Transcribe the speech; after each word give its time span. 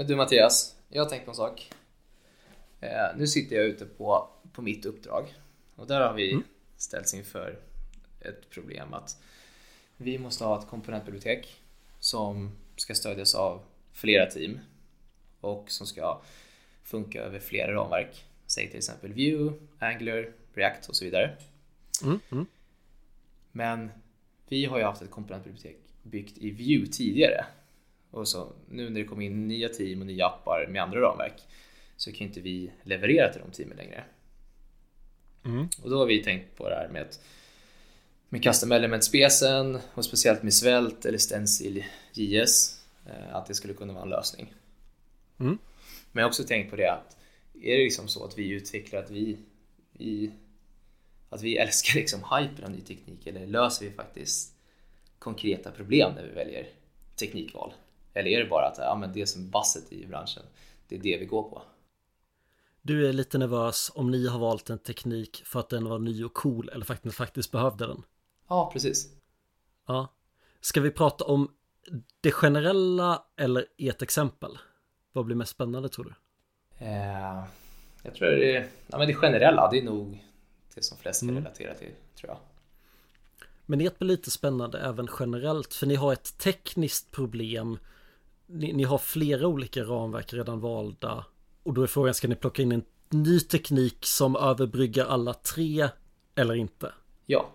Men 0.00 0.06
du 0.06 0.16
Mattias, 0.16 0.76
jag 0.88 1.02
har 1.02 1.10
tänkt 1.10 1.24
på 1.24 1.30
en 1.30 1.36
sak. 1.36 1.70
Eh, 2.80 3.16
nu 3.16 3.26
sitter 3.26 3.56
jag 3.56 3.64
ute 3.64 3.86
på, 3.86 4.28
på 4.52 4.62
mitt 4.62 4.84
uppdrag 4.84 5.34
och 5.76 5.86
där 5.86 6.00
har 6.00 6.14
vi 6.14 6.32
mm. 6.32 6.44
ställts 6.76 7.14
inför 7.14 7.58
ett 8.20 8.50
problem 8.50 8.94
att 8.94 9.22
vi 9.96 10.18
måste 10.18 10.44
ha 10.44 10.58
ett 10.58 10.68
komponentbibliotek 10.68 11.60
som 11.98 12.56
ska 12.76 12.94
stödjas 12.94 13.34
av 13.34 13.62
flera 13.92 14.26
team 14.26 14.58
och 15.40 15.70
som 15.70 15.86
ska 15.86 16.22
funka 16.84 17.22
över 17.22 17.40
flera 17.40 17.74
ramverk. 17.74 18.24
Säg 18.46 18.68
till 18.68 18.78
exempel 18.78 19.12
Vue, 19.12 19.52
Angular, 19.78 20.32
React 20.54 20.88
och 20.88 20.96
så 20.96 21.04
vidare. 21.04 21.36
Mm, 22.04 22.20
mm. 22.30 22.46
Men 23.52 23.90
vi 24.48 24.64
har 24.64 24.78
ju 24.78 24.84
haft 24.84 25.02
ett 25.02 25.10
komponentbibliotek 25.10 25.76
byggt 26.02 26.38
i 26.38 26.50
Vue 26.50 26.86
tidigare 26.86 27.46
och 28.10 28.28
så 28.28 28.52
nu 28.68 28.90
när 28.90 29.00
det 29.00 29.06
kommer 29.06 29.26
in 29.26 29.48
nya 29.48 29.68
team 29.68 30.00
och 30.00 30.06
nya 30.06 30.26
appar 30.26 30.66
med 30.68 30.82
andra 30.82 31.00
ramverk 31.00 31.42
så 31.96 32.12
kan 32.12 32.26
inte 32.26 32.40
vi 32.40 32.72
leverera 32.82 33.32
till 33.32 33.40
de 33.40 33.50
teamen 33.50 33.76
längre. 33.76 34.04
Mm. 35.44 35.68
Och 35.82 35.90
då 35.90 35.98
har 35.98 36.06
vi 36.06 36.22
tänkt 36.22 36.56
på 36.56 36.68
det 36.68 36.74
här 36.74 36.88
med, 36.88 37.06
med 38.28 38.42
custom 38.42 38.72
element-specen 38.72 39.78
och 39.94 40.04
speciellt 40.04 40.42
med 40.42 40.54
Svelte 40.54 41.08
eller 41.08 41.18
Stencil 41.18 41.84
JS 42.12 42.84
eh, 43.06 43.36
att 43.36 43.46
det 43.46 43.54
skulle 43.54 43.74
kunna 43.74 43.92
vara 43.92 44.02
en 44.02 44.10
lösning. 44.10 44.54
Mm. 45.40 45.58
Men 46.12 46.20
jag 46.20 46.22
har 46.22 46.28
också 46.28 46.44
tänkt 46.44 46.70
på 46.70 46.76
det 46.76 46.92
att 46.92 47.16
är 47.62 47.76
det 47.76 47.84
liksom 47.84 48.08
så 48.08 48.24
att 48.24 48.38
vi 48.38 48.48
utvecklar 48.50 49.00
att 49.00 49.10
vi, 49.10 49.38
vi 49.92 50.32
att 51.28 51.42
vi 51.42 51.56
älskar 51.56 51.94
liksom 51.94 52.20
hypen 52.20 52.64
av 52.64 52.70
ny 52.70 52.80
teknik 52.80 53.26
eller 53.26 53.46
löser 53.46 53.84
vi 53.84 53.92
faktiskt 53.92 54.54
konkreta 55.18 55.70
problem 55.70 56.12
när 56.14 56.22
vi 56.22 56.30
väljer 56.30 56.68
teknikval? 57.16 57.72
Eller 58.14 58.30
är 58.30 58.38
det 58.38 58.50
bara 58.50 58.66
att 58.66 58.78
ja, 58.78 58.96
men 58.96 59.12
det 59.12 59.26
som 59.26 59.42
är 59.42 59.48
basset 59.48 59.92
i 59.92 60.06
branschen, 60.06 60.42
det 60.88 60.96
är 60.96 61.00
det 61.00 61.16
vi 61.18 61.24
går 61.24 61.42
på? 61.42 61.62
Du 62.82 63.08
är 63.08 63.12
lite 63.12 63.38
nervös 63.38 63.92
om 63.94 64.10
ni 64.10 64.26
har 64.26 64.38
valt 64.38 64.70
en 64.70 64.78
teknik 64.78 65.42
för 65.44 65.60
att 65.60 65.68
den 65.68 65.84
var 65.88 65.98
ny 65.98 66.24
och 66.24 66.34
cool 66.34 66.68
eller 66.68 66.84
faktiskt, 66.84 67.16
faktiskt 67.16 67.50
behövde 67.50 67.86
den. 67.86 68.02
Ja, 68.48 68.70
precis. 68.72 69.08
Ja. 69.86 70.08
Ska 70.60 70.80
vi 70.80 70.90
prata 70.90 71.24
om 71.24 71.50
det 72.20 72.32
generella 72.32 73.24
eller 73.36 73.66
ert 73.78 74.02
exempel? 74.02 74.58
Vad 75.12 75.24
blir 75.24 75.36
mest 75.36 75.52
spännande 75.52 75.88
tror 75.88 76.04
du? 76.04 76.14
Eh, 76.84 77.44
jag 78.02 78.14
tror 78.14 78.30
det, 78.30 78.56
är, 78.56 78.68
ja, 78.86 78.98
men 78.98 79.06
det 79.06 79.14
generella, 79.14 79.70
det 79.70 79.78
är 79.78 79.82
nog 79.82 80.24
det 80.74 80.82
som 80.82 80.98
flest 80.98 81.20
kan 81.20 81.28
mm. 81.28 81.42
relatera 81.42 81.74
till, 81.74 81.92
tror 82.16 82.30
jag. 82.30 82.38
Men 83.66 83.80
ert 83.80 83.98
blir 83.98 84.08
lite 84.08 84.30
spännande 84.30 84.80
även 84.80 85.08
generellt, 85.18 85.74
för 85.74 85.86
ni 85.86 85.94
har 85.94 86.12
ett 86.12 86.38
tekniskt 86.38 87.10
problem. 87.10 87.78
Ni, 88.52 88.72
ni 88.72 88.84
har 88.84 88.98
flera 88.98 89.46
olika 89.46 89.82
ramverk 89.82 90.32
redan 90.32 90.60
valda 90.60 91.24
och 91.62 91.74
då 91.74 91.82
är 91.82 91.86
frågan, 91.86 92.14
ska 92.14 92.28
ni 92.28 92.34
plocka 92.34 92.62
in 92.62 92.72
en 92.72 92.82
ny 93.10 93.40
teknik 93.40 93.96
som 94.00 94.36
överbryggar 94.36 95.06
alla 95.06 95.34
tre 95.34 95.88
eller 96.34 96.54
inte? 96.54 96.92
Ja, 97.26 97.50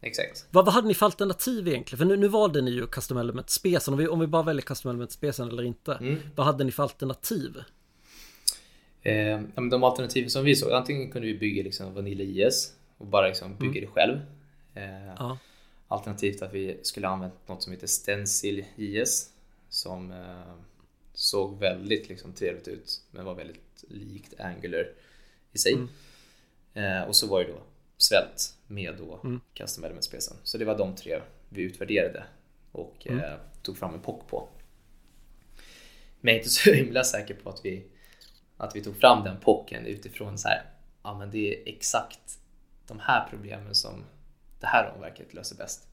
exakt. 0.00 0.46
Vad, 0.50 0.64
vad 0.64 0.74
hade 0.74 0.88
ni 0.88 0.94
för 0.94 1.06
alternativ 1.06 1.68
egentligen? 1.68 1.98
För 1.98 2.04
nu, 2.04 2.16
nu 2.16 2.28
valde 2.28 2.60
ni 2.60 2.70
ju 2.70 2.86
Custom 2.86 3.18
Element 3.18 3.50
Specen. 3.50 3.94
Om 3.94 3.98
vi, 3.98 4.08
om 4.08 4.20
vi 4.20 4.26
bara 4.26 4.42
väljer 4.42 4.62
Custom 4.62 4.90
Element 4.90 5.12
Specen 5.12 5.48
eller 5.48 5.62
inte. 5.62 5.94
Mm. 5.94 6.18
Vad 6.36 6.46
hade 6.46 6.64
ni 6.64 6.72
för 6.72 6.82
alternativ? 6.82 7.56
Eh, 9.02 9.40
de 9.70 9.84
alternativ 9.84 10.28
som 10.28 10.44
vi 10.44 10.56
såg, 10.56 10.72
antingen 10.72 11.10
kunde 11.10 11.28
vi 11.28 11.38
bygga 11.38 11.62
liksom 11.62 11.94
Vanilla 11.94 12.22
IS 12.24 12.74
och 12.98 13.06
bara 13.06 13.26
liksom 13.26 13.56
bygga 13.56 13.78
mm. 13.78 13.80
det 13.80 13.86
själv. 13.86 14.20
Eh, 14.74 15.14
ja. 15.18 15.38
Alternativt 15.88 16.42
att 16.42 16.54
vi 16.54 16.80
skulle 16.82 17.08
använt 17.08 17.34
något 17.46 17.62
som 17.62 17.72
heter 17.72 17.86
Stencil 17.86 18.64
IS 18.76 19.30
som 19.70 20.12
eh, 20.12 20.54
såg 21.12 21.58
väldigt 21.58 22.08
liksom, 22.08 22.32
trevligt 22.32 22.68
ut 22.68 23.02
men 23.10 23.24
var 23.24 23.34
väldigt 23.34 23.84
likt 23.88 24.40
Angular 24.40 24.92
i 25.52 25.58
sig. 25.58 25.72
Mm. 25.72 25.88
Eh, 26.74 27.08
och 27.08 27.16
så 27.16 27.26
var 27.26 27.40
det 27.40 27.52
då 27.52 27.62
Svält 27.96 28.56
med 28.66 28.94
då 28.98 29.20
mm. 29.24 29.40
Custom 29.54 29.84
Element 29.84 30.04
Spacen. 30.04 30.36
Så 30.42 30.58
det 30.58 30.64
var 30.64 30.78
de 30.78 30.96
tre 30.96 31.20
vi 31.48 31.62
utvärderade 31.62 32.24
och 32.72 33.06
mm. 33.06 33.24
eh, 33.24 33.34
tog 33.62 33.78
fram 33.78 33.94
en 33.94 34.00
POC 34.00 34.22
på. 34.26 34.48
Men 36.20 36.34
jag 36.34 36.34
är 36.34 36.38
inte 36.38 36.50
så 36.50 36.72
himla 36.72 37.04
säker 37.04 37.34
på 37.34 37.50
att 37.50 37.64
vi, 37.64 37.86
att 38.56 38.76
vi 38.76 38.82
tog 38.82 38.96
fram 38.96 39.24
den 39.24 39.40
POCen 39.40 39.86
utifrån 39.86 40.38
så 40.38 40.48
här, 40.48 40.62
ja 41.02 41.18
men 41.18 41.30
det 41.30 41.54
är 41.54 41.68
exakt 41.74 42.38
de 42.86 42.98
här 42.98 43.28
problemen 43.30 43.74
som 43.74 44.04
det 44.60 44.66
här 44.66 44.84
ramverket 44.84 45.34
löser 45.34 45.56
bäst. 45.56 45.88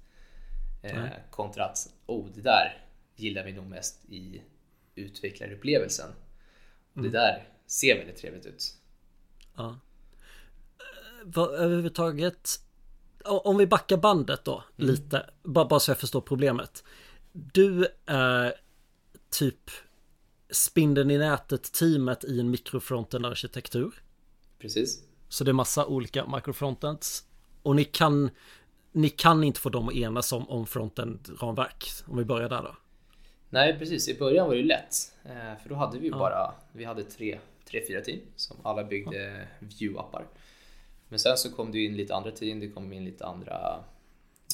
Eh, 0.84 1.06
kontra 1.30 1.66
att, 1.66 1.90
oh 2.06 2.26
det 2.36 2.42
där 2.42 2.87
gillar 3.20 3.44
vi 3.44 3.54
nog 3.54 3.66
mest 3.66 4.06
i 4.10 4.42
utvecklarupplevelsen. 4.96 6.10
Och 6.92 6.98
mm. 6.98 7.12
det 7.12 7.18
där 7.18 7.50
ser 7.68 7.98
väldigt 7.98 8.18
trevligt 8.18 8.46
ut. 8.46 8.74
Ja. 9.56 9.80
Vad, 11.24 11.54
överhuvudtaget, 11.54 12.50
om 13.24 13.58
vi 13.58 13.68
backar 13.68 13.98
bandet 13.98 14.46
då 14.46 14.64
mm. 14.78 14.92
lite, 14.92 15.30
bara, 15.44 15.66
bara 15.66 15.80
så 15.80 15.92
jag 15.92 15.98
förstår 15.98 16.22
problemet. 16.22 16.84
Du 17.32 17.88
är 18.06 18.54
typ 19.30 19.72
spindeln 20.50 21.12
i 21.12 21.18
nätet 21.18 21.74
teamet 21.74 22.24
i 22.24 22.40
en 22.40 22.50
mikrofronten 22.50 23.26
arkitektur. 23.26 24.04
Precis. 24.60 25.04
Så 25.30 25.44
det 25.44 25.52
är 25.52 25.54
massa 25.54 25.86
olika 25.86 26.28
microfrontends. 26.28 27.24
Och 27.62 27.76
ni 27.76 27.84
kan, 27.84 28.30
ni 28.92 29.10
kan 29.10 29.44
inte 29.44 29.60
få 29.60 29.70
dem 29.70 29.90
att 29.90 29.96
enas 29.96 30.32
om, 30.32 30.50
om 30.50 30.68
frontend 30.68 31.30
ramverk. 31.42 31.90
Om 32.06 32.18
vi 32.18 32.26
börjar 32.26 32.50
där 32.50 32.64
då. 32.64 32.76
Nej 33.50 33.80
precis, 33.80 34.08
i 34.08 34.20
början 34.20 34.48
var 34.48 34.56
det 34.56 34.64
lätt. 34.64 35.16
Eh, 35.26 35.62
för 35.62 35.70
då 35.70 35.76
hade 35.76 36.00
vi 36.00 36.08
ja. 36.08 36.18
bara, 36.18 36.56
vi 36.72 36.84
hade 36.84 37.04
tre, 37.04 37.40
tre, 37.66 37.82
fyra 37.88 38.02
team 38.02 38.20
som 38.36 38.58
alla 38.64 38.84
byggde 38.84 39.48
ja. 39.60 39.68
view-appar. 39.68 40.24
Men 41.10 41.20
sen 41.20 41.38
så 41.38 41.52
kom 41.52 41.72
det 41.72 41.80
in 41.80 41.98
lite 41.98 42.16
andra 42.16 42.32
team, 42.32 42.60
det 42.60 42.70
kom 42.70 42.94
in 42.94 43.06
lite 43.06 43.26
andra 43.26 43.84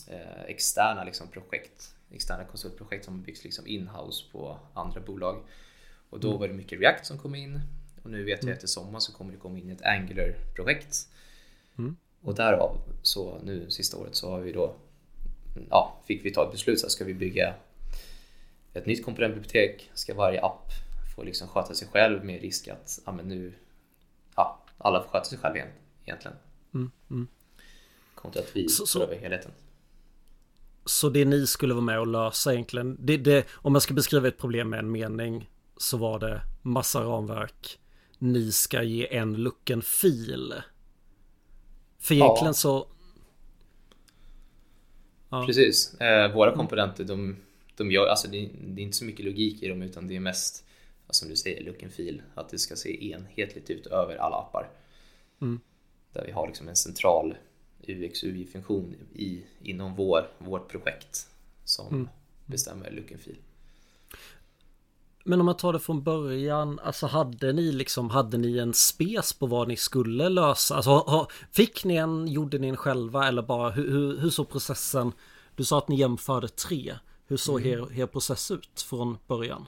eh, 0.08 0.44
externa 0.48 1.04
liksom, 1.04 1.28
projekt. 1.28 1.96
Externa 2.12 2.46
konsultprojekt 2.46 3.06
som 3.06 3.22
byggs 3.22 3.44
liksom 3.44 3.68
in-house 3.68 4.24
på 4.32 4.60
andra 4.74 5.02
bolag. 5.02 5.44
Och 6.10 6.20
då 6.20 6.28
mm. 6.28 6.40
var 6.40 6.48
det 6.48 6.54
mycket 6.54 6.80
React 6.80 7.06
som 7.06 7.18
kom 7.18 7.36
in. 7.36 7.60
Och 8.04 8.10
nu 8.10 8.24
vet 8.24 8.38
jag 8.38 8.44
mm. 8.44 8.58
att 8.58 8.64
i 8.64 8.68
sommar 8.68 9.00
så 9.00 9.14
kommer 9.14 9.32
det 9.32 9.38
komma 9.38 9.58
in 9.60 9.70
ett 9.70 9.82
Angular-projekt. 9.82 11.10
Mm. 11.78 11.96
Och 12.22 12.36
därav 12.36 12.78
så 13.02 13.40
nu 13.44 13.70
sista 13.70 13.98
året 13.98 14.16
så 14.16 14.30
har 14.30 14.40
vi 14.40 14.52
då, 14.52 14.76
ja, 15.70 16.02
fick 16.06 16.26
vi 16.26 16.34
ta 16.34 16.46
ett 16.46 16.52
beslut 16.52 16.80
så 16.80 16.90
ska 16.90 17.06
vi 17.06 17.14
bygga 17.14 17.54
ett 18.74 18.86
nytt 18.86 19.06
komponentbibliotek 19.06 19.92
ska 19.94 20.14
varje 20.14 20.42
app 20.42 20.72
få 21.16 21.24
liksom 21.24 21.48
sköta 21.48 21.74
sig 21.74 21.88
själv 21.88 22.26
med 22.26 22.42
risk 22.42 22.68
att 22.68 23.00
ja, 23.06 23.12
men 23.12 23.28
nu, 23.28 23.54
ja, 24.36 24.64
alla 24.78 25.04
får 25.04 25.10
sköta 25.10 25.26
sig 25.26 25.38
själv 25.38 25.56
igen, 25.56 25.68
egentligen. 26.06 26.38
Mm, 26.74 26.92
mm. 27.10 27.28
Kontra 28.16 28.42
att 28.42 28.56
vi 28.56 28.70
så, 28.70 29.04
över 29.04 29.16
helheten. 29.16 29.52
Så 30.86 31.10
det 31.10 31.26
ni 31.26 31.48
skulle 31.48 31.74
vara 31.74 31.86
med 31.86 32.00
och 32.00 32.08
lösa 32.08 32.54
egentligen, 32.54 32.98
det, 33.00 33.18
det, 33.18 33.48
om 33.54 33.76
jag 33.76 33.82
ska 33.82 33.94
beskriva 33.94 34.28
ett 34.28 34.38
problem 34.38 34.70
med 34.70 34.80
en 34.80 34.92
mening 34.92 35.50
så 35.78 35.98
var 35.98 36.20
det 36.20 36.42
massa 36.62 37.04
ramverk, 37.04 37.80
ni 38.18 38.52
ska 38.52 38.84
ge 38.84 39.16
en 39.16 39.34
lucken 39.34 39.82
fil. 39.82 40.54
För 42.00 42.16
egentligen 42.16 42.48
ja. 42.48 42.54
så... 42.54 42.88
Ja. 45.30 45.46
Precis, 45.46 45.94
eh, 45.94 46.34
våra 46.34 46.56
komponenter 46.56 47.04
de 47.04 47.38
de 47.78 47.92
gör, 47.92 48.08
alltså 48.08 48.28
det, 48.28 48.50
det, 48.62 48.82
är 48.82 48.84
inte 48.84 48.98
så 48.98 49.06
mycket 49.06 49.26
logik 49.26 49.64
i 49.64 49.68
dem 49.68 49.82
utan 49.82 50.08
det 50.08 50.16
är 50.16 50.20
mest, 50.20 50.66
som 51.10 51.30
du 51.30 51.36
säger, 51.36 51.64
look 51.64 51.84
and 51.84 51.92
feel. 51.92 52.22
Att 52.36 52.50
det 52.50 52.60
ska 52.60 52.76
se 52.76 53.12
enhetligt 53.12 53.70
ut 53.70 53.88
över 53.88 54.16
alla 54.16 54.36
appar. 54.36 54.70
Mm. 55.42 55.60
Där 56.14 56.26
vi 56.26 56.32
har 56.32 56.48
liksom 56.48 56.68
en 56.68 56.76
central 56.76 57.36
UX 57.88 58.24
UI-funktion 58.24 58.96
i, 59.14 59.44
inom 59.62 59.96
vår, 59.96 60.32
vårt 60.38 60.72
projekt 60.72 61.28
som 61.64 61.88
mm. 61.88 62.10
bestämmer 62.46 62.92
look 62.92 63.12
and 63.12 63.22
feel. 63.22 63.38
Men 65.26 65.40
om 65.40 65.46
man 65.46 65.58
tar 65.58 65.74
det 65.74 65.80
från 65.80 66.04
början, 66.04 66.80
alltså 66.80 67.08
hade 67.08 67.54
ni 67.54 67.72
liksom, 67.72 68.10
hade 68.10 68.38
ni 68.38 68.58
en 68.58 68.74
spes 68.74 69.34
på 69.34 69.46
vad 69.46 69.68
ni 69.68 69.76
skulle 69.76 70.30
lösa? 70.30 70.76
Alltså 70.76 71.28
fick 71.52 71.86
ni 71.86 71.96
en, 71.96 72.28
gjorde 72.28 72.60
ni 72.60 72.68
en 72.68 72.78
själva 72.78 73.28
eller 73.28 73.42
bara 73.42 73.70
hur, 73.70 73.92
hur, 73.92 74.18
hur 74.18 74.30
såg 74.30 74.50
processen? 74.50 75.12
Du 75.56 75.64
sa 75.64 75.78
att 75.78 75.88
ni 75.88 75.96
jämförde 75.96 76.48
tre. 76.48 76.94
Hur 77.34 77.38
såg 77.38 77.66
mm. 77.66 77.72
er, 77.72 78.02
er 78.02 78.06
process 78.06 78.52
ut 78.52 78.82
från 78.82 79.18
början? 79.28 79.66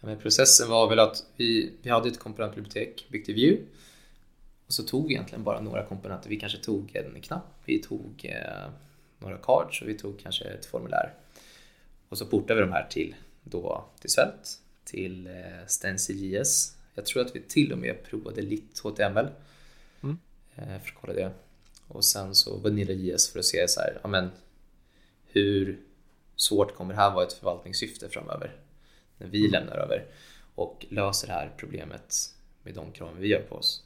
Ja, 0.00 0.16
processen 0.16 0.68
var 0.68 0.88
väl 0.88 0.98
att 0.98 1.24
vi, 1.36 1.72
vi 1.82 1.90
hade 1.90 2.08
ett 2.08 2.18
komponentbibliotek 2.18 3.06
byggt 3.08 3.28
i 3.28 3.32
Vue 3.32 3.58
och 4.66 4.72
så 4.72 4.82
tog 4.82 5.08
vi 5.08 5.14
egentligen 5.14 5.44
bara 5.44 5.60
några 5.60 5.86
komponenter. 5.86 6.28
Vi 6.28 6.40
kanske 6.40 6.58
tog 6.58 6.96
en 6.96 7.20
knapp, 7.20 7.62
vi 7.64 7.82
tog 7.82 8.24
eh, 8.24 8.70
några 9.18 9.36
cards 9.36 9.82
och 9.82 9.88
vi 9.88 9.98
tog 9.98 10.20
kanske 10.20 10.44
ett 10.44 10.66
formulär. 10.66 11.14
Och 12.08 12.18
så 12.18 12.26
portade 12.26 12.60
vi 12.60 12.66
de 12.66 12.72
här 12.72 12.86
till, 12.90 13.14
då, 13.42 13.84
till 14.00 14.10
Svält, 14.10 14.60
till 14.84 15.26
eh, 15.26 15.66
Stencil.js. 15.66 16.76
Jag 16.94 17.06
tror 17.06 17.22
att 17.22 17.36
vi 17.36 17.40
till 17.40 17.72
och 17.72 17.78
med 17.78 18.04
provade 18.04 18.42
lite 18.42 18.88
HTML 18.88 19.28
mm. 20.02 20.18
eh, 20.56 20.64
för 20.64 20.74
att 20.74 21.00
kolla 21.00 21.12
det. 21.12 21.30
Och 21.88 22.04
sen 22.04 22.34
så 22.34 22.56
Vanilla.js 22.56 23.32
för 23.32 23.38
att 23.38 23.44
se 23.44 23.68
så 23.68 23.80
här, 23.80 24.00
ja, 24.02 24.08
men 24.08 24.30
hur 25.32 25.80
svårt 26.36 26.74
kommer 26.74 26.94
det 26.94 27.00
här 27.00 27.14
vara 27.14 27.26
ett 27.26 27.32
förvaltningssyfte 27.32 28.08
framöver? 28.08 28.56
när 29.22 29.30
vi 29.30 29.48
lämnar 29.48 29.76
över 29.76 30.06
och 30.54 30.86
löser 30.88 31.26
det 31.26 31.32
här 31.32 31.52
problemet 31.56 32.14
med 32.62 32.74
de 32.74 32.92
kraven 32.92 33.20
vi 33.20 33.28
gör 33.28 33.42
på 33.42 33.54
oss. 33.54 33.84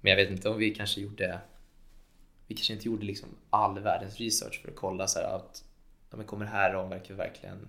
Men 0.00 0.10
jag 0.10 0.16
vet 0.16 0.30
inte 0.30 0.48
om 0.48 0.58
vi 0.58 0.74
kanske 0.74 1.00
gjorde 1.00 1.40
vi 2.46 2.54
kanske 2.54 2.72
inte 2.72 2.86
gjorde 2.86 3.06
liksom 3.06 3.28
all 3.50 3.78
världens 3.78 4.18
research 4.18 4.62
för 4.62 4.68
att 4.68 4.76
kolla 4.76 5.06
så 5.06 5.20
att 5.20 5.64
ja, 6.10 6.16
men 6.16 6.26
kommer 6.26 6.44
det 6.44 6.50
här 6.50 6.72
ramverket 6.72 7.16
verkligen 7.16 7.68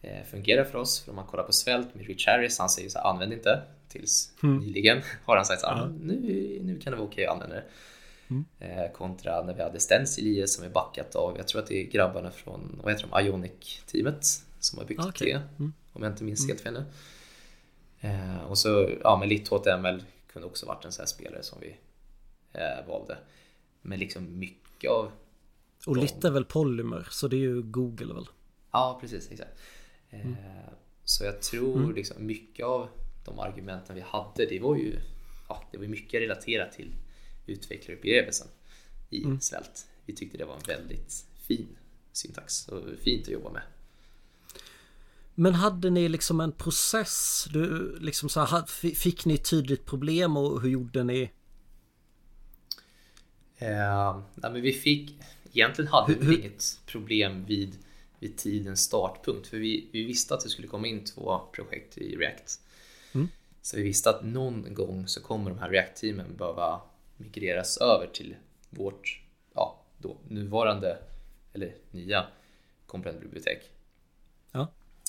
eh, 0.00 0.24
fungera 0.24 0.64
för 0.64 0.78
oss? 0.78 1.00
För 1.00 1.10
om 1.10 1.16
man 1.16 1.26
kollar 1.26 1.44
på 1.44 1.52
svält 1.52 1.94
med 1.94 2.06
Rich 2.06 2.26
Harris, 2.26 2.58
han 2.58 2.68
säger 2.68 2.88
så 2.88 2.98
här, 2.98 3.06
använd 3.06 3.32
inte. 3.32 3.62
Tills 3.88 4.32
mm. 4.42 4.58
nyligen 4.58 5.02
har 5.24 5.36
han 5.36 5.44
sagt 5.44 5.60
så 5.60 5.66
här, 5.66 5.88
nu, 6.00 6.58
nu 6.62 6.80
kan 6.80 6.90
det 6.90 6.96
vara 6.96 7.08
okej 7.08 7.26
att 7.26 7.32
använda 7.32 7.54
det. 7.54 7.64
Mm. 8.32 8.44
Eh, 8.58 8.92
kontra 8.92 9.42
när 9.42 9.54
vi 9.54 9.62
hade 9.62 9.80
Stencil 9.80 10.26
i 10.26 10.46
som 10.46 10.64
är 10.64 10.68
backat 10.68 11.14
av, 11.14 11.36
jag 11.36 11.48
tror 11.48 11.60
att 11.60 11.66
det 11.66 11.80
är 11.80 11.90
grabbarna 11.90 12.30
från, 12.30 12.80
vad 12.82 12.92
heter 12.92 13.08
de, 13.10 13.26
Ionic-teamet 13.26 14.24
som 14.60 14.78
har 14.78 14.86
byggt 14.86 15.00
ah, 15.00 15.08
okay. 15.08 15.32
det. 15.32 15.42
Mm. 15.58 15.72
Om 15.92 16.02
jag 16.02 16.12
inte 16.12 16.24
minns 16.24 16.40
mm. 16.40 16.48
helt 16.48 16.60
fel 16.60 16.72
nu. 16.72 16.84
Eh, 18.08 18.42
och 18.42 18.58
så, 18.58 18.90
ja 19.02 19.16
men 19.16 19.28
LitHTML 19.28 20.04
kunde 20.32 20.48
också 20.48 20.66
varit 20.66 20.84
en 20.84 20.92
sån 20.92 21.02
här 21.02 21.06
spelare 21.06 21.42
som 21.42 21.58
vi 21.60 21.76
eh, 22.52 22.88
valde. 22.88 23.18
Men 23.82 23.98
liksom 23.98 24.38
mycket 24.38 24.90
av... 24.90 25.10
Och 25.86 25.96
Lit 25.96 26.24
är 26.24 26.30
väl 26.30 26.44
Polymer, 26.44 27.08
så 27.10 27.28
det 27.28 27.36
är 27.36 27.40
ju 27.40 27.62
Google 27.62 28.14
väl? 28.14 28.28
Ja, 28.72 28.98
precis, 29.00 29.30
exakt. 29.30 29.50
Eh, 30.10 30.20
mm. 30.20 30.36
Så 31.04 31.24
jag 31.24 31.42
tror 31.42 31.76
mm. 31.76 31.94
liksom 31.94 32.26
mycket 32.26 32.66
av 32.66 32.88
de 33.24 33.38
argumenten 33.38 33.96
vi 33.96 34.00
hade, 34.00 34.46
det 34.46 34.60
var 34.60 34.76
ju 34.76 34.96
ja, 35.48 35.62
det 35.72 35.78
var 35.78 35.86
mycket 35.86 36.20
relaterat 36.20 36.72
till 36.72 36.92
utvecklarupplevelsen 37.52 38.48
i 39.10 39.24
mm. 39.24 39.40
Svält. 39.40 39.86
Vi 40.06 40.14
tyckte 40.14 40.38
det 40.38 40.44
var 40.44 40.54
en 40.54 40.62
väldigt 40.66 41.24
fin 41.48 41.68
syntax 42.12 42.68
och 42.68 42.82
fint 43.02 43.22
att 43.22 43.32
jobba 43.32 43.50
med. 43.50 43.62
Men 45.34 45.54
hade 45.54 45.90
ni 45.90 46.08
liksom 46.08 46.40
en 46.40 46.52
process? 46.52 47.46
Du, 47.52 47.96
liksom 48.00 48.28
så 48.28 48.40
här, 48.40 48.94
fick 48.94 49.24
ni 49.24 49.34
ett 49.34 49.50
tydligt 49.50 49.86
problem 49.86 50.36
och 50.36 50.60
hur 50.60 50.68
gjorde 50.68 51.04
ni? 51.04 51.30
Eh, 53.56 54.22
nej, 54.34 54.52
men 54.52 54.62
vi 54.62 54.72
fick, 54.72 55.20
egentligen 55.52 55.92
hade 55.92 56.14
vi 56.14 56.38
inget 56.38 56.80
problem 56.86 57.44
vid, 57.44 57.78
vid 58.18 58.36
tidens 58.36 58.80
startpunkt 58.80 59.46
för 59.46 59.56
vi, 59.56 59.88
vi 59.92 60.04
visste 60.04 60.34
att 60.34 60.40
det 60.40 60.48
skulle 60.48 60.68
komma 60.68 60.86
in 60.86 61.04
två 61.04 61.38
projekt 61.52 61.98
i 61.98 62.16
React. 62.16 62.60
Mm. 63.12 63.28
Så 63.62 63.76
vi 63.76 63.82
visste 63.82 64.10
att 64.10 64.24
någon 64.24 64.74
gång 64.74 65.08
så 65.08 65.22
kommer 65.22 65.50
de 65.50 65.58
här 65.58 65.70
React-teamen 65.70 66.36
behöva 66.36 66.80
migreras 67.22 67.78
över 67.78 68.06
till 68.06 68.36
vårt 68.70 69.22
ja, 69.54 69.80
då, 69.98 70.16
nuvarande 70.28 70.98
eller 71.52 71.74
nya 71.90 72.26
komponentbibliotek. 72.86 73.70
Ja. 74.52 74.68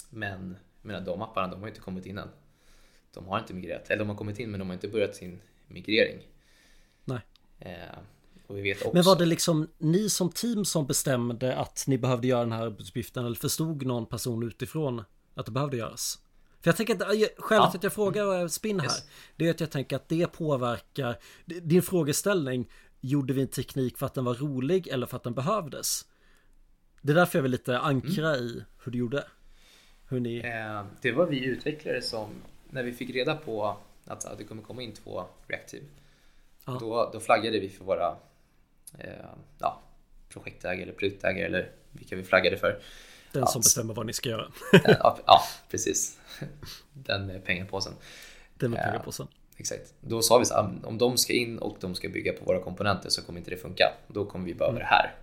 Men 0.10 0.58
jag 0.82 0.88
menar, 0.88 1.02
de 1.02 1.22
apparna 1.22 1.48
de 1.48 1.62
har 1.62 1.68
inte 1.68 1.80
kommit 1.80 2.06
in 2.06 2.18
än. 2.18 2.30
De 3.14 3.28
har 3.28 3.40
inte 3.40 3.54
migrerat, 3.54 3.90
eller 3.90 4.00
de 4.00 4.10
har 4.10 4.16
kommit 4.16 4.40
in 4.40 4.52
men 4.52 4.60
de 4.60 4.70
har 4.70 4.74
inte 4.74 4.88
börjat 4.88 5.16
sin 5.16 5.42
migrering. 5.68 6.22
Nej. 7.06 7.20
Eh. 7.60 7.98
Men 8.94 9.04
var 9.04 9.20
det 9.20 9.26
liksom 9.26 9.68
ni 9.78 10.10
som 10.10 10.32
team 10.32 10.66
som 10.66 10.88
bestämde 10.88 11.56
att 11.56 11.84
ni 11.88 11.98
behövde 11.98 12.28
göra 12.28 12.40
den 12.40 12.52
här 12.52 12.66
arbetsuppgiften 12.66 13.26
eller 13.26 13.36
förstod 13.36 13.86
någon 13.86 14.06
person 14.06 14.44
utifrån 14.44 15.04
att 15.34 15.46
det 15.46 15.52
behövde 15.52 15.78
göras? 15.78 16.20
För 16.64 16.70
jag 16.70 16.78
tänker 16.78 16.94
att 16.94 17.02
skälet 17.38 17.64
ja. 17.64 17.72
att 17.76 17.84
jag 17.84 17.94
frågar 17.94 18.48
Spinn 18.48 18.80
här 18.80 18.88
yes. 18.88 19.08
Det 19.36 19.48
är 19.48 19.52
att 19.52 19.60
jag 19.60 19.72
tänker 19.72 19.96
att 19.96 20.10
det 20.10 20.28
påverkar 20.28 21.18
Din 21.46 21.82
frågeställning 21.82 22.70
Gjorde 23.06 23.34
vi 23.34 23.42
en 23.42 23.48
teknik 23.48 23.98
för 23.98 24.06
att 24.06 24.14
den 24.14 24.26
var 24.26 24.34
rolig 24.34 24.88
eller 24.88 25.08
för 25.08 25.18
att 25.18 25.24
den 25.24 25.34
behövdes? 25.34 26.06
Det 27.02 27.12
är 27.12 27.16
därför 27.16 27.38
jag 27.38 27.44
vill 27.44 27.52
lite 27.52 27.80
ankra 27.80 28.36
mm. 28.36 28.46
i 28.46 28.64
hur 28.84 28.92
du 28.92 28.98
gjorde 28.98 29.24
hur 30.10 30.20
ni... 30.20 30.38
Eh, 30.38 30.86
det 31.02 31.12
var 31.12 31.26
vi 31.26 31.46
utvecklare 31.46 32.02
som 32.02 32.30
När 32.70 32.84
vi 32.84 32.94
fick 32.94 33.10
reda 33.10 33.36
på 33.36 33.78
att 34.06 34.38
det 34.38 34.44
kommer 34.44 34.62
komma 34.62 34.82
in 34.82 34.94
två 34.94 35.24
reaktiv 35.48 35.84
ja. 36.66 36.78
då, 36.80 37.10
då 37.14 37.20
flaggade 37.20 37.60
vi 37.60 37.70
för 37.70 37.86
våra 37.86 38.16
eh, 39.00 39.10
ja, 39.60 39.82
projektägare 40.30 40.82
eller 40.84 40.94
produktägare 40.94 41.46
eller 41.46 41.72
vilka 41.92 42.16
vi 42.16 42.24
flaggade 42.24 42.58
för. 42.58 42.82
Den 43.34 43.48
som 43.48 43.62
bestämmer 43.62 43.94
vad 43.94 44.06
ni 44.06 44.14
ska 44.14 44.30
göra. 44.30 44.52
ja, 44.84 45.18
ja, 45.26 45.42
precis. 45.70 46.20
Den 46.94 47.28
med 47.28 47.46
pengapåsen. 47.46 47.94
Den 48.58 48.72
med 48.72 48.84
pengapåsen. 48.84 49.28
Exakt. 49.58 49.94
Då 50.02 50.22
sa 50.22 50.38
vi 50.38 50.46
så 50.46 50.54
här, 50.54 50.80
om 50.84 50.98
de 50.98 51.18
ska 51.18 51.34
in 51.34 51.58
och 51.58 51.78
de 51.80 51.96
ska 51.96 52.10
bygga 52.10 52.34
på 52.34 52.46
våra 52.46 52.60
komponenter 52.60 53.10
så 53.10 53.22
kommer 53.22 53.40
inte 53.40 53.52
det 53.52 53.58
funka. 53.58 53.94
Då 54.08 54.26
kommer 54.26 54.46
vi 54.46 54.54
behöva 54.54 54.72
mm. 54.72 54.80
det 54.80 54.86
här. 54.86 55.16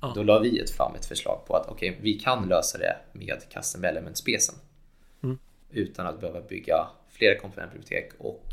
Ja. 0.00 0.12
Då 0.14 0.22
la 0.22 0.38
vi 0.38 0.58
ett, 0.58 0.70
fram 0.70 0.94
ett 0.94 1.06
förslag 1.06 1.44
på 1.46 1.56
att 1.56 1.66
okej, 1.68 1.90
okay, 1.90 2.02
vi 2.02 2.18
kan 2.18 2.48
lösa 2.48 2.78
det 2.78 2.96
med 3.12 3.42
custom 3.50 3.84
element 3.84 4.16
specen. 4.16 4.54
Mm. 5.22 5.38
Utan 5.70 6.06
att 6.06 6.20
behöva 6.20 6.40
bygga 6.40 6.86
flera 7.10 7.40
komponentbibliotek 7.40 8.12
och 8.18 8.46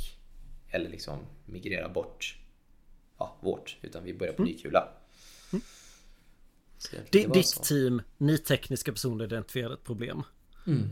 eller 0.69 0.89
liksom 0.89 1.19
migrera 1.45 1.89
bort 1.89 2.37
ja, 3.17 3.37
vårt, 3.39 3.77
utan 3.81 4.03
vi 4.03 4.13
börjar 4.13 4.33
på 4.33 4.41
mm. 4.41 4.53
ny 4.53 4.59
kula. 4.59 4.87
Det, 7.11 7.33
ditt 7.33 7.47
så. 7.47 7.63
team, 7.63 8.01
ni 8.17 8.37
tekniska 8.37 8.91
personer 8.91 9.25
identifierade 9.25 9.73
ett 9.73 9.83
problem. 9.83 10.23
Mm. 10.67 10.89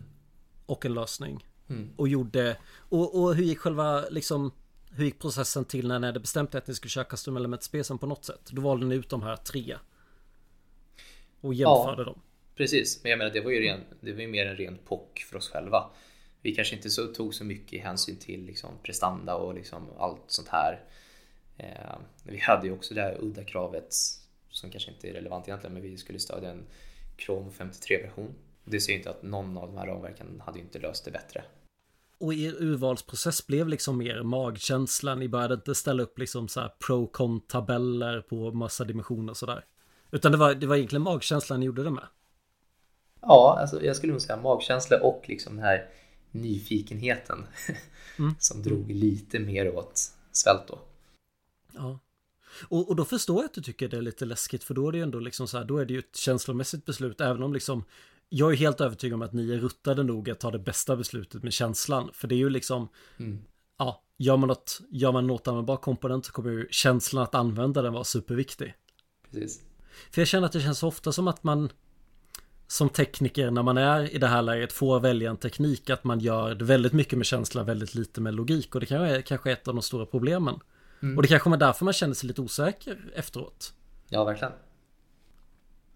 Och 0.65 0.85
en 0.85 0.93
lösning. 0.93 1.45
Mm. 1.69 1.89
Och 1.95 2.07
gjorde, 2.07 2.57
och, 2.73 3.21
och 3.21 3.35
hur 3.35 3.43
gick 3.43 3.59
själva 3.59 4.09
liksom 4.09 4.51
hur 4.91 5.05
gick 5.05 5.19
processen 5.19 5.65
till 5.65 5.87
när 5.87 5.99
ni 5.99 6.05
hade 6.05 6.19
bestämt 6.19 6.55
att 6.55 6.67
ni 6.67 6.75
skulle 6.75 6.89
köra 6.89 7.05
custom 7.05 7.37
element 7.37 7.63
specen 7.63 7.97
på 7.97 8.05
något 8.05 8.25
sätt? 8.25 8.49
Då 8.51 8.61
valde 8.61 8.85
ni 8.85 8.95
ut 8.95 9.09
de 9.09 9.23
här 9.23 9.35
tre. 9.35 9.77
Och 11.41 11.53
jämförde 11.53 12.01
ja, 12.01 12.05
dem. 12.05 12.21
Precis, 12.55 13.03
men 13.03 13.09
jag 13.09 13.17
menar 13.17 13.31
det 13.31 13.41
var 13.41 13.51
ju 13.51 13.59
ren, 13.59 13.79
det 14.01 14.13
var 14.13 14.21
ju 14.21 14.27
mer 14.27 14.45
en 14.45 14.55
ren 14.55 14.77
pock 14.85 15.25
för 15.29 15.37
oss 15.37 15.49
själva. 15.49 15.89
Vi 16.41 16.55
kanske 16.55 16.75
inte 16.75 16.89
så, 16.89 17.07
tog 17.07 17.33
så 17.33 17.43
mycket 17.43 17.83
hänsyn 17.83 18.17
till 18.17 18.45
liksom 18.45 18.69
prestanda 18.83 19.35
och 19.35 19.53
liksom 19.53 19.89
allt 19.97 20.23
sånt 20.27 20.47
här. 20.47 20.83
Eh, 21.57 21.97
vi 22.23 22.37
hade 22.37 22.67
ju 22.67 22.73
också 22.73 22.93
det 22.93 23.01
här 23.01 23.17
udda 23.19 23.43
kravet 23.43 23.93
som 24.57 24.71
kanske 24.71 24.91
inte 24.91 25.09
är 25.09 25.13
relevant 25.13 25.47
egentligen, 25.47 25.73
men 25.73 25.83
vi 25.83 25.97
skulle 25.97 26.19
stödja 26.19 26.51
en 26.51 26.65
Chrome 27.17 27.51
53-version. 27.57 28.35
Det 28.65 28.79
ser 28.79 28.91
ju 28.91 28.97
inte 28.97 29.09
att 29.09 29.23
någon 29.23 29.57
av 29.57 29.67
de 29.67 29.77
här 29.77 29.87
ramverken 29.87 30.41
hade 30.45 30.59
inte 30.59 30.79
löst 30.79 31.05
det 31.05 31.11
bättre. 31.11 31.43
Och 32.19 32.33
er 32.33 32.53
urvalsprocess 32.59 33.47
blev 33.47 33.67
liksom 33.67 33.97
mer 33.97 34.23
magkänsla. 34.23 35.15
Ni 35.15 35.27
började 35.27 35.53
inte 35.53 35.75
ställa 35.75 36.03
upp 36.03 36.19
liksom 36.19 36.47
så 36.47 36.59
här 36.59 36.69
pro-con-tabeller 36.87 38.21
på 38.21 38.51
massa 38.51 38.83
dimensioner 38.83 39.31
och 39.31 39.37
sådär. 39.37 39.65
Utan 40.11 40.31
det 40.31 40.37
var, 40.37 40.53
det 40.53 40.67
var 40.67 40.75
egentligen 40.75 41.03
magkänslan 41.03 41.59
ni 41.59 41.65
gjorde 41.65 41.83
det 41.83 41.91
med. 41.91 42.07
Ja, 43.21 43.57
alltså 43.61 43.83
jag 43.83 43.95
skulle 43.95 44.13
nog 44.13 44.21
säga 44.21 44.41
magkänsla 44.41 44.99
och 45.01 45.25
liksom 45.27 45.55
den 45.55 45.65
här 45.65 45.89
nyfikenheten 46.31 47.45
mm. 48.19 48.35
som 48.39 48.63
drog 48.63 48.91
lite 48.91 49.39
mer 49.39 49.75
åt 49.75 50.01
svält 50.31 50.67
då. 50.67 50.79
Ja. 51.73 51.99
Och, 52.63 52.89
och 52.89 52.95
då 52.95 53.05
förstår 53.05 53.35
jag 53.35 53.45
att 53.45 53.53
du 53.53 53.61
tycker 53.61 53.87
det 53.87 53.97
är 53.97 54.01
lite 54.01 54.25
läskigt 54.25 54.63
för 54.63 54.73
då 54.73 54.87
är 54.87 54.91
det 54.91 54.97
ju 54.97 55.03
ändå 55.03 55.19
liksom 55.19 55.47
så 55.47 55.57
här, 55.57 55.65
då 55.65 55.77
är 55.77 55.85
det 55.85 55.93
ju 55.93 55.99
ett 55.99 56.15
känslomässigt 56.15 56.85
beslut 56.85 57.21
även 57.21 57.43
om 57.43 57.53
liksom 57.53 57.83
jag 58.29 58.51
är 58.51 58.55
helt 58.55 58.81
övertygad 58.81 59.15
om 59.15 59.21
att 59.21 59.33
ni 59.33 59.51
är 59.51 59.57
ruttade 59.57 60.03
nog 60.03 60.29
att 60.29 60.39
ta 60.39 60.51
det 60.51 60.59
bästa 60.59 60.95
beslutet 60.95 61.43
med 61.43 61.53
känslan. 61.53 62.09
För 62.13 62.27
det 62.27 62.35
är 62.35 62.37
ju 62.37 62.49
liksom, 62.49 62.89
mm. 63.17 63.39
ja, 63.77 64.03
gör 64.17 64.37
man 64.37 64.47
något, 64.47 64.81
gör 64.89 65.11
man 65.11 65.27
något 65.27 65.47
användbar 65.47 65.77
komponent 65.77 66.25
så 66.25 66.31
kommer 66.31 66.51
ju 66.51 66.67
känslan 66.71 67.23
att 67.23 67.35
använda 67.35 67.81
den 67.81 67.93
vara 67.93 68.03
superviktig. 68.03 68.73
Precis. 69.31 69.61
För 70.11 70.21
jag 70.21 70.27
känner 70.27 70.45
att 70.45 70.51
det 70.51 70.61
känns 70.61 70.83
ofta 70.83 71.11
som 71.11 71.27
att 71.27 71.43
man 71.43 71.69
som 72.67 72.89
tekniker 72.89 73.51
när 73.51 73.63
man 73.63 73.77
är 73.77 74.15
i 74.15 74.17
det 74.17 74.27
här 74.27 74.41
läget 74.41 74.73
får 74.73 74.99
välja 74.99 75.29
en 75.29 75.37
teknik 75.37 75.89
att 75.89 76.03
man 76.03 76.19
gör 76.19 76.55
väldigt 76.55 76.93
mycket 76.93 77.17
med 77.17 77.25
känsla, 77.25 77.63
väldigt 77.63 77.95
lite 77.95 78.21
med 78.21 78.33
logik 78.33 78.75
och 78.75 78.81
det 78.81 78.85
kanske 78.85 79.15
är, 79.15 79.21
kanske 79.21 79.49
är 79.49 79.53
ett 79.53 79.67
av 79.67 79.75
de 79.75 79.81
stora 79.81 80.05
problemen. 80.05 80.59
Mm. 81.01 81.17
Och 81.17 81.21
det 81.21 81.27
kanske 81.27 81.49
är 81.49 81.57
därför 81.57 81.85
man 81.85 81.93
känner 81.93 82.13
sig 82.13 82.27
lite 82.27 82.41
osäker 82.41 83.11
efteråt. 83.15 83.73
Ja, 84.09 84.23
verkligen. 84.23 84.53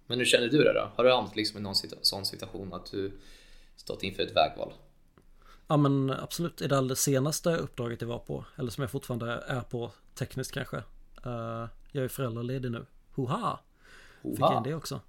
Men 0.08 0.18
hur 0.18 0.26
känner 0.26 0.48
du 0.48 0.64
det 0.64 0.74
då? 0.74 0.92
Har 0.96 1.04
du 1.04 1.12
hamnat 1.12 1.36
liksom 1.36 1.60
i 1.60 1.62
någon 1.62 1.76
sån 2.02 2.26
situation 2.26 2.74
att 2.74 2.92
du 2.92 3.12
stått 3.76 4.04
inför 4.04 4.24
ett 4.24 4.36
vägval? 4.36 4.74
Ja 5.68 5.78
men 5.78 6.10
absolut, 6.10 6.62
i 6.62 6.68
det 6.68 6.78
alldeles 6.78 7.02
senaste 7.02 7.56
uppdraget 7.56 8.02
jag 8.02 8.08
var 8.08 8.20
på, 8.20 8.46
eller 8.56 8.72
som 8.72 8.82
jag 8.82 8.92
fortfarande 8.92 9.44
är 9.48 9.62
på 9.62 9.92
tekniskt 10.16 10.52
kanske. 10.52 10.78
Uh, 11.26 11.68
jag 11.92 12.04
är 12.04 12.08
föräldraledig 12.08 12.72
nu. 12.72 12.86
Hoha! 13.16 13.60
Hoha. 14.22 14.36
Fick 14.36 14.40
jag 14.40 14.58
in 14.58 14.64
det 14.64 14.76
också. 14.76 15.02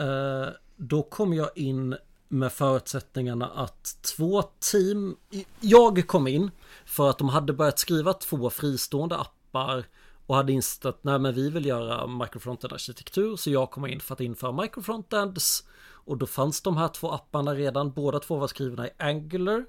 Uh, 0.00 0.48
då 0.76 1.02
kom 1.02 1.34
jag 1.34 1.58
in 1.58 1.96
med 2.28 2.52
förutsättningarna 2.52 3.46
att 3.46 3.98
två 4.02 4.42
team... 4.42 5.16
Jag 5.60 6.06
kom 6.06 6.26
in 6.26 6.50
för 6.84 7.10
att 7.10 7.18
de 7.18 7.28
hade 7.28 7.52
börjat 7.52 7.78
skriva 7.78 8.12
två 8.12 8.50
fristående 8.50 9.16
appar 9.16 9.84
och 10.26 10.36
hade 10.36 10.52
insett 10.52 10.84
att 10.84 11.04
nej 11.04 11.18
men 11.18 11.34
vi 11.34 11.50
vill 11.50 11.66
göra 11.66 12.06
microfrontend 12.06 12.72
arkitektur 12.72 13.36
så 13.36 13.50
jag 13.50 13.70
kom 13.70 13.86
in 13.86 14.00
för 14.00 14.14
att 14.14 14.20
införa 14.20 14.52
microfrontends 14.52 15.64
och 16.08 16.16
då 16.16 16.26
fanns 16.26 16.62
de 16.62 16.76
här 16.76 16.88
två 16.88 17.10
apparna 17.10 17.54
redan, 17.54 17.92
båda 17.92 18.20
två 18.20 18.36
var 18.36 18.46
skrivna 18.46 18.86
i 18.86 18.90
Angular. 18.98 19.64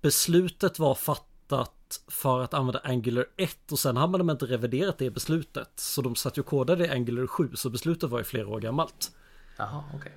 Beslutet 0.00 0.78
var 0.78 0.94
fattat 0.94 2.00
för 2.08 2.40
att 2.40 2.54
använda 2.54 2.80
Angular 2.84 3.26
1 3.36 3.72
och 3.72 3.78
sen 3.78 3.96
hade 3.96 4.18
de 4.18 4.30
inte 4.30 4.46
reviderat 4.46 4.98
det 4.98 5.10
beslutet. 5.10 5.70
Så 5.76 6.02
de 6.02 6.14
satt 6.14 6.38
ju 6.38 6.42
kodade 6.42 6.86
i 6.86 6.90
Angular 6.90 7.26
7 7.26 7.50
så 7.54 7.70
beslutet 7.70 8.10
var 8.10 8.18
ju 8.18 8.24
flera 8.24 8.48
år 8.48 8.60
gammalt. 8.60 9.12
Jaha, 9.56 9.84
okej. 9.94 10.12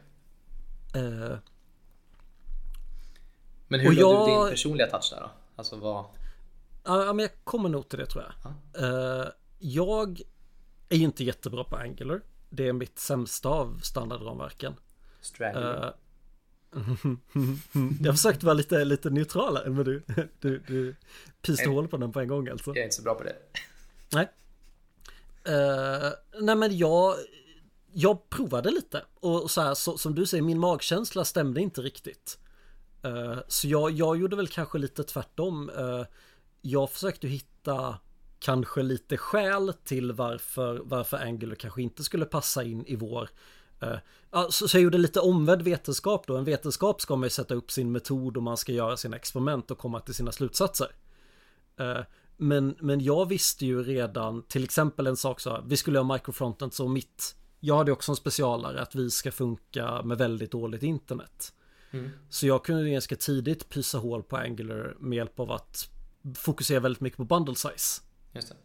Okay. 0.92 1.04
Eh, 1.04 1.38
Men 3.72 3.80
hur 3.80 3.88
Och 3.88 3.94
jag- 3.94 4.28
du 4.28 4.44
din 4.44 4.50
personliga 4.50 4.88
touch 4.88 5.10
där 5.12 5.20
då? 5.20 5.30
Alltså 5.56 5.76
vad... 5.76 6.06
Ja, 6.84 7.14
men 7.14 7.20
jag 7.20 7.32
kommer 7.44 7.70
nog 7.70 7.90
till 7.90 8.00
det 8.00 8.06
tror 8.06 8.24
jag. 8.24 8.54
Eh, 8.84 9.28
jag 9.60 10.22
är 10.90 10.98
ju 10.98 11.04
inte 11.04 11.24
jättebra 11.24 11.64
på 11.64 11.76
Angular. 11.76 12.22
Det 12.50 12.68
är 12.68 12.74
mitt 12.74 13.00
sämsta 13.00 13.50
av 13.50 13.80
standardramverken. 13.84 14.76
Strangler? 15.22 15.94
Eh, 16.76 17.12
jag 18.02 18.16
försökte 18.16 18.46
vara 18.46 18.54
lite, 18.54 18.86
lite 18.86 19.10
neutral 19.10 19.58
här, 19.58 19.66
men 19.66 19.84
du, 19.86 20.04
du, 20.40 20.60
du 20.68 20.96
pyste 21.42 21.70
hål 21.70 21.88
på 21.88 21.98
den 21.98 22.12
på 22.12 22.20
en 22.20 22.28
gång 22.28 22.48
alltså. 22.50 22.70
Jag 22.70 22.78
är 22.78 22.84
inte 22.84 22.96
så 22.96 23.02
bra 23.04 23.16
på 23.16 23.24
det. 23.24 23.36
Nej. 24.10 24.30
Eh, 25.44 26.10
nej 26.42 26.56
men 26.56 26.78
jag, 26.78 27.16
jag 27.92 28.30
provade 28.30 28.72
lite 28.72 29.06
och 29.20 29.52
så 29.52 29.62
här 29.62 29.74
så, 29.74 29.98
som 29.98 30.16
du 30.16 30.26
säger, 30.26 30.44
min 30.44 30.60
magkänsla 30.60 31.26
stämde 31.26 31.62
inte 31.62 31.82
riktigt. 31.82 32.38
Eh, 33.04 33.38
så 33.48 33.68
jag, 33.68 33.92
jag 33.92 34.18
gjorde 34.18 34.36
väl 34.36 34.48
kanske 34.48 34.78
lite 34.78 35.04
tvärtom. 35.04 35.70
Eh, 35.70 36.06
jag 36.62 36.92
försökte 36.92 37.28
hitta 37.28 37.98
kanske 38.40 38.84
lite 38.84 39.18
skäl 39.18 39.74
till 39.84 40.12
varför, 40.12 40.82
varför 40.84 41.18
Angular 41.18 41.56
kanske 41.56 41.82
inte 41.82 42.04
skulle 42.04 42.26
passa 42.26 42.64
in 42.64 42.86
i 42.86 42.96
vår 42.96 43.30
eh, 43.80 43.98
så, 44.50 44.78
jag 44.78 44.84
gjorde 44.84 44.98
lite 44.98 45.20
omvänd 45.20 45.62
vetenskap 45.62 46.28
då. 46.28 46.38
En 46.38 46.44
vetenskap 46.44 47.02
ska 47.02 47.16
man 47.16 47.26
ju 47.26 47.30
sätta 47.30 47.54
upp 47.56 47.72
sin 47.72 47.92
metod 47.92 48.38
och 48.38 48.44
man 48.44 48.58
ska 48.58 48.72
göra 48.72 48.98
sina 48.98 49.16
experiment 49.16 49.72
och 49.72 49.78
komma 49.78 50.00
till 50.00 50.14
sina 50.14 50.32
slutsatser. 50.32 50.88
Men, 52.38 52.76
men 52.80 53.02
jag 53.02 53.26
visste 53.30 53.66
ju 53.66 53.84
redan, 53.84 54.44
till 54.44 54.64
exempel 54.64 55.08
en 55.08 55.18
sak 55.18 55.40
så 55.40 55.50
här, 55.50 55.64
vi 55.68 55.78
skulle 55.78 56.00
ha 56.00 56.14
microfrontend 56.14 56.74
så 56.74 56.88
mitt, 56.88 57.36
jag 57.60 57.78
hade 57.78 57.92
också 57.92 58.12
en 58.12 58.16
specialare 58.16 58.82
att 58.82 58.96
vi 58.96 59.10
ska 59.10 59.32
funka 59.32 60.02
med 60.04 60.18
väldigt 60.18 60.52
dåligt 60.52 60.84
internet. 60.84 61.54
Så 62.30 62.48
jag 62.48 62.66
kunde 62.66 62.90
ganska 62.90 63.16
tidigt 63.16 63.70
pysa 63.70 63.98
hål 63.98 64.24
på 64.24 64.38
Angular 64.38 64.96
med 65.00 65.16
hjälp 65.16 65.40
av 65.40 65.52
att 65.52 65.90
fokusera 66.36 66.80
väldigt 66.80 67.02
mycket 67.02 67.18
på 67.18 67.26
bundle 67.26 67.56
size. 67.56 68.02
Just 68.34 68.50
det. 68.50 68.56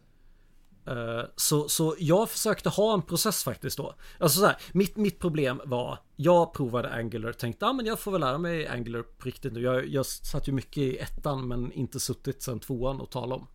Eh, 0.91 1.25
Så, 1.35 1.69
så 1.69 1.95
jag 1.99 2.29
försökte 2.29 2.69
ha 2.69 2.93
en 2.93 3.01
process 3.01 3.43
faktiskt 3.43 3.77
då. 3.77 3.95
Alltså 4.19 4.39
så 4.39 4.45
här, 4.45 4.57
mitt, 4.73 4.97
mitt 4.97 5.19
problem 5.19 5.61
var, 5.65 5.99
jag 6.15 6.53
provade 6.53 6.89
Angular 6.93 7.29
och 7.29 7.37
tänkte, 7.37 7.65
ah, 7.65 7.73
men 7.73 7.85
jag 7.85 7.99
får 7.99 8.11
väl 8.11 8.21
lära 8.21 8.37
mig 8.37 8.67
Angular 8.67 9.01
på 9.01 9.25
riktigt 9.25 9.53
nu. 9.53 9.61
Jag, 9.61 9.87
jag 9.87 10.05
satt 10.05 10.47
ju 10.47 10.51
mycket 10.51 10.77
i 10.77 10.97
ettan 10.97 11.47
men 11.47 11.71
inte 11.71 11.99
suttit 11.99 12.41
sedan 12.41 12.59
tvåan 12.59 13.01
och 13.01 13.09
tala 13.11 13.35
om. 13.35 13.47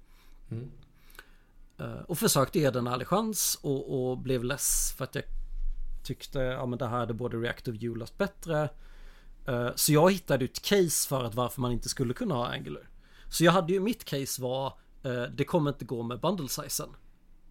Eh, 1.78 2.00
Och 2.08 2.18
försökte 2.18 2.58
ge 2.58 2.70
den 2.70 2.86
en 2.86 2.92
ärlig 2.92 3.06
chans 3.06 3.58
och, 3.62 4.10
och 4.10 4.18
blev 4.18 4.44
less 4.44 4.94
för 4.96 5.04
att 5.04 5.14
jag 5.14 5.24
tyckte, 6.04 6.38
ja 6.38 6.66
men 6.66 6.78
det 6.78 6.86
här 6.86 6.98
hade 6.98 7.14
både 7.14 7.36
Reactive 7.36 7.78
Vue 7.78 7.98
löst 7.98 8.18
bättre. 8.18 8.68
Eh, 9.46 9.70
så 9.74 9.92
jag 9.92 10.12
hittade 10.12 10.44
ett 10.44 10.62
case 10.62 11.08
för 11.08 11.24
att 11.24 11.34
varför 11.34 11.60
man 11.60 11.72
inte 11.72 11.88
skulle 11.88 12.14
kunna 12.14 12.34
ha 12.34 12.46
Angular. 12.46 12.88
Så 13.28 13.44
jag 13.44 13.52
hade 13.52 13.72
ju, 13.72 13.80
mitt 13.80 14.04
case 14.04 14.42
var, 14.42 14.66
eh, 15.02 15.22
det 15.22 15.44
kommer 15.44 15.70
inte 15.70 15.84
gå 15.84 16.02
med 16.02 16.20
bundle 16.20 16.48
sizen. 16.48 16.88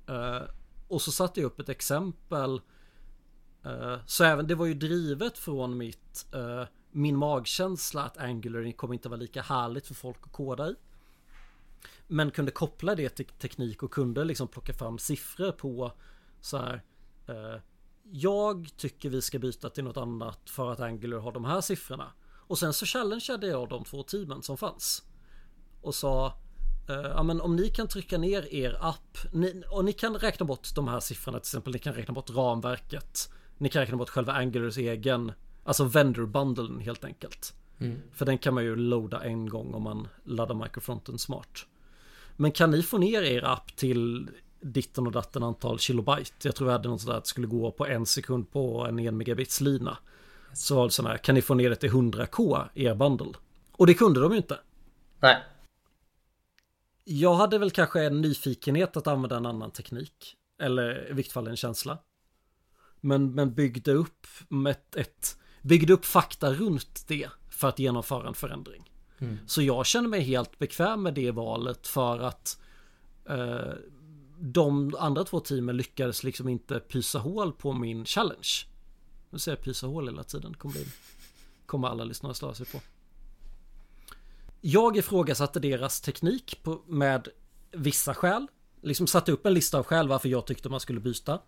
Eh, 0.07 0.41
och 0.87 1.01
så 1.01 1.11
satte 1.11 1.39
jag 1.41 1.47
upp 1.47 1.59
ett 1.59 1.69
exempel. 1.69 2.61
Så 4.05 4.23
även 4.23 4.47
det 4.47 4.55
var 4.55 4.65
ju 4.65 4.73
drivet 4.73 5.37
från 5.37 5.77
mitt 5.77 6.25
min 6.91 7.17
magkänsla 7.17 8.03
att 8.03 8.17
Angular 8.17 8.71
kommer 8.71 8.93
inte 8.93 9.09
vara 9.09 9.19
lika 9.19 9.41
härligt 9.41 9.87
för 9.87 9.93
folk 9.93 10.17
att 10.23 10.31
koda 10.31 10.69
i. 10.69 10.75
Men 12.07 12.31
kunde 12.31 12.51
koppla 12.51 12.95
det 12.95 13.09
till 13.09 13.25
teknik 13.25 13.83
och 13.83 13.93
kunde 13.93 14.23
liksom 14.23 14.47
plocka 14.47 14.73
fram 14.73 14.97
siffror 14.97 15.51
på 15.51 15.91
så 16.41 16.57
här. 16.57 16.83
Eh, 17.27 17.61
jag 18.11 18.69
tycker 18.77 19.09
vi 19.09 19.21
ska 19.21 19.39
byta 19.39 19.69
till 19.69 19.83
något 19.83 19.97
annat 19.97 20.49
för 20.49 20.71
att 20.71 20.79
Angular 20.79 21.17
har 21.17 21.31
de 21.31 21.45
här 21.45 21.61
siffrorna. 21.61 22.11
Och 22.47 22.59
sen 22.59 22.73
så 22.73 22.85
challengeade 22.85 23.47
jag 23.47 23.69
de 23.69 23.83
två 23.83 24.03
teamen 24.03 24.41
som 24.41 24.57
fanns. 24.57 25.03
Och 25.81 25.95
sa 25.95 26.33
Eh, 26.91 27.11
ja, 27.15 27.23
men 27.23 27.41
om 27.41 27.55
ni 27.55 27.69
kan 27.69 27.87
trycka 27.87 28.17
ner 28.17 28.53
er 28.53 28.77
app 28.81 29.17
ni, 29.31 29.63
och 29.69 29.85
ni 29.85 29.93
kan 29.93 30.15
räkna 30.15 30.45
bort 30.45 30.75
de 30.75 30.87
här 30.87 30.99
siffrorna 30.99 31.39
till 31.39 31.47
exempel. 31.47 31.73
Ni 31.73 31.79
kan 31.79 31.93
räkna 31.93 32.13
bort 32.13 32.29
ramverket. 32.29 33.31
Ni 33.57 33.69
kan 33.69 33.79
räkna 33.79 33.97
bort 33.97 34.09
själva 34.09 34.33
Angulars 34.33 34.77
egen, 34.77 35.31
alltså 35.63 35.83
vendor 35.83 36.25
bundlen 36.25 36.79
helt 36.79 37.03
enkelt. 37.03 37.53
För 38.13 38.25
den 38.25 38.37
kan 38.37 38.53
man 38.53 38.63
ju 38.63 38.75
loada 38.75 39.23
en 39.23 39.49
gång 39.49 39.73
om 39.73 39.83
man 39.83 40.07
laddar 40.23 40.55
microfronten 40.55 41.17
smart. 41.17 41.65
Men 42.37 42.51
kan 42.51 42.71
ni 42.71 42.83
få 42.83 42.97
ner 42.97 43.21
er 43.21 43.43
app 43.43 43.75
till 43.75 44.29
ditten 44.61 45.07
och 45.07 45.11
datten 45.11 45.43
antal 45.43 45.79
kilobyte? 45.79 46.33
Jag 46.47 46.55
tror 46.55 46.67
vi 46.67 46.71
hade 46.71 46.89
något 46.89 47.01
sådär 47.01 47.17
att 47.17 47.23
det 47.23 47.29
skulle 47.29 47.47
gå 47.47 47.71
på 47.71 47.87
en 47.87 48.05
sekund 48.05 48.51
på 48.51 48.85
en 48.85 48.99
1 48.99 49.13
megabits 49.13 49.61
lina. 49.61 49.97
Så 50.53 50.75
var 50.75 50.83
det 50.83 50.91
sån 50.91 51.05
här, 51.05 51.17
kan 51.17 51.35
ni 51.35 51.41
få 51.41 51.53
ner 51.53 51.69
det 51.69 51.75
till 51.75 51.91
100k 51.91 52.69
er 52.73 52.95
bundle? 52.95 53.33
Och 53.71 53.87
det 53.87 53.93
kunde 53.93 54.19
de 54.19 54.31
ju 54.31 54.37
inte. 54.37 54.59
Nej. 55.19 55.37
Jag 57.03 57.33
hade 57.33 57.57
väl 57.57 57.71
kanske 57.71 58.03
en 58.03 58.21
nyfikenhet 58.21 58.97
att 58.97 59.07
använda 59.07 59.37
en 59.37 59.45
annan 59.45 59.71
teknik. 59.71 60.35
Eller 60.61 61.09
i 61.09 61.13
vilket 61.13 61.33
fall 61.33 61.47
en 61.47 61.55
känsla. 61.55 61.97
Men, 63.01 63.35
men 63.35 63.53
byggde 63.53 63.91
upp 63.91 64.27
med 64.49 64.71
ett, 64.71 64.95
ett 64.95 65.37
byggde 65.61 65.93
upp 65.93 66.05
fakta 66.05 66.53
runt 66.53 67.07
det 67.07 67.29
för 67.49 67.67
att 67.67 67.79
genomföra 67.79 68.27
en 68.27 68.33
förändring. 68.33 68.91
Så 69.45 69.61
jag 69.61 69.85
känner 69.85 70.09
mig 70.09 70.21
helt 70.21 70.59
bekväm 70.59 71.03
med 71.03 71.13
det 71.13 71.31
valet 71.31 71.87
för 71.87 72.19
att 72.19 72.59
eh, 73.29 73.73
de 74.43 74.95
andra 74.99 75.23
två 75.23 75.39
teamen 75.39 75.77
lyckades 75.77 76.23
liksom 76.23 76.49
inte 76.49 76.79
pysa 76.79 77.19
hål 77.19 77.53
på 77.53 77.73
min 77.73 78.05
challenge. 78.05 78.49
Nu 79.29 79.39
säger 79.39 79.57
jag 79.57 79.65
pysa 79.65 79.87
hål 79.87 80.07
hela 80.07 80.23
tiden. 80.23 80.53
Kommer, 80.53 80.73
bli, 80.73 80.85
kommer 81.65 81.87
alla 81.87 82.03
lyssnare 82.03 82.33
slå 82.33 82.53
sig 82.53 82.65
på. 82.65 82.81
Jag 84.61 84.97
ifrågasatte 84.97 85.59
deras 85.59 86.01
teknik 86.01 86.59
på, 86.63 86.81
med 86.87 87.27
vissa 87.71 88.13
skäl. 88.13 88.47
Liksom 88.81 89.07
satte 89.07 89.31
upp 89.31 89.45
en 89.45 89.53
lista 89.53 89.77
av 89.77 89.83
skäl 89.83 90.07
varför 90.07 90.29
jag 90.29 90.47
tyckte 90.47 90.69
man 90.69 90.79
skulle 90.79 90.99
byta. 90.99 91.39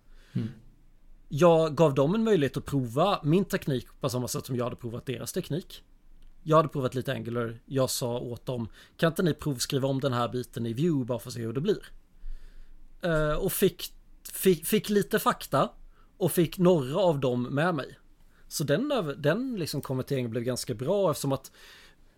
Jag 1.30 1.76
gav 1.76 1.94
dem 1.94 2.16
en 2.16 2.24
möjlighet 2.24 2.58
att 2.58 2.66
prova 2.66 3.20
min 3.24 3.46
teknik 3.46 3.88
på 4.02 4.10
samma 4.10 4.28
sätt 4.28 4.46
som 4.46 4.56
jag 4.56 4.64
hade 4.64 4.76
provat 4.76 5.06
deras 5.06 5.34
teknik. 5.34 5.84
Jag 6.44 6.58
hade 6.58 6.70
provat 6.70 6.96
lite 6.96 7.14
Angular. 7.14 7.60
Jag 7.66 7.90
sa 7.90 8.20
åt 8.20 8.46
dem, 8.46 8.68
kan 8.98 9.08
inte 9.08 9.24
ni 9.24 9.34
provskriva 9.34 9.88
om 9.88 10.00
den 10.00 10.14
här 10.14 10.30
biten 10.30 10.66
i 10.66 10.74
Vue 10.74 11.06
bara 11.06 11.20
för 11.20 11.30
att 11.30 11.34
se 11.34 11.42
hur 11.42 11.54
det 11.54 11.62
blir? 11.62 11.92
Eh, 13.04 13.36
och 13.36 13.54
fick, 13.54 13.94
fick, 14.34 14.66
fick 14.66 14.90
lite 14.90 15.20
fakta 15.20 15.70
och 16.18 16.32
fick 16.32 16.58
några 16.58 17.00
av 17.00 17.20
dem 17.20 17.44
med 17.44 17.76
mig. 17.76 18.00
Så 18.48 18.64
den, 18.64 19.14
den 19.18 19.56
liksom 19.56 19.82
konverteringen 19.82 20.32
blev 20.32 20.44
ganska 20.44 20.74
bra 20.74 21.12
eftersom 21.12 21.32
att 21.32 21.52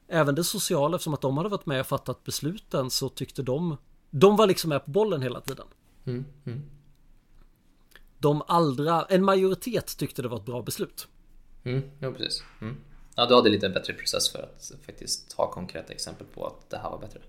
även 0.08 0.36
det 0.36 0.44
sociala, 0.44 0.96
eftersom 0.96 1.14
att 1.14 1.22
de 1.22 1.38
hade 1.38 1.50
varit 1.50 1.66
med 1.66 1.80
och 1.80 1.88
fattat 1.88 2.24
besluten 2.24 2.90
så 2.90 3.10
tyckte 3.10 3.42
de, 3.42 3.78
de 4.10 4.36
var 4.36 4.48
liksom 4.48 4.70
med 4.70 4.86
på 4.86 4.92
bollen 4.92 5.22
hela 5.22 5.42
tiden. 5.42 5.68
Mm, 6.06 6.26
mm. 6.46 6.62
De 8.18 8.42
allra, 8.48 9.06
en 9.06 9.24
majoritet 9.24 9.98
tyckte 9.98 10.22
det 10.22 10.28
var 10.28 10.38
ett 10.38 10.46
bra 10.46 10.62
beslut. 10.62 11.08
Mm, 11.64 11.82
ja, 12.00 12.12
precis. 12.12 12.44
Mm. 12.62 12.78
Ja, 13.16 13.26
du 13.26 13.36
hade 13.36 13.50
lite 13.50 13.70
bättre 13.70 13.94
process 13.94 14.32
för 14.32 14.40
att 14.40 14.72
faktiskt 14.86 15.34
ha 15.34 15.52
konkreta 15.52 15.94
exempel 15.94 16.28
på 16.28 16.48
att 16.48 16.70
det 16.70 16.78
här 16.78 16.90
var 16.90 17.00
bättre. 17.00 17.20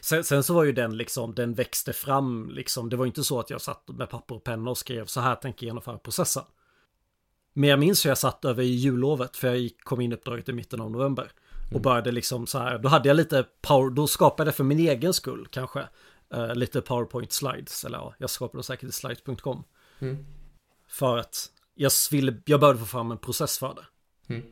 Sen, 0.00 0.24
sen 0.24 0.42
så 0.42 0.54
var 0.54 0.64
ju 0.64 0.72
den 0.72 0.96
liksom, 0.96 1.34
den 1.34 1.54
växte 1.54 1.92
fram 1.92 2.50
liksom. 2.50 2.88
Det 2.88 2.96
var 2.96 3.06
inte 3.06 3.24
så 3.24 3.40
att 3.40 3.50
jag 3.50 3.60
satt 3.60 3.88
med 3.88 4.10
papper 4.10 4.34
och 4.34 4.44
penna 4.44 4.70
och 4.70 4.78
skrev 4.78 5.06
så 5.06 5.20
här 5.20 5.34
tänker 5.34 5.66
jag 5.66 5.70
genomföra 5.70 5.98
processen. 5.98 6.42
Men 7.52 7.70
jag 7.70 7.78
minns 7.78 8.04
hur 8.04 8.10
jag 8.10 8.18
satt 8.18 8.44
över 8.44 8.62
jullovet 8.62 9.36
för 9.36 9.48
jag 9.48 9.58
gick- 9.58 9.84
kom 9.84 10.00
in 10.00 10.12
i 10.12 10.14
uppdraget 10.14 10.48
i 10.48 10.52
mitten 10.52 10.80
av 10.80 10.90
november. 10.90 11.32
Och 11.74 11.80
började 11.80 12.12
liksom 12.12 12.46
så 12.46 12.58
här, 12.58 12.78
då 12.78 12.88
hade 12.88 13.08
jag 13.08 13.16
lite 13.16 13.46
power, 13.62 13.90
då 13.90 14.06
skapade 14.06 14.48
jag 14.48 14.54
för 14.54 14.64
min 14.64 14.78
egen 14.78 15.14
skull 15.14 15.46
kanske. 15.50 15.88
eh, 16.34 16.54
lite 16.54 16.80
powerpoint 16.80 17.32
slides, 17.32 17.84
eller 17.84 17.98
ja, 17.98 18.14
jag 18.18 18.30
skapade 18.30 18.62
säkert 18.62 18.88
i 18.88 18.92
slides.com. 18.92 19.64
Mm. 19.98 20.26
För 20.88 21.16
att 21.18 21.50
jag 21.74 21.90
ville, 22.10 22.36
jag 22.44 22.60
började 22.60 22.78
få 22.78 22.86
fram 22.86 23.10
en 23.10 23.18
process 23.18 23.58
för 23.58 23.74
det. 23.74 23.86
Mm. 24.34 24.46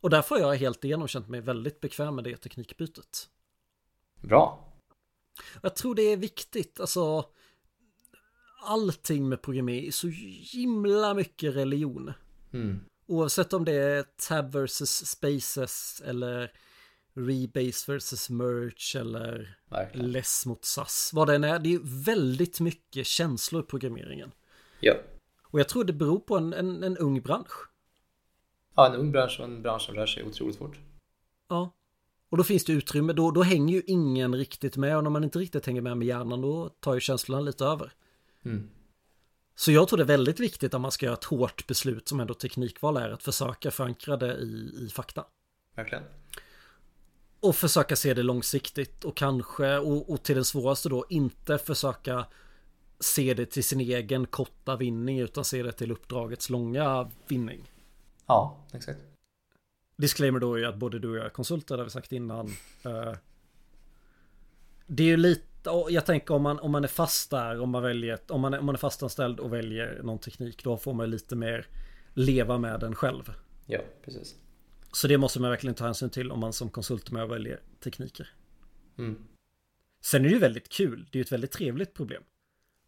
Och 0.00 0.10
därför 0.10 0.34
har 0.34 0.42
jag 0.52 0.56
helt 0.58 0.84
igenom 0.84 1.08
känt 1.08 1.28
mig 1.28 1.40
väldigt 1.40 1.80
bekväm 1.80 2.14
med 2.14 2.24
det 2.24 2.36
teknikbytet. 2.36 3.28
Bra. 4.28 4.72
Jag 5.62 5.76
tror 5.76 5.94
det 5.94 6.02
är 6.02 6.16
viktigt, 6.16 6.80
alltså 6.80 7.24
allting 8.62 9.28
med 9.28 9.42
programmering 9.42 9.86
är 9.86 9.90
så 9.90 10.08
himla 10.52 11.14
mycket 11.14 11.56
religion. 11.56 12.12
Mm. 12.52 12.80
Oavsett 13.06 13.52
om 13.52 13.64
det 13.64 13.72
är 13.72 14.02
tab 14.28 14.52
versus 14.52 15.06
spaces 15.06 16.02
eller 16.04 16.52
rebase 17.14 17.92
versus 17.92 18.30
merge 18.30 19.00
eller 19.00 19.58
Verkligen. 19.70 20.12
less 20.12 20.46
mot 20.46 20.64
SAS. 20.64 21.10
Vad 21.12 21.28
det 21.28 21.34
än 21.34 21.44
är, 21.44 21.58
det 21.58 21.74
är 21.74 22.04
väldigt 22.04 22.60
mycket 22.60 23.06
känslor 23.06 23.62
i 23.62 23.66
programmeringen. 23.66 24.32
Ja. 24.80 24.94
Och 25.42 25.60
jag 25.60 25.68
tror 25.68 25.84
det 25.84 25.92
beror 25.92 26.18
på 26.20 26.36
en, 26.36 26.52
en, 26.52 26.82
en 26.82 26.96
ung 26.98 27.22
bransch. 27.22 27.68
ja, 28.76 28.86
en 28.86 28.94
ung 28.94 29.12
bransch 29.12 29.36
och 29.40 29.44
en 29.44 29.62
bransch 29.62 29.82
som 29.82 29.94
rör 29.94 30.06
sig 30.06 30.24
otroligt 30.24 30.56
fort. 30.58 30.78
Ja. 31.48 31.70
Och 32.34 32.38
då 32.38 32.44
finns 32.44 32.64
det 32.64 32.72
utrymme, 32.72 33.12
då, 33.12 33.30
då 33.30 33.42
hänger 33.42 33.74
ju 33.74 33.82
ingen 33.86 34.34
riktigt 34.34 34.76
med 34.76 34.96
och 34.96 35.04
när 35.04 35.10
man 35.10 35.24
inte 35.24 35.38
riktigt 35.38 35.66
hänger 35.66 35.80
med 35.80 35.96
med 35.96 36.06
hjärnan 36.06 36.40
då 36.40 36.68
tar 36.68 36.94
ju 36.94 37.00
känslorna 37.00 37.40
lite 37.40 37.64
över. 37.64 37.92
Mm. 38.44 38.70
Så 39.54 39.72
jag 39.72 39.88
tror 39.88 39.96
det 39.96 40.02
är 40.02 40.06
väldigt 40.06 40.40
viktigt 40.40 40.74
om 40.74 40.82
man 40.82 40.90
ska 40.90 41.06
göra 41.06 41.16
ett 41.16 41.24
hårt 41.24 41.66
beslut 41.66 42.08
som 42.08 42.20
ändå 42.20 42.34
teknikval 42.34 42.96
är 42.96 43.10
att 43.10 43.22
försöka 43.22 43.70
förankra 43.70 44.16
det 44.16 44.34
i, 44.34 44.74
i 44.80 44.88
fakta. 44.88 45.24
Verkligen. 45.76 46.04
Och 47.40 47.56
försöka 47.56 47.96
se 47.96 48.14
det 48.14 48.22
långsiktigt 48.22 49.04
och 49.04 49.16
kanske, 49.16 49.78
och, 49.78 50.10
och 50.10 50.22
till 50.22 50.34
den 50.34 50.44
svåraste 50.44 50.88
då, 50.88 51.06
inte 51.08 51.58
försöka 51.58 52.26
se 53.00 53.34
det 53.34 53.46
till 53.46 53.64
sin 53.64 53.80
egen 53.80 54.26
korta 54.26 54.76
vinning 54.76 55.18
utan 55.18 55.44
se 55.44 55.62
det 55.62 55.72
till 55.72 55.92
uppdragets 55.92 56.50
långa 56.50 57.10
vinning. 57.28 57.72
Ja, 58.26 58.66
exakt. 58.72 59.00
Disclaimer 59.96 60.40
då 60.40 60.58
är 60.58 60.64
att 60.64 60.76
både 60.76 60.98
du 60.98 61.10
och 61.10 61.16
jag 61.16 61.24
är 61.26 61.30
konsulter, 61.30 61.76
det 61.76 61.80
har 61.80 61.84
vi 61.84 61.90
sagt 61.90 62.12
innan. 62.12 62.46
Eh, 62.84 63.14
det 64.86 65.02
är 65.02 65.06
ju 65.06 65.16
lite, 65.16 65.70
jag 65.90 66.06
tänker 66.06 66.34
om 66.34 66.42
man, 66.42 66.58
om 66.58 66.72
man 66.72 66.84
är 66.84 66.88
fast 66.88 67.30
där, 67.30 67.60
om 67.60 67.70
man 67.70 67.82
väljer, 67.82 68.18
om 68.28 68.40
man 68.40 68.54
är, 68.54 68.58
om 68.58 68.66
man 68.66 68.74
är 68.74 68.78
fastanställd 68.78 69.40
och 69.40 69.52
väljer 69.52 70.00
någon 70.02 70.18
teknik, 70.18 70.64
då 70.64 70.76
får 70.76 70.92
man 70.94 71.10
lite 71.10 71.36
mer 71.36 71.66
leva 72.14 72.58
med 72.58 72.80
den 72.80 72.94
själv. 72.94 73.32
Ja, 73.66 73.78
precis. 74.04 74.34
Så 74.92 75.08
det 75.08 75.18
måste 75.18 75.40
man 75.40 75.50
verkligen 75.50 75.74
ta 75.74 75.84
hänsyn 75.84 76.10
till 76.10 76.30
om 76.30 76.40
man 76.40 76.52
som 76.52 76.70
konsult 76.70 77.10
med 77.10 77.22
och 77.22 77.30
väljer 77.32 77.60
tekniker. 77.84 78.28
Mm. 78.98 79.24
Sen 80.04 80.20
är 80.24 80.28
det 80.28 80.34
ju 80.34 80.38
väldigt 80.40 80.68
kul, 80.68 81.06
det 81.10 81.16
är 81.16 81.20
ju 81.20 81.22
ett 81.24 81.32
väldigt 81.32 81.52
trevligt 81.52 81.94
problem. 81.94 82.22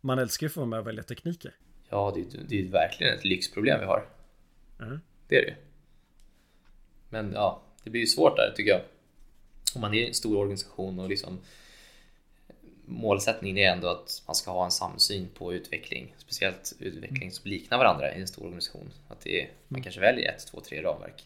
Man 0.00 0.18
älskar 0.18 0.44
ju 0.44 0.48
att 0.48 0.52
få 0.54 0.60
vara 0.60 0.68
med 0.70 0.78
och 0.80 0.86
välja 0.86 1.02
tekniker. 1.02 1.54
Ja, 1.88 2.12
det, 2.14 2.20
är- 2.20 2.44
det 2.48 2.60
är 2.68 2.70
verkligen 2.72 3.14
ett 3.18 3.24
lyxproblem 3.24 3.80
vi 3.80 3.86
har. 3.86 4.08
Mm. 4.80 5.00
Det 5.28 5.36
är 5.36 5.42
det 5.42 5.48
ju. 5.48 5.54
Men 7.08 7.32
ja, 7.32 7.62
det 7.82 7.90
blir 7.90 8.00
ju 8.00 8.06
svårt 8.06 8.36
där 8.36 8.52
tycker 8.56 8.70
jag. 8.70 8.80
Om 9.74 9.80
man 9.80 9.94
är 9.94 10.06
en 10.06 10.14
stor 10.14 10.38
organisation 10.38 10.98
och 10.98 11.08
liksom 11.08 11.38
målsättningen 12.86 13.58
är 13.58 13.72
ändå 13.72 13.88
att 13.88 14.22
man 14.26 14.34
ska 14.34 14.50
ha 14.50 14.64
en 14.64 14.70
samsyn 14.70 15.28
på 15.34 15.54
utveckling, 15.54 16.14
speciellt 16.18 16.72
utveckling 16.78 17.30
som 17.30 17.50
liknar 17.50 17.78
varandra 17.78 18.14
i 18.14 18.20
en 18.20 18.28
stor 18.28 18.42
organisation. 18.42 18.90
Att 19.08 19.20
det 19.20 19.42
är, 19.42 19.50
man 19.68 19.82
kanske 19.82 20.00
väljer 20.00 20.32
ett, 20.32 20.46
två, 20.46 20.60
tre 20.60 20.82
ramverk. 20.82 21.24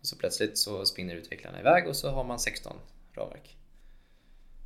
Och 0.00 0.06
så 0.06 0.16
plötsligt 0.16 0.58
så 0.58 0.84
spinner 0.84 1.14
utvecklarna 1.14 1.60
iväg 1.60 1.88
och 1.88 1.96
så 1.96 2.10
har 2.10 2.24
man 2.24 2.38
16 2.38 2.76
ramverk. 3.14 3.56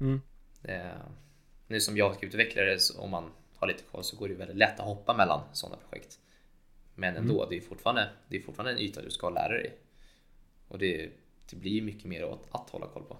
Mm. 0.01 0.21
Eh, 0.65 1.03
nu 1.67 1.81
som 1.81 1.97
JavaScript-utvecklare, 1.97 2.79
om 2.99 3.11
man 3.11 3.31
har 3.57 3.69
lite 3.69 3.83
koll 3.83 4.05
så 4.05 4.17
går 4.17 4.29
det 4.29 4.35
väldigt 4.35 4.57
lätt 4.57 4.81
att 4.81 4.87
hoppa 4.87 5.17
mellan 5.17 5.41
sådana 5.53 5.77
projekt. 5.77 6.19
Men 6.95 7.17
ändå, 7.17 7.47
det 7.47 7.57
är 7.57 7.61
fortfarande, 7.61 8.11
det 8.29 8.37
är 8.37 8.41
fortfarande 8.41 8.73
en 8.73 8.79
yta 8.79 9.03
du 9.03 9.11
ska 9.11 9.31
lära 9.31 9.53
dig. 9.53 9.77
Och 10.73 10.79
det, 10.79 11.11
det 11.51 11.57
blir 11.57 11.83
mycket 11.83 12.05
mer 12.05 12.23
att, 12.23 12.41
att 12.63 12.71
hålla 12.71 12.87
koll 12.87 13.03
på. 13.03 13.17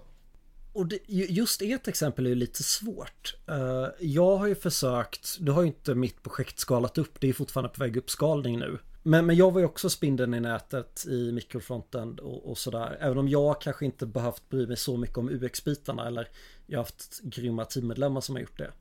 Och 0.73 0.87
det, 0.87 0.99
ju- 1.07 1.25
just 1.25 1.61
ert 1.61 1.87
exempel 1.87 2.25
är 2.25 2.29
ju 2.29 2.35
lite 2.35 2.63
svårt. 2.63 3.35
Eh, 3.47 3.87
jag 3.99 4.37
har 4.37 4.47
ju 4.47 4.55
försökt, 4.55 5.37
du 5.39 5.51
har 5.51 5.61
ju 5.61 5.67
inte 5.67 5.95
mitt 5.95 6.23
projekt 6.23 6.59
skalat 6.59 6.97
upp, 6.97 7.19
det 7.19 7.29
är 7.29 7.33
fortfarande 7.33 7.69
på 7.69 7.79
väg 7.79 7.97
uppskalning 7.97 8.59
nu. 8.59 8.77
Men, 9.03 9.25
men 9.25 9.35
jag 9.35 9.51
var 9.51 9.59
ju 9.59 9.65
också 9.65 9.89
spindeln 9.89 10.33
i 10.33 10.39
nätet 10.39 11.05
i 11.09 11.31
mikrofrontend 11.31 12.19
och, 12.19 12.49
och 12.51 12.57
sådär. 12.57 12.97
Även 12.99 13.17
om 13.17 13.27
jag 13.27 13.61
kanske 13.61 13.85
inte 13.85 14.05
behövt 14.05 14.49
bry 14.49 14.67
mig 14.67 14.77
så 14.77 14.97
mycket 14.97 15.17
om 15.17 15.29
UX-bitarna 15.29 16.07
eller 16.07 16.27
jag 16.67 16.79
har 16.79 16.83
haft 16.83 17.19
grymma 17.23 17.65
teammedlemmar 17.65 18.21
som 18.21 18.35
har 18.35 18.41
gjort 18.41 18.57
det. 18.57 18.71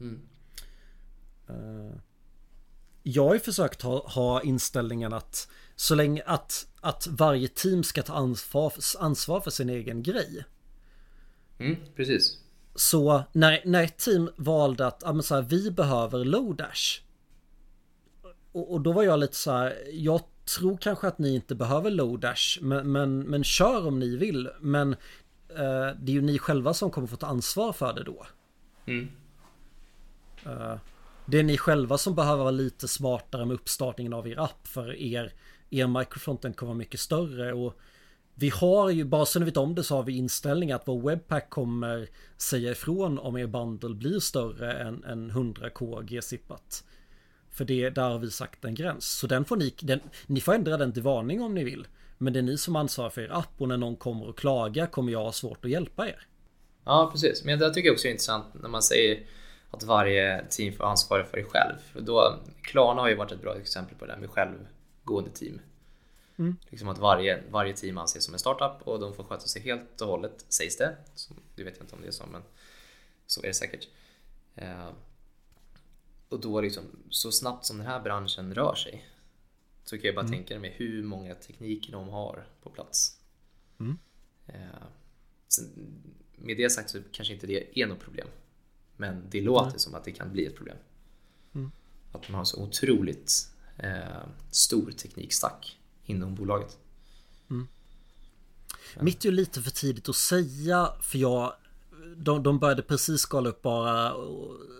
Mm. 0.00 0.20
Jag 3.02 3.26
har 3.26 3.34
ju 3.34 3.40
försökt 3.40 3.82
ha, 3.82 4.08
ha 4.08 4.42
inställningen 4.42 5.12
att 5.12 5.48
så 5.76 5.94
länge 5.94 6.22
att, 6.26 6.66
att 6.80 7.06
varje 7.06 7.48
team 7.48 7.82
ska 7.82 8.02
ta 8.02 8.12
ansvar, 8.12 8.72
ansvar 8.98 9.40
för 9.40 9.50
sin 9.50 9.68
egen 9.68 10.02
grej. 10.02 10.44
Mm, 11.58 11.76
precis. 11.96 12.38
Så 12.74 13.22
när, 13.32 13.62
när 13.64 13.84
ett 13.84 13.98
team 13.98 14.30
valde 14.36 14.86
att 14.86 15.02
ja, 15.04 15.12
men 15.12 15.22
så 15.22 15.34
här, 15.34 15.42
vi 15.42 15.70
behöver 15.70 16.24
Lodash. 16.24 17.00
Och, 18.52 18.72
och 18.72 18.80
då 18.80 18.92
var 18.92 19.02
jag 19.02 19.20
lite 19.20 19.36
så 19.36 19.50
här, 19.50 19.76
jag 19.92 20.20
tror 20.56 20.76
kanske 20.76 21.08
att 21.08 21.18
ni 21.18 21.34
inte 21.34 21.54
behöver 21.54 21.90
Lodash, 21.90 22.58
men, 22.60 22.92
men, 22.92 23.20
men 23.22 23.44
kör 23.44 23.86
om 23.86 23.98
ni 23.98 24.16
vill. 24.16 24.50
Men 24.60 24.92
eh, 25.48 25.96
det 26.00 26.12
är 26.12 26.14
ju 26.14 26.22
ni 26.22 26.38
själva 26.38 26.74
som 26.74 26.90
kommer 26.90 27.06
få 27.06 27.16
ta 27.16 27.26
ansvar 27.26 27.72
för 27.72 27.92
det 27.92 28.04
då. 28.04 28.26
Mm. 28.86 29.10
Eh, 30.46 30.76
det 31.30 31.38
är 31.38 31.42
ni 31.42 31.58
själva 31.58 31.98
som 31.98 32.14
behöver 32.14 32.42
vara 32.42 32.50
lite 32.50 32.88
smartare 32.88 33.44
med 33.44 33.54
uppstartningen 33.54 34.12
av 34.12 34.28
er 34.28 34.38
app 34.38 34.66
för 34.66 34.94
er, 34.96 35.32
er 35.70 35.86
microfronten 35.86 36.52
kommer 36.52 36.70
vara 36.70 36.78
mycket 36.78 37.00
större 37.00 37.52
och 37.52 37.80
vi 38.34 38.48
har 38.48 38.90
ju, 38.90 39.04
bara 39.04 39.26
så 39.26 39.38
ni 39.38 39.44
vet 39.44 39.56
om 39.56 39.74
det 39.74 39.84
så 39.84 39.96
har 39.96 40.02
vi 40.02 40.16
inställningar 40.16 40.76
att 40.76 40.88
vår 40.88 41.10
webpack 41.10 41.50
kommer 41.50 42.08
säga 42.36 42.70
ifrån 42.70 43.18
om 43.18 43.36
er 43.36 43.46
bundle 43.46 43.94
blir 43.94 44.20
större 44.20 44.72
än, 44.72 45.04
än 45.04 45.30
100k 45.30 46.02
g-zippat. 46.02 46.84
För 47.50 47.64
det, 47.64 47.90
där 47.90 48.10
har 48.10 48.18
vi 48.18 48.30
sagt 48.30 48.64
en 48.64 48.74
gräns. 48.74 49.04
Så 49.04 49.26
den 49.26 49.44
får 49.44 49.56
ni, 49.56 49.74
den, 49.80 50.00
ni 50.26 50.40
får 50.40 50.54
ändra 50.54 50.76
den 50.76 50.92
till 50.92 51.02
varning 51.02 51.42
om 51.42 51.54
ni 51.54 51.64
vill. 51.64 51.86
Men 52.18 52.32
det 52.32 52.38
är 52.38 52.42
ni 52.42 52.58
som 52.58 52.76
ansvarar 52.76 53.10
för 53.10 53.20
er 53.20 53.32
app 53.32 53.54
och 53.58 53.68
när 53.68 53.76
någon 53.76 53.96
kommer 53.96 54.28
och 54.28 54.38
klagar 54.38 54.86
kommer 54.86 55.12
jag 55.12 55.24
ha 55.24 55.32
svårt 55.32 55.64
att 55.64 55.70
hjälpa 55.70 56.08
er. 56.08 56.26
Ja, 56.84 57.08
precis. 57.12 57.44
Men 57.44 57.58
det 57.58 57.74
tycker 57.74 57.88
jag 57.88 57.94
också 57.94 58.06
är 58.06 58.10
intressant 58.10 58.44
när 58.54 58.68
man 58.68 58.82
säger 58.82 59.20
att 59.70 59.82
varje 59.82 60.46
team 60.50 60.72
får 60.72 60.84
ansvara 60.84 61.24
för 61.24 61.36
det 61.36 61.44
själv. 61.44 61.76
För 61.92 62.00
då, 62.00 62.40
Klarna 62.62 63.00
har 63.00 63.08
ju 63.08 63.14
varit 63.14 63.32
ett 63.32 63.40
bra 63.40 63.56
exempel 63.56 63.96
på 63.96 64.06
det 64.06 64.12
där 64.12 64.20
med 64.20 64.30
självgående 64.30 65.30
team. 65.30 65.60
Mm. 66.36 66.56
Liksom 66.68 66.88
att 66.88 66.98
varje, 66.98 67.42
varje 67.50 67.76
team 67.76 67.98
anses 67.98 68.24
som 68.24 68.34
en 68.34 68.40
startup 68.40 68.88
och 68.88 69.00
de 69.00 69.14
får 69.14 69.24
sköta 69.24 69.46
sig 69.46 69.62
helt 69.62 70.00
och 70.00 70.08
hållet, 70.08 70.44
sägs 70.48 70.76
det. 70.76 70.96
Så, 71.14 71.34
det 71.54 71.64
vet 71.64 71.76
jag 71.76 71.84
inte 71.84 71.94
om 71.94 72.00
det 72.02 72.08
är 72.08 72.12
så, 72.12 72.26
men 72.26 72.42
så 73.26 73.42
är 73.42 73.46
det 73.46 73.54
säkert. 73.54 73.88
Eh, 74.54 74.90
och 76.28 76.40
då 76.40 76.60
liksom, 76.60 76.84
så 77.10 77.32
snabbt 77.32 77.64
som 77.64 77.78
den 77.78 77.86
här 77.86 78.00
branschen 78.00 78.54
rör 78.54 78.74
sig 78.74 79.04
så 79.84 79.98
kan 79.98 80.06
jag 80.06 80.14
bara 80.14 80.28
tänka 80.28 80.58
mig 80.58 80.74
hur 80.76 81.02
många 81.02 81.34
tekniker 81.34 81.92
de 81.92 82.08
har 82.08 82.46
på 82.62 82.70
plats. 82.70 83.20
Mm. 83.80 83.98
Eh, 84.46 84.82
sen, 85.48 85.66
med 86.36 86.56
det 86.56 86.70
sagt 86.70 86.90
så 86.90 86.98
kanske 87.12 87.34
inte 87.34 87.46
det 87.46 87.80
är 87.80 87.86
något 87.86 88.00
problem. 88.00 88.28
Men 89.00 89.22
det 89.30 89.40
låter 89.40 89.78
som 89.78 89.94
att 89.94 90.04
det 90.04 90.12
kan 90.12 90.32
bli 90.32 90.46
ett 90.46 90.56
problem. 90.56 90.76
Mm. 91.54 91.70
Att 92.12 92.28
man 92.28 92.38
har 92.38 92.44
så 92.44 92.62
otroligt 92.62 93.50
eh, 93.76 94.22
stor 94.50 94.90
teknikstack 94.90 95.78
inom 96.04 96.34
bolaget. 96.34 96.78
Mitt 99.00 99.24
är 99.24 99.28
ju 99.28 99.34
lite 99.34 99.62
för 99.62 99.70
tidigt 99.70 100.08
att 100.08 100.16
säga 100.16 100.92
för 101.00 101.18
jag 101.18 101.52
de, 102.16 102.42
de 102.42 102.58
började 102.58 102.82
precis 102.82 103.20
skala 103.20 103.48
upp 103.48 103.62
bara 103.62 104.14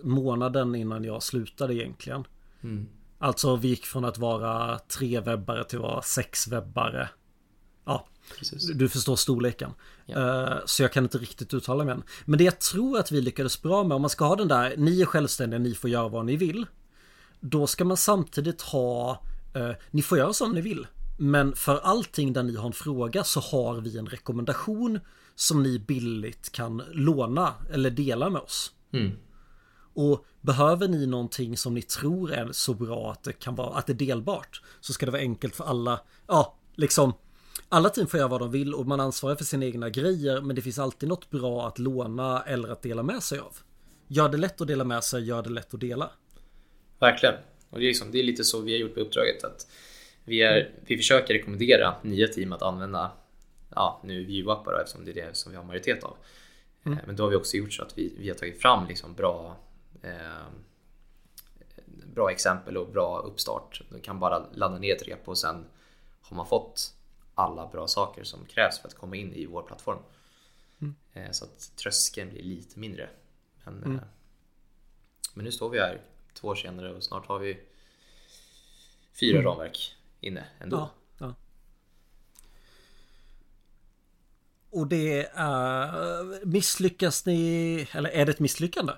månaden 0.03 0.75
innan 0.75 1.05
jag 1.05 1.23
slutade 1.23 1.75
egentligen. 1.75 2.25
Mm. 2.63 2.89
Alltså 3.19 3.57
vi 3.57 3.69
gick 3.69 3.87
från 3.87 4.05
att 4.05 4.19
vara 4.19 4.79
tre 4.79 5.21
webbare 5.21 5.65
till 5.65 5.79
att 5.79 5.83
vara 5.83 6.03
sex 6.03 6.49
webbare. 6.49 7.09
Ja, 7.85 8.09
Precis. 8.39 8.67
du 8.75 8.89
förstår 8.89 9.17
storleken. 9.17 9.71
Ja. 10.07 10.47
Eh, 10.49 10.59
Så 10.67 10.83
jag 10.83 10.93
kan 10.93 11.05
inte 11.05 11.19
riktigt 11.19 11.55
uttala 11.55 11.85
mig 11.85 11.95
än. 11.95 12.03
Men 12.25 12.39
det 12.39 12.45
jag 12.45 12.59
tror 12.59 12.99
att 12.99 13.13
vi 13.13 13.21
lyckades 13.21 13.63
bra 13.63 13.85
med, 13.85 13.95
om 13.95 14.01
man 14.01 14.11
ska 14.11 14.25
ha 14.25 14.37
den 14.37 14.49
där, 14.49 14.75
ni 14.77 15.01
är 15.01 15.07
självständiga, 15.07 15.59
ni 15.59 15.75
får 15.75 15.91
göra 15.91 16.09
vad 16.09 16.27
ni 16.27 16.37
vill. 16.37 16.67
Då 17.41 17.67
ska 17.67 17.85
man 17.85 17.97
samtidigt 17.97 18.63
ha, 18.63 19.23
eh, 19.55 19.71
ni 19.91 20.03
får 20.03 20.19
göra 20.19 20.33
som 20.33 20.53
ni 20.53 20.61
vill. 20.61 20.87
Men 21.19 21.57
för 21.57 21.79
allting 21.79 22.33
där 22.33 22.43
ni 22.43 22.57
har 22.57 22.67
en 22.67 22.73
fråga 22.73 23.25
så 23.25 23.41
har 23.41 23.81
vi 23.81 23.99
en 23.99 24.07
rekommendation 24.07 25.01
som 25.35 25.63
ni 25.63 25.79
billigt 25.79 26.53
kan 26.53 26.83
låna 26.93 27.55
eller 27.73 27.91
dela 27.91 28.31
med 28.31 28.43
oss. 28.43 28.73
Mm. 28.93 29.13
Och 29.95 30.25
behöver 30.41 30.89
ni 30.89 31.07
någonting 31.07 31.57
som 31.57 31.75
ni 31.75 31.83
tror 31.83 32.33
är 32.33 32.53
så 32.53 32.75
bra 32.75 33.13
att 33.13 33.23
det 33.23 33.33
kan 33.33 33.55
vara, 33.55 33.79
att 33.79 33.87
det 33.87 33.93
är 33.93 34.07
delbart 34.07 34.63
så 34.81 34.93
ska 34.93 35.07
det 35.07 35.13
vara 35.13 35.23
enkelt 35.23 35.57
för 35.57 35.65
alla, 35.65 36.01
ja, 36.27 36.57
liksom 36.75 37.13
alla 37.73 37.89
team 37.91 38.07
får 38.07 38.19
göra 38.19 38.29
vad 38.29 38.41
de 38.41 38.51
vill 38.51 38.75
och 38.75 38.87
man 38.87 39.01
ansvarar 39.01 39.37
för 39.37 39.45
sina 39.45 39.65
egna 39.65 39.91
grejer 39.91 40.41
men 40.41 40.57
det 40.57 40.63
finns 40.63 40.79
alltid 40.79 41.09
något 41.09 41.31
bra 41.31 41.69
att 41.69 41.79
låna 41.79 42.43
eller 42.43 42.69
att 42.69 42.83
dela 42.83 43.03
med 43.03 43.23
sig 43.23 43.39
av. 43.39 43.57
Gör 44.07 44.29
det 44.29 44.37
lätt 44.37 44.61
att 44.61 44.69
dela 44.69 44.85
med 44.85 45.05
sig, 45.05 45.25
gör 45.25 45.43
det 45.43 45.51
lätt 45.51 45.75
att 45.75 45.81
dela. 45.81 46.11
Verkligen. 46.99 47.35
Och 47.71 47.79
det 47.79 47.85
är, 47.85 47.87
liksom, 47.87 48.11
det 48.11 48.19
är 48.19 48.23
lite 48.23 48.45
så 48.45 48.61
vi 48.61 48.73
har 48.73 48.79
gjort 48.79 48.95
på 48.95 49.01
uppdraget. 49.01 49.45
Att 49.45 49.67
vi, 50.25 50.43
är, 50.43 50.75
vi 50.87 50.97
försöker 50.97 51.35
rekommendera 51.35 51.95
nya 52.03 52.29
team 52.29 52.53
att 52.53 52.63
använda 52.63 53.11
ja, 53.75 54.01
nu 54.05 54.25
view-appar 54.25 54.81
eftersom 54.83 55.05
det 55.05 55.11
är 55.11 55.27
det 55.27 55.37
som 55.37 55.53
vi 55.53 55.59
har 55.59 55.65
majoritet 55.65 56.05
av. 56.05 56.17
Eh, 56.85 56.93
Men 57.07 57.17
då 57.17 57.23
har 57.23 57.31
vi 57.31 57.37
också 57.37 57.57
gjort 57.57 57.73
så 57.73 57.83
att 57.83 57.99
vi, 57.99 58.15
vi 58.19 58.29
har 58.29 58.37
tagit 58.37 58.63
fram 58.63 58.87
liksom 58.87 59.15
bra, 59.15 59.57
eh, 60.03 60.47
bra 62.15 62.31
exempel 62.31 62.77
och 62.77 62.93
bra 62.93 63.19
uppstart. 63.19 63.83
Du 63.91 64.01
kan 64.01 64.21
bara 64.21 64.47
ladda 64.55 64.79
ner 64.79 64.97
ett 64.97 65.09
repo 65.09 65.31
och 65.31 65.39
sen 65.39 65.65
har 66.21 66.37
man 66.37 66.47
fått 66.47 66.95
alla 67.41 67.67
bra 67.67 67.89
saker 67.89 68.25
som 68.25 68.47
krävs 68.47 68.79
för 68.79 68.89
att 68.89 68.95
komma 68.95 69.17
in 69.17 69.33
i 69.33 69.47
vår 69.47 69.63
plattform. 69.63 69.99
Eh, 71.13 71.31
så 71.31 71.45
att 71.45 71.77
tröskeln 71.77 72.31
blir 72.31 72.43
lite 72.43 72.79
mindre. 72.79 73.09
Men, 73.65 73.95
eh, 73.95 74.03
men 75.35 75.45
nu 75.45 75.53
står 75.53 75.71
vi 75.71 75.79
här 75.79 76.01
två 76.35 76.49
år 76.49 76.55
senare 76.55 76.95
och 76.95 77.03
snart 77.03 77.27
har 77.27 77.39
vi 77.39 77.61
fyra 79.13 79.43
ramverk 79.43 79.97
inne 80.21 80.45
ändå. 80.59 80.77
Ja, 80.77 80.91
ja. 81.19 81.35
Och 84.71 84.87
det 84.87 85.27
är... 85.35 86.47
misslyckas 86.47 87.27
ni... 87.27 87.89
Eller 87.93 88.11
är 88.11 88.27
det 88.27 88.33
ett 88.33 88.41
misslyckande? 88.41 88.93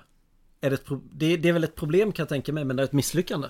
Är 0.61 0.70
det, 0.70 0.76
ett 0.76 0.87
det 1.12 1.48
är 1.48 1.52
väl 1.52 1.64
ett 1.64 1.74
problem 1.74 2.12
kan 2.12 2.22
jag 2.22 2.28
tänka 2.28 2.52
mig, 2.52 2.64
men 2.64 2.76
det 2.76 2.83
är 2.83 2.85
ett 2.85 2.92
misslyckande? 2.92 3.48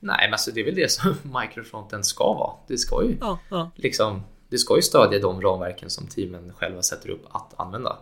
Nej, 0.00 0.26
men 0.26 0.32
alltså 0.32 0.50
det 0.52 0.60
är 0.60 0.64
väl 0.64 0.74
det 0.74 0.92
som 0.92 1.14
microfronten 1.42 2.04
ska 2.04 2.24
vara. 2.34 2.56
Det 2.68 2.78
ska 2.78 3.04
ju 3.04 3.16
Ja, 3.20 3.38
ja. 3.50 3.70
liksom, 3.76 4.22
det 4.48 4.58
ska 4.58 4.76
ju 4.76 4.82
stödja 4.82 5.18
de 5.18 5.40
ramverken 5.42 5.90
som 5.90 6.06
teamen 6.06 6.52
själva 6.52 6.82
sätter 6.82 7.08
upp 7.10 7.26
att 7.30 7.60
använda. 7.60 7.98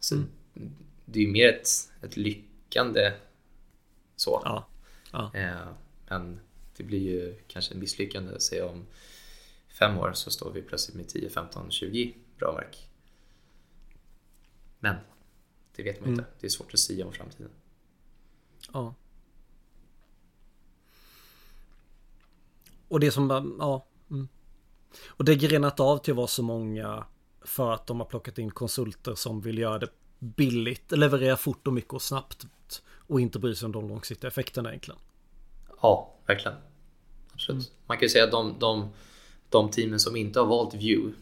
Så 0.00 0.14
Mm. 0.14 0.28
Det 1.04 1.18
är 1.18 1.22
ju 1.24 1.32
mer 1.32 1.48
ett, 1.48 1.68
ett 2.02 2.16
lyckande 2.16 3.12
så. 4.16 4.42
ja. 4.44 4.68
ja. 5.12 5.30
Eh, 5.34 5.68
men 6.08 6.40
det 6.76 6.84
blir 6.84 6.98
ju 6.98 7.38
kanske 7.46 7.74
ett 7.74 7.80
misslyckande 7.80 8.40
säg 8.40 8.62
om 8.62 8.86
fem 9.78 9.98
år 9.98 10.12
så 10.14 10.30
står 10.30 10.50
vi 10.50 10.62
plötsligt 10.62 10.96
med 10.96 11.08
10, 11.08 11.30
15, 11.30 11.70
20 11.70 12.14
ramverk. 12.38 12.88
Men 14.78 14.96
det 15.76 15.82
vet 15.82 16.00
man 16.00 16.08
Mm. 16.08 16.18
inte. 16.20 16.30
Det 16.40 16.46
är 16.46 16.50
svårt 16.50 16.74
att 16.74 16.80
säga 16.80 17.06
om 17.06 17.12
framtiden. 17.12 17.50
Ja. 18.72 18.94
Och 22.88 23.00
det 23.00 23.10
som 23.10 23.28
bara, 23.28 23.44
ja. 23.58 23.86
Mm. 24.10 24.28
Och 25.06 25.24
det 25.24 25.34
grenat 25.34 25.80
av 25.80 25.98
till 25.98 26.12
att 26.12 26.16
vara 26.16 26.26
så 26.26 26.42
många 26.42 27.04
för 27.40 27.72
att 27.72 27.86
de 27.86 28.00
har 28.00 28.06
plockat 28.06 28.38
in 28.38 28.50
konsulter 28.50 29.14
som 29.14 29.40
vill 29.40 29.58
göra 29.58 29.78
det 29.78 29.88
billigt, 30.18 30.92
leverera 30.92 31.36
fort 31.36 31.66
och 31.66 31.72
mycket 31.72 31.92
och 31.92 32.02
snabbt 32.02 32.46
och 33.08 33.20
inte 33.20 33.38
bry 33.38 33.54
sig 33.54 33.66
om 33.66 33.72
de 33.72 33.88
långsiktiga 33.88 34.28
effekterna 34.28 34.68
egentligen. 34.68 35.00
Ja, 35.82 36.14
verkligen. 36.26 36.56
Absolut. 37.32 37.72
Man 37.86 37.96
kan 37.96 38.04
ju 38.04 38.08
säga 38.08 38.24
att 38.24 38.30
de, 38.30 38.54
de, 38.58 38.88
de 39.48 39.70
teamen 39.70 40.00
som 40.00 40.16
inte 40.16 40.40
har 40.40 40.46
valt 40.46 40.74
Vue 40.74 41.12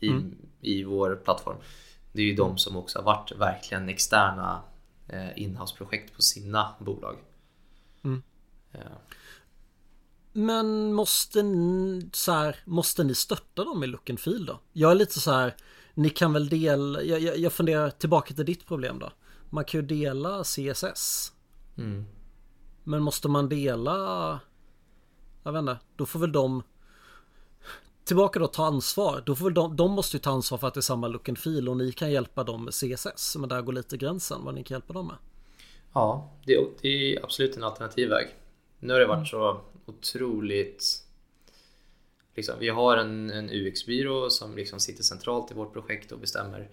i, 0.00 0.10
i 0.60 0.84
vår 0.84 1.20
plattform, 1.24 1.56
det 2.12 2.22
är 2.22 2.26
ju 2.26 2.34
de 2.34 2.58
som 2.58 2.76
också 2.76 2.98
har 2.98 3.04
varit 3.04 3.32
verkligen 3.32 3.88
externa 3.88 4.62
eh, 5.08 5.42
inhouse-projekt 5.42 6.14
på 6.14 6.22
sina 6.22 6.74
bolag. 6.78 7.16
Mm. 8.04 8.22
Ja. 8.72 8.78
Men 10.36 10.92
måste 10.92 11.42
ni, 11.42 12.08
så 12.12 12.32
här, 12.32 12.56
måste 12.64 13.04
ni 13.04 13.14
stötta 13.14 13.64
dem 13.64 13.84
i 13.84 13.86
look 13.86 14.10
and 14.10 14.20
feel 14.20 14.46
då? 14.46 14.60
Jag 14.72 14.90
är 14.90 14.94
lite 14.94 15.20
så 15.20 15.30
här, 15.30 15.56
ni 15.94 16.10
kan 16.10 16.32
väl 16.32 16.48
dela, 16.48 17.02
jag, 17.02 17.20
jag, 17.20 17.38
jag 17.38 17.52
funderar 17.52 17.90
tillbaka 17.90 18.34
till 18.34 18.44
ditt 18.44 18.66
problem 18.66 18.98
då. 18.98 19.12
Man 19.50 19.64
kan 19.64 19.80
ju 19.80 19.86
dela 19.86 20.44
CSS. 20.44 21.32
Mm. 21.78 22.04
Men 22.84 23.02
måste 23.02 23.28
man 23.28 23.48
dela, 23.48 24.40
jag 25.42 25.52
vet 25.52 25.60
inte, 25.60 25.78
då 25.96 26.06
får 26.06 26.18
väl 26.18 26.32
de 26.32 26.62
Tillbaka 28.04 28.38
då 28.38 28.46
ta 28.46 28.66
ansvar. 28.66 29.22
Då 29.26 29.34
får 29.34 29.44
väl 29.44 29.54
de, 29.54 29.76
de 29.76 29.90
måste 29.90 30.16
ju 30.16 30.20
ta 30.20 30.30
ansvar 30.30 30.58
för 30.58 30.68
att 30.68 30.74
det 30.74 30.80
är 30.80 30.82
samma 30.82 31.08
look 31.08 31.28
and 31.28 31.38
feel 31.38 31.68
och 31.68 31.76
ni 31.76 31.92
kan 31.92 32.12
hjälpa 32.12 32.44
dem 32.44 32.64
med 32.64 32.74
CSS. 32.74 33.36
Men 33.36 33.48
där 33.48 33.62
går 33.62 33.72
lite 33.72 33.96
gränsen 33.96 34.44
vad 34.44 34.54
ni 34.54 34.64
kan 34.64 34.74
hjälpa 34.74 34.92
dem 34.92 35.06
med. 35.06 35.16
Ja, 35.92 36.30
det 36.46 36.54
är, 36.54 36.66
det 36.80 36.88
är 36.88 37.24
absolut 37.24 37.56
en 37.56 37.64
alternativ 37.64 38.08
väg. 38.08 38.26
Nu 38.78 38.92
har 38.92 39.00
det 39.00 39.06
varit 39.06 39.28
så 39.28 39.60
otroligt... 39.86 41.00
Liksom, 42.34 42.58
vi 42.58 42.68
har 42.68 42.96
en, 42.96 43.30
en 43.30 43.50
UX-byrå 43.50 44.30
som 44.30 44.56
liksom 44.56 44.80
sitter 44.80 45.02
centralt 45.02 45.50
i 45.50 45.54
vårt 45.54 45.72
projekt 45.72 46.12
och 46.12 46.18
bestämmer. 46.18 46.70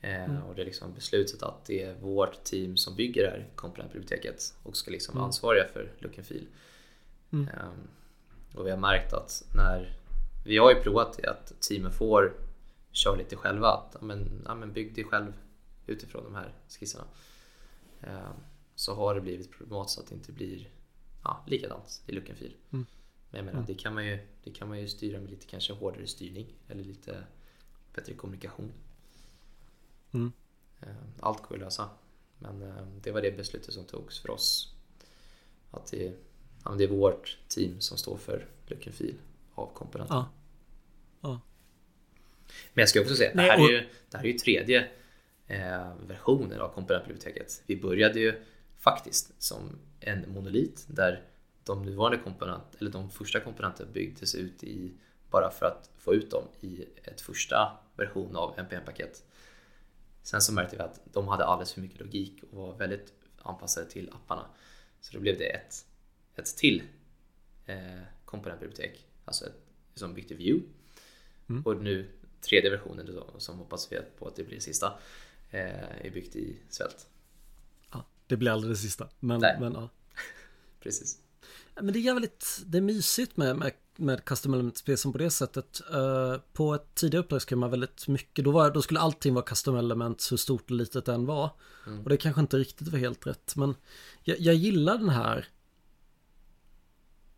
Eh, 0.00 0.46
Och 0.48 0.54
det 0.54 0.62
är 0.62 0.66
liksom 0.66 0.94
beslutet 0.94 1.42
att 1.42 1.64
det 1.64 1.82
är 1.82 1.94
vårt 1.94 2.44
team 2.44 2.76
som 2.76 2.96
bygger 2.96 3.22
det 3.22 3.30
här 3.30 3.48
komponentbiblioteket 3.54 4.54
och 4.62 4.76
ska 4.76 4.90
liksom 4.90 5.14
vara 5.14 5.24
ansvariga 5.26 5.68
för 5.72 5.92
look 5.98 6.18
and 6.18 6.26
feel. 6.26 6.46
Eh, 7.32 8.58
och 8.58 8.66
vi 8.66 8.70
har 8.70 8.78
märkt 8.78 9.12
att 9.12 9.44
när... 9.54 9.96
Vi 10.44 10.58
har 10.58 10.70
ju 10.70 10.80
provat 10.80 11.18
det 11.22 11.30
att 11.30 11.60
teamen 11.60 11.92
får 11.92 12.32
köra 12.92 13.16
lite 13.16 13.36
själva. 13.36 13.68
Att, 13.68 13.96
ja, 14.00 14.06
men, 14.06 14.42
ja, 14.46 14.54
men 14.54 14.72
bygg 14.72 14.94
det 14.94 15.04
själv 15.04 15.32
utifrån 15.86 16.24
de 16.24 16.34
här 16.34 16.52
skisserna. 16.68 17.04
Eh, 18.00 18.30
så 18.74 18.94
har 18.94 19.14
det 19.14 19.20
blivit 19.20 19.50
problematiskt 19.50 19.98
att 19.98 20.06
det 20.06 20.14
inte 20.14 20.32
blir 20.32 20.68
ja, 21.28 21.44
likadant 21.46 22.02
i 22.06 22.12
look 22.12 22.30
and 22.30 22.38
feel. 22.38 22.52
Men 22.70 22.86
jag 23.30 23.44
menar, 23.44 23.64
det, 23.66 23.74
kan 23.74 23.94
man 23.94 24.06
ju, 24.06 24.18
det 24.44 24.50
kan 24.50 24.68
man 24.68 24.80
ju 24.80 24.88
styra 24.88 25.20
med 25.20 25.30
lite 25.30 25.46
kanske 25.46 25.72
hårdare 25.72 26.06
styrning 26.06 26.46
eller 26.68 26.84
lite 26.84 27.24
bättre 27.94 28.14
kommunikation. 28.14 28.72
Mm. 30.12 30.32
Eh, 30.80 30.88
Allt 31.20 31.42
går 31.42 31.54
att 31.54 31.60
lösa. 31.60 31.90
Men 32.38 32.62
eh, 32.62 32.86
det 33.02 33.10
var 33.10 33.22
det 33.22 33.36
beslutet 33.36 33.74
som 33.74 33.84
togs 33.84 34.18
för 34.18 34.30
oss. 34.30 34.74
Att 35.70 35.86
det, 35.90 36.12
ja, 36.64 36.70
det 36.70 36.84
är 36.84 36.88
vårt 36.88 37.38
team 37.48 37.80
som 37.80 37.98
står 37.98 38.16
för 38.16 38.46
look 38.66 38.86
and 38.86 38.96
feel 38.96 39.14
av 39.54 39.70
komponenterna. 39.74 40.28
Ja. 41.20 41.28
Ja. 41.28 41.40
Men 42.74 42.82
jag 42.82 42.88
ska 42.88 43.00
också 43.00 43.14
säga, 43.14 43.30
det 43.30 43.36
Nej, 43.36 43.50
här, 43.50 43.58
är, 43.58 43.72
ju, 43.72 43.88
det 44.10 44.16
här 44.16 44.24
är 44.24 44.28
ju 44.28 44.38
tredje 44.38 44.88
eh, 45.46 45.92
versionen 46.06 46.60
av 46.60 46.68
komponentbiblioteket. 46.68 47.62
Vi 47.66 47.76
började 47.76 48.20
ju 48.20 48.42
faktiskt 48.78 49.42
som 49.42 49.78
en 50.00 50.32
monolit 50.32 50.84
där 50.88 51.22
de 51.64 51.82
nuvarande 51.82 52.18
komponent, 52.18 52.74
eller 52.78 52.90
de 52.90 53.10
första 53.10 53.40
komponenterna 53.40 53.90
byggdes 53.92 54.34
ut 54.34 54.64
i 54.64 54.92
bara 55.30 55.50
för 55.50 55.66
att 55.66 55.90
få 55.98 56.14
ut 56.14 56.30
dem 56.30 56.44
i 56.60 56.86
ett 57.04 57.20
första 57.20 57.78
version 57.96 58.36
av 58.36 58.58
NPM-paket. 58.58 59.24
Sen 60.22 60.40
så 60.40 60.52
märkte 60.52 60.76
vi 60.76 60.82
att 60.82 61.00
de 61.12 61.28
hade 61.28 61.44
alldeles 61.44 61.72
för 61.72 61.80
mycket 61.80 62.00
logik 62.00 62.42
och 62.50 62.58
var 62.58 62.76
väldigt 62.76 63.12
anpassade 63.42 63.90
till 63.90 64.10
apparna. 64.12 64.46
Så 65.00 65.12
då 65.12 65.20
blev 65.20 65.38
det 65.38 65.44
ett, 65.44 65.86
ett 66.36 66.56
till 66.56 66.82
eh, 67.66 68.02
komponentbibliotek, 68.24 69.06
alltså 69.24 69.46
ett, 69.46 69.60
som 69.94 70.14
byggde 70.14 70.34
Vue. 70.34 70.60
Och 71.64 71.82
nu 71.82 72.10
tredje 72.40 72.70
versionen 72.70 73.06
då, 73.06 73.34
som 73.38 73.58
hoppas 73.58 73.92
vi 73.92 73.98
på 74.18 74.26
att 74.26 74.36
det 74.36 74.44
blir 74.44 74.60
sista, 74.60 74.98
eh, 75.50 76.06
är 76.06 76.10
byggt 76.10 76.36
i 76.36 76.56
Svält. 76.68 77.06
Det 78.28 78.36
blir 78.36 78.50
aldrig 78.50 78.72
det 78.72 78.76
sista. 78.76 79.08
Men, 79.20 79.40
Nej. 79.40 79.56
men 79.60 79.72
ja. 79.72 79.88
Precis. 80.82 81.18
Men 81.74 81.92
det 81.92 81.98
är 81.98 82.00
jävligt, 82.00 82.62
det 82.66 82.78
är 82.78 82.82
mysigt 82.82 83.36
med, 83.36 83.56
med, 83.56 83.72
med 83.96 84.24
custom 84.24 84.54
element-spel 84.54 84.98
som 84.98 85.12
på 85.12 85.18
det 85.18 85.30
sättet. 85.30 85.80
Eh, 85.92 86.36
på 86.52 86.74
ett 86.74 86.94
tidigare 86.94 87.24
uppdrag 87.24 87.42
skrev 87.42 87.58
man 87.58 87.70
väldigt 87.70 88.08
mycket, 88.08 88.44
då, 88.44 88.50
var, 88.50 88.70
då 88.70 88.82
skulle 88.82 89.00
allting 89.00 89.34
vara 89.34 89.44
custom 89.44 89.76
elements 89.76 90.32
hur 90.32 90.36
stort 90.36 90.70
och 90.70 90.76
litet 90.76 91.04
det 91.04 91.14
än 91.14 91.26
var. 91.26 91.50
Och 92.04 92.08
det 92.08 92.16
kanske 92.16 92.40
inte 92.40 92.56
riktigt 92.56 92.88
var 92.88 92.98
helt 92.98 93.26
rätt, 93.26 93.56
men 93.56 93.74
jag, 94.22 94.40
jag 94.40 94.54
gillar 94.54 94.98
den 94.98 95.08
här 95.08 95.48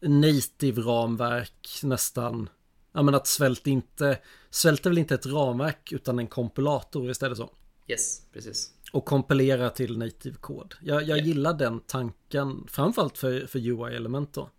native-ramverk 0.01 1.81
nästan. 1.83 2.49
Ja 2.93 3.03
men 3.03 3.15
att 3.15 3.27
svält 3.27 3.67
inte, 3.67 4.19
svält 4.51 4.87
är 4.87 4.91
väl 4.91 4.99
inte 4.99 5.15
ett 5.15 5.27
ramverk 5.27 5.93
utan 5.93 6.19
en 6.19 6.27
kompilator 6.27 7.11
istället 7.11 7.39
så. 7.39 7.51
Yes, 7.89 8.23
precis. 8.33 8.73
Och 8.93 9.05
kompilera 9.05 9.71
till 9.71 9.99
native-kod. 9.99 10.75
Jag, 10.81 11.03
jag 11.03 11.19
Ja. 11.19 11.25
gillar 11.25 11.55
den 11.55 11.81
tanken, 11.81 12.67
framförallt 12.69 13.19
för, 13.19 13.47
för 13.47 13.59
UI-element 13.59 14.33
då. 14.33 14.51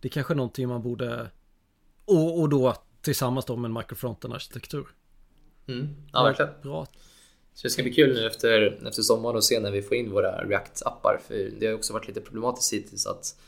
Det 0.00 0.08
är 0.08 0.10
kanske 0.12 0.32
är 0.32 0.36
någonting 0.36 0.68
man 0.68 0.82
borde... 0.82 1.30
Och, 2.04 2.40
och 2.40 2.48
då 2.48 2.74
tillsammans 3.00 3.44
då 3.44 3.56
med 3.56 3.68
en 3.68 3.72
microfronten-arkitektur. 3.74 4.86
Mm. 5.66 5.88
Ja, 6.12 6.22
verkligen. 6.24 6.50
Bra. 6.62 6.86
Så 7.54 7.66
det 7.66 7.70
ska 7.70 7.82
bli 7.82 7.92
kul 7.94 8.14
nu 8.14 8.26
efter, 8.26 8.78
efter 8.88 9.02
sommaren 9.02 9.36
och 9.36 9.44
se 9.44 9.60
när 9.60 9.70
vi 9.70 9.82
får 9.82 9.96
in 9.96 10.10
våra 10.10 10.44
React-appar. 10.44 11.18
För 11.26 11.50
det 11.60 11.66
har 11.66 11.74
också 11.74 11.92
varit 11.92 12.08
lite 12.08 12.20
problematiskt 12.20 12.72
hittills 12.72 13.06
att 13.06 13.40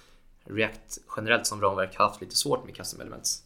React 0.45 0.99
generellt 1.17 1.47
som 1.47 1.61
ramverk 1.61 1.97
har 1.97 2.05
haft 2.09 2.21
lite 2.21 2.37
svårt 2.37 2.65
med 2.65 2.77
custom 2.77 3.01
elements. 3.01 3.43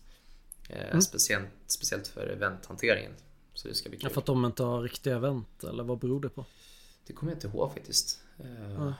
Eh, 0.68 0.99
speciellt, 0.99 1.49
speciellt 1.66 2.09
för 2.09 2.27
eventhanteringen. 2.27 3.12
Så 3.59 3.68
det 3.68 3.75
ska 3.75 3.88
bli 3.88 3.99
Ja, 4.03 4.09
kul. 4.09 4.14
för 4.14 4.21
att 4.21 4.27
de 4.27 4.44
inte 4.44 4.62
har 4.62 4.83
riktiga 4.83 5.16
event, 5.16 5.64
eller 5.64 5.85
vad 5.85 5.99
beror 5.99 6.21
det 6.21 6.29
på? 6.29 6.44
Det 7.07 7.12
kommer 7.12 7.33
jag 7.33 7.37
inte 7.37 7.47
ihåg 7.47 7.73
faktiskt. 7.73 8.21
Eh, 8.38 8.73
Ja. 8.73 8.94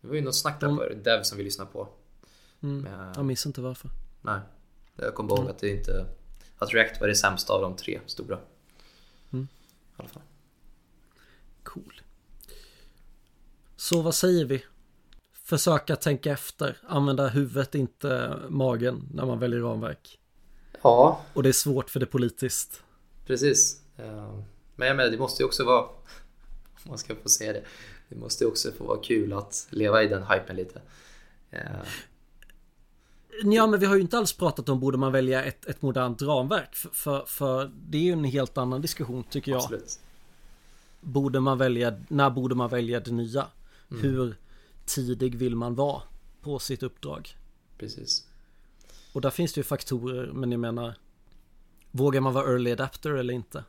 Det 0.00 0.08
var 0.08 0.14
ju 0.14 0.20
något 0.20 0.36
snack 0.36 0.60
där 0.60 0.68
på 0.76 0.88
Dev 1.04 1.22
som 1.22 1.38
vi 1.38 1.44
lyssnade 1.44 1.70
på. 1.70 1.88
Mm. 2.60 2.80
Men, 2.80 3.12
Jag 3.16 3.24
minns 3.24 3.46
inte 3.46 3.60
varför. 3.60 3.90
nej. 4.22 4.40
Jag 4.96 5.14
kommer 5.14 5.36
ihåg 5.38 5.50
att 5.50 5.58
det 5.58 5.68
inte... 5.70 6.06
Att 6.58 6.74
React 6.74 7.00
var 7.00 7.08
det 7.08 7.14
sämsta 7.14 7.52
av 7.52 7.60
de 7.62 7.76
tre 7.76 8.00
stora. 8.06 8.38
Mm. 9.32 9.48
I 9.90 9.92
alla 9.96 10.08
fall. 10.08 10.22
Cool. 11.62 12.00
Så 13.76 14.02
vad 14.02 14.14
säger 14.14 14.44
vi? 14.44 14.64
Försöka 15.32 15.96
tänka 15.96 16.32
efter, 16.32 16.78
använda 16.88 17.28
huvudet, 17.28 17.74
inte 17.74 18.38
magen 18.48 19.08
när 19.14 19.26
man 19.26 19.38
väljer 19.38 19.60
ramverk. 19.60 20.18
Ja, 20.82 21.20
Och 21.34 21.42
det 21.42 21.48
är 21.48 21.52
svårt 21.52 21.90
för 21.90 22.00
det 22.00 22.06
politiskt. 22.06 22.82
Precis. 23.26 23.80
Eh, 23.96 24.40
Men 24.76 24.88
jag 24.88 24.96
menar, 24.96 25.10
det 25.10 25.18
måste 25.18 25.42
ju 25.42 25.46
också 25.46 25.64
vara, 25.64 25.80
om 26.82 26.88
man 26.88 26.98
ska 26.98 27.14
få 27.14 27.28
säga 27.28 27.52
det, 27.52 27.62
det 28.08 28.16
måste 28.16 28.44
ju 28.44 28.50
också 28.50 28.72
få 28.72 28.84
vara 28.84 28.98
kul 29.02 29.32
att 29.32 29.66
leva 29.70 30.02
i 30.02 30.08
den 30.08 30.22
hypen 30.22 30.56
lite. 30.56 30.82
Eh, 31.50 31.60
Ja 33.42 33.66
men 33.66 33.80
vi 33.80 33.86
har 33.86 33.94
ju 33.94 34.00
inte 34.00 34.18
alls 34.18 34.32
pratat 34.32 34.68
om 34.68 34.80
borde 34.80 34.98
man 34.98 35.12
välja 35.12 35.44
ett, 35.44 35.66
ett 35.66 35.82
modernt 35.82 36.22
ramverk. 36.22 36.74
För, 36.74 36.88
för, 36.90 37.24
för 37.26 37.70
det 37.88 37.98
är 37.98 38.02
ju 38.02 38.12
en 38.12 38.24
helt 38.24 38.58
annan 38.58 38.80
diskussion 38.80 39.24
tycker 39.24 39.50
jag. 39.50 39.58
Absolut. 39.58 39.98
Borde 41.00 41.40
man 41.40 41.58
välja, 41.58 42.00
när 42.08 42.30
borde 42.30 42.54
man 42.54 42.68
välja 42.70 43.00
det 43.00 43.10
nya? 43.12 43.46
Hur 43.88 44.36
tidig 44.84 45.34
vill 45.34 45.56
man 45.56 45.74
vara 45.74 46.02
på 46.40 46.58
sitt 46.58 46.82
uppdrag? 46.82 47.36
Precis. 47.78 48.26
Och 49.12 49.20
där 49.20 49.30
finns 49.30 49.52
det 49.52 49.58
ju 49.58 49.62
faktorer, 49.64 50.26
men 50.32 50.52
jag 50.52 50.60
menar 50.60 50.94
Vågar 51.96 52.20
man 52.20 52.32
vara 52.34 52.46
early 52.52 52.72
adapter 52.72 53.10
eller 53.10 53.34
inte? 53.34 53.64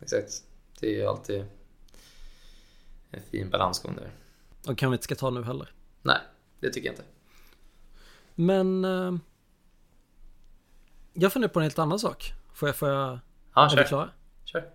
Exakt. 0.00 0.42
Det 0.80 0.86
är 0.86 0.92
ju 0.98 1.06
alltid... 1.06 1.44
en 3.10 3.22
fin 3.30 3.50
balansgång 3.50 3.96
där. 3.96 4.10
Och 4.70 4.78
kan 4.78 4.90
vi 4.90 4.94
inte 4.94 5.04
ska 5.04 5.14
ta 5.14 5.30
nu 5.30 5.42
heller. 5.42 5.72
Nej, 6.02 6.18
det 6.60 6.70
tycker 6.70 6.86
jag 6.88 6.92
inte. 6.92 7.04
Men... 8.34 8.84
Eh, 8.84 9.14
jag 11.12 11.32
funderar 11.32 11.52
på 11.52 11.58
en 11.60 11.62
helt 11.62 11.78
annan 11.78 11.98
sak. 11.98 12.32
Får 12.54 12.68
jag... 12.68 12.76
Får 12.76 12.88
jag 12.88 13.18
Ja, 13.54 13.68
kör. 13.68 13.84
klara? 13.84 14.10
kör. 14.44 14.70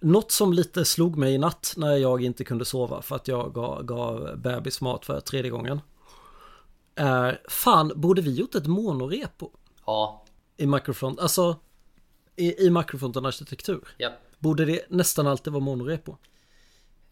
Något 0.00 0.30
som 0.32 0.52
lite 0.52 0.84
slog 0.84 1.16
mig 1.16 1.34
i 1.34 1.38
natt 1.38 1.74
när 1.76 1.96
jag 1.96 2.22
inte 2.24 2.44
kunde 2.44 2.64
sova 2.64 3.02
för 3.02 3.16
att 3.16 3.28
jag 3.28 3.54
gav, 3.54 3.82
gav 3.84 4.36
bebis 4.38 4.80
mat 4.80 5.06
för 5.06 5.20
tredje 5.20 5.50
gången. 5.50 5.80
Är, 6.94 7.42
fan, 7.48 7.92
borde 7.96 8.22
vi 8.22 8.34
gjort 8.34 8.54
ett 8.54 8.66
monorepo 8.66 9.50
Ja, 9.86 10.25
i 10.56 10.66
Microfront? 10.66 11.20
Alltså, 11.20 11.58
i, 12.36 12.66
i 12.66 12.70
Microfronten 12.70 13.26
arkitektur. 13.26 13.88
ja. 13.96 14.12
Borde 14.38 14.64
det 14.64 14.86
nästan 14.88 15.26
alltid 15.26 15.52
vara 15.52 15.64
monorepo? 15.64 16.16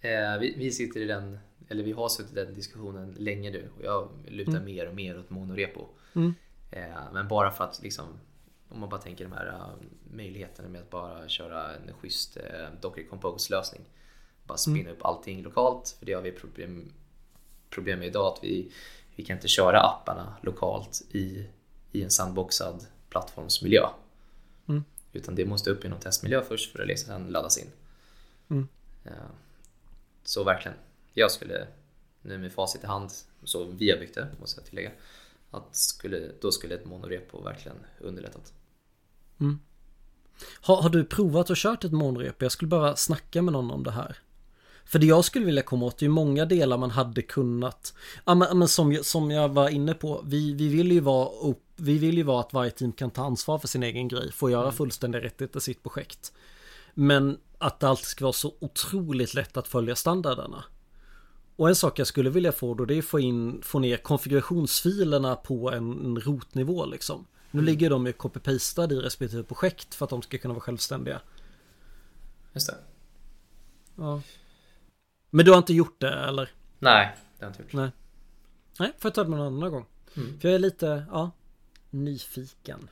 Eh, 0.00 0.38
vi, 0.40 0.54
vi 0.58 0.70
sitter 0.70 1.00
i 1.00 1.04
den, 1.04 1.38
eller 1.68 1.84
vi 1.84 1.92
har 1.92 2.08
suttit 2.08 2.32
i 2.32 2.34
den 2.34 2.54
diskussionen 2.54 3.14
länge 3.18 3.50
nu 3.50 3.70
och 3.78 3.84
jag 3.84 4.08
lutar 4.28 4.60
mer 4.60 4.88
och 4.88 4.94
mer 4.94 5.18
åt 5.18 5.30
monorepo. 5.30 5.86
Mm. 6.14 6.34
Eh, 6.70 7.12
men 7.12 7.28
bara 7.28 7.50
för 7.50 7.64
att 7.64 7.82
liksom, 7.82 8.06
om 8.68 8.80
man 8.80 8.88
bara 8.88 9.00
tänker 9.00 9.24
de 9.24 9.32
här 9.32 9.46
uh, 9.46 9.86
möjligheterna 10.16 10.68
med 10.68 10.80
att 10.80 10.90
bara 10.90 11.28
köra 11.28 11.74
en 11.74 11.94
schysst 12.00 12.36
uh, 12.36 12.80
Docker 12.80 13.06
Compose 13.10 13.54
lösning. 13.54 13.82
Bara 14.44 14.58
spinna 14.58 14.90
upp 14.90 15.04
allting 15.04 15.42
lokalt, 15.42 15.96
för 15.98 16.06
det 16.06 16.12
har 16.12 16.22
vi 16.22 16.32
problem, 16.32 16.92
problem 17.70 17.98
med 17.98 18.08
idag 18.08 18.32
att 18.32 18.44
vi, 18.44 18.72
vi 19.16 19.24
kan 19.24 19.36
inte 19.36 19.48
köra 19.48 19.80
apparna 19.80 20.36
lokalt 20.42 21.02
i, 21.10 21.46
i 21.92 22.02
en 22.02 22.10
sandboxad 22.10 22.86
plattformsmiljö. 23.14 23.88
Mm. 24.68 24.84
Utan 25.12 25.34
det 25.34 25.46
måste 25.46 25.70
upp 25.70 25.84
i 25.84 25.88
någon 25.88 26.00
testmiljö 26.00 26.42
först 26.48 26.72
för 26.72 26.82
att 26.82 26.88
liksom 26.88 27.06
sen 27.06 27.26
laddas 27.26 27.58
in. 27.58 27.70
Mm. 28.48 28.68
Ja. 29.02 29.10
Så 30.24 30.44
verkligen. 30.44 30.76
Jag 31.12 31.30
skulle, 31.30 31.66
nu 32.22 32.38
med 32.38 32.52
facit 32.52 32.84
i 32.84 32.86
hand, 32.86 33.10
så 33.44 33.64
vi 33.64 33.90
har 33.90 33.98
byggt 33.98 34.14
det 34.14 34.28
måste 34.40 34.60
jag 34.60 34.66
tillägga. 34.68 34.90
Att 35.50 35.76
skulle, 35.76 36.30
då 36.40 36.52
skulle 36.52 36.74
ett 36.74 36.86
monorepo 36.86 37.42
verkligen 37.42 37.76
underlättat. 38.00 38.52
Har, 40.60 40.82
har 40.82 40.90
du 40.90 41.04
provat 41.04 41.50
att 41.50 41.58
kört 41.58 41.84
ett 41.84 41.92
monorepo? 41.92 42.44
Jag 42.44 42.52
skulle 42.52 42.68
bara 42.68 42.96
snacka 42.96 43.42
med 43.42 43.52
någon 43.52 43.70
om 43.70 43.84
det 43.84 43.90
här. 43.90 44.18
För 44.84 44.98
det 44.98 45.06
jag 45.06 45.24
skulle 45.24 45.44
vilja 45.44 45.62
komma 45.62 45.86
åt 45.86 46.02
är 46.02 46.06
ju 46.06 46.08
många 46.08 46.44
delar 46.44 46.78
man 46.78 46.90
hade 46.90 47.22
kunnat 47.22 47.94
Ja 48.24 48.34
men, 48.34 48.58
men 48.58 48.68
som, 48.68 48.98
som 49.02 49.30
jag 49.30 49.48
var 49.48 49.68
inne 49.68 49.94
på 49.94 50.22
Vi, 50.26 50.54
vi 50.54 50.68
vill 50.68 50.92
ju 50.92 51.00
vara 51.00 51.28
upp, 51.28 51.63
Vi 51.76 51.98
vill 51.98 52.16
ju 52.16 52.22
vara 52.22 52.40
att 52.40 52.52
varje 52.52 52.70
team 52.70 52.92
kan 52.92 53.10
ta 53.10 53.24
ansvar 53.24 53.58
för 53.58 53.68
sin 53.68 53.82
egen 53.82 54.08
grej 54.08 54.32
Få 54.32 54.50
göra 54.50 54.72
fullständiga 54.72 55.22
rättigheter 55.22 55.58
i 55.58 55.62
sitt 55.62 55.82
projekt 55.82 56.32
Men 56.94 57.38
att 57.58 57.80
det 57.80 57.88
alltid 57.88 58.06
ska 58.06 58.24
vara 58.24 58.32
så 58.32 58.54
otroligt 58.58 59.34
lätt 59.34 59.56
att 59.56 59.68
följa 59.68 59.96
standarderna 59.96 60.64
Och 61.56 61.68
en 61.68 61.76
sak 61.76 61.98
jag 61.98 62.06
skulle 62.06 62.30
vilja 62.30 62.52
få 62.52 62.74
då 62.74 62.84
det 62.84 62.94
är 62.94 62.98
att 62.98 63.04
få 63.04 63.20
in 63.20 63.62
Få 63.62 63.78
ner 63.78 63.96
konfigurationsfilerna 63.96 65.36
på 65.36 65.72
en, 65.72 66.16
rotnivå 66.20 66.86
liksom 66.86 67.26
Nu 67.50 67.62
ligger 67.62 67.90
de 67.90 68.06
ju 68.06 68.12
copy-pastade 68.12 68.94
i 68.94 69.00
respektive 69.00 69.42
projekt 69.42 69.94
för 69.94 70.04
att 70.04 70.10
de 70.10 70.22
ska 70.22 70.38
kunna 70.38 70.54
vara 70.54 70.62
självständiga 70.62 71.20
Just 72.52 72.66
det. 72.66 72.76
Ja 73.96 74.22
Men 75.30 75.44
du 75.44 75.50
har 75.50 75.58
inte 75.58 75.74
gjort 75.74 76.00
det 76.00 76.12
eller? 76.12 76.50
Nej, 76.78 77.16
det 77.38 77.44
har 77.44 77.50
jag 77.50 77.50
inte 77.50 77.62
gjort. 77.62 77.72
Nej. 77.72 77.90
Nej, 78.78 78.92
får 78.98 79.08
jag 79.08 79.14
ta 79.14 79.24
det 79.24 79.30
med 79.30 79.38
någon 79.38 79.56
annan 79.56 79.70
gång. 79.70 79.86
Mm. 80.16 80.40
För 80.40 80.48
jag 80.48 80.54
är 80.54 80.58
lite, 80.58 81.06
ja, 81.10 81.30
nyfiken. 81.94 82.88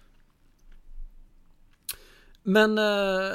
Men 2.43 2.79
eh, 2.79 3.35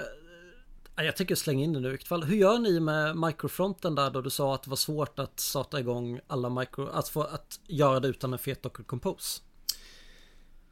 jag 0.95 1.15
tycker 1.15 1.35
slänga 1.35 1.63
in 1.63 1.73
det 1.73 1.79
nu 1.79 1.97
fall. 1.97 2.23
Hur 2.23 2.35
gör 2.35 2.59
ni 2.59 2.79
med 2.79 3.17
microfronten 3.17 3.95
där 3.95 4.11
då 4.11 4.21
du 4.21 4.29
sa 4.29 4.55
att 4.55 4.63
det 4.63 4.69
var 4.69 4.77
svårt 4.77 5.19
att 5.19 5.39
starta 5.39 5.79
igång 5.79 6.19
alla 6.27 6.49
micro, 6.49 6.87
att 6.87 7.09
få 7.09 7.21
att 7.21 7.59
göra 7.67 7.99
det 7.99 8.07
utan 8.07 8.33
en 8.33 8.39
fet 8.39 8.63
Docker 8.63 8.83
Compose? 8.83 9.41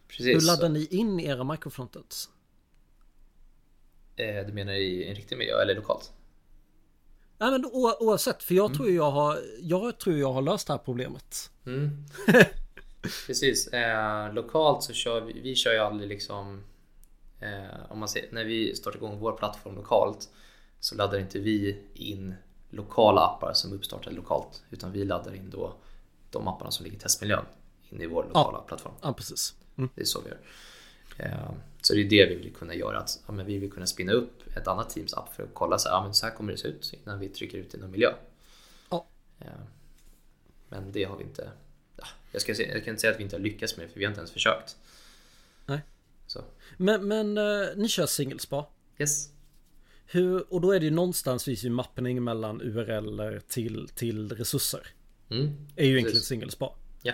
Precis. 0.08 0.36
Hur 0.36 0.42
laddar 0.42 0.70
ni 0.70 0.86
in 0.86 1.20
era 1.20 1.44
microfrontends? 1.44 2.30
Eh, 4.16 4.46
du 4.48 4.54
menar 4.54 4.74
i 4.74 5.10
en 5.10 5.16
riktig 5.16 5.38
miljö 5.38 5.62
eller 5.62 5.76
lokalt? 5.76 6.12
Nej 7.38 7.52
men 7.52 7.66
oavsett, 7.66 8.44
för 8.44 8.56
jag 8.56 8.74
tror 8.74 8.90
jag 8.90 9.12
har, 9.12 9.40
jag 9.62 10.00
tror 10.00 10.18
jag 10.18 10.34
har 10.34 10.42
löst 10.42 10.68
det 10.68 10.74
här 10.74 10.78
problemet. 10.78 11.52
Mm. 11.66 12.06
Precis. 13.28 13.68
Eh, 13.68 14.34
lokalt 14.34 14.84
så 14.84 14.94
kör 14.94 15.22
vi, 15.22 15.40
vi 15.42 15.56
kör 15.56 15.74
ju 15.74 15.80
aldrig 15.80 16.10
liksom 16.10 16.64
eh, 17.40 17.92
om 17.92 18.00
man 18.00 18.10
ser, 18.10 18.26
när 18.32 18.46
vi 18.46 18.76
startar 18.76 18.98
igång 18.98 19.20
vår 19.20 19.32
plattform 19.32 19.76
lokalt 19.76 20.30
så 20.80 20.96
laddar 20.96 21.20
inte 21.20 21.40
vi 21.40 21.82
in 21.94 22.36
lokala 22.70 23.22
appar 23.22 23.54
som 23.54 23.72
är 23.72 23.76
uppstartade 23.76 24.16
lokalt 24.16 24.64
utan 24.70 24.92
vi 24.92 25.06
laddar 25.06 25.36
in 25.36 25.50
då 25.50 25.76
de 26.32 26.48
apparna 26.48 26.72
som 26.72 26.84
ligger 26.84 26.98
i 26.98 27.00
testmiljön 27.00 27.46
in 27.90 28.02
i 28.02 28.06
vår 28.06 28.24
lokala 28.24 28.58
plattform. 28.62 28.94
Ja, 29.02 29.14
precis. 29.14 29.54
Mm. 29.78 29.90
Det 29.96 30.02
är 30.02 30.06
så 30.06 30.22
vi 30.22 30.30
gör. 30.30 30.40
Eh, 31.18 31.52
Så 31.82 31.94
det 31.94 32.00
är 32.02 32.10
det 32.10 32.26
vi 32.26 32.36
vill 32.36 32.54
kunna 32.54 32.74
göra. 32.76 33.00
Att, 33.00 33.20
ja, 33.28 33.34
vi 33.34 33.58
vill 33.58 33.72
kunna 33.72 33.88
spinna 33.88 34.12
upp 34.12 34.58
ett 34.58 34.68
annat 34.68 34.90
teams 34.90 35.14
app 35.14 35.36
för 35.36 35.44
att 35.44 35.50
kolla 35.54 35.78
så 35.78 35.90
här, 35.90 35.96
ja, 35.96 36.04
men 36.04 36.14
så 36.14 36.26
här 36.26 36.34
kommer 36.34 36.52
det 36.52 36.58
se 36.58 36.68
ut 36.68 36.94
innan 37.04 37.20
vi 37.20 37.30
trycker 37.30 37.58
ut 37.58 37.74
i 37.76 37.78
någon 37.78 37.92
miljö. 37.92 38.14
Ja. 38.90 39.06
Eh, 39.40 39.48
Men 40.70 40.92
det 40.92 41.04
har 41.04 41.18
vi 41.18 41.24
inte. 41.24 41.52
Ja, 41.98 42.08
Jag, 42.32 42.42
ska 42.42 42.52
jag 42.52 42.84
kan 42.84 42.92
inte 42.92 43.02
säga 43.02 43.14
att 43.14 43.20
vi 43.20 43.24
inte 43.24 43.36
har 43.36 43.42
lyckats 43.42 43.78
med 43.78 43.86
det 43.88 43.92
för 43.92 44.00
vi 44.00 44.06
har 44.06 44.10
inte 44.12 44.20
ens 44.20 44.32
försökt. 44.32 44.76
Nej. 45.66 45.80
Så, 46.28 46.44
Men, 46.78 47.08
men 47.08 47.38
eh, 47.38 47.68
ni 47.76 47.88
kör 47.88 48.06
singlespa. 48.06 48.66
yes. 48.98 49.30
Hur, 50.06 50.54
och 50.54 50.62
då 50.62 50.72
är 50.72 50.80
det 50.80 50.86
ju 50.86 50.92
någonstans 50.92 51.44
finns 51.44 51.64
ju 51.64 51.70
mappning 51.70 52.24
mellan 52.24 52.62
URL 52.62 53.40
till, 53.48 53.90
till 53.96 54.32
resurser. 54.32 54.88
Mm. 55.30 55.68
Är 55.76 55.86
ju 55.86 55.90
egentligen 55.92 56.12
Precis. 56.12 56.28
singlespa. 56.28 56.76
Ja. 57.04 57.14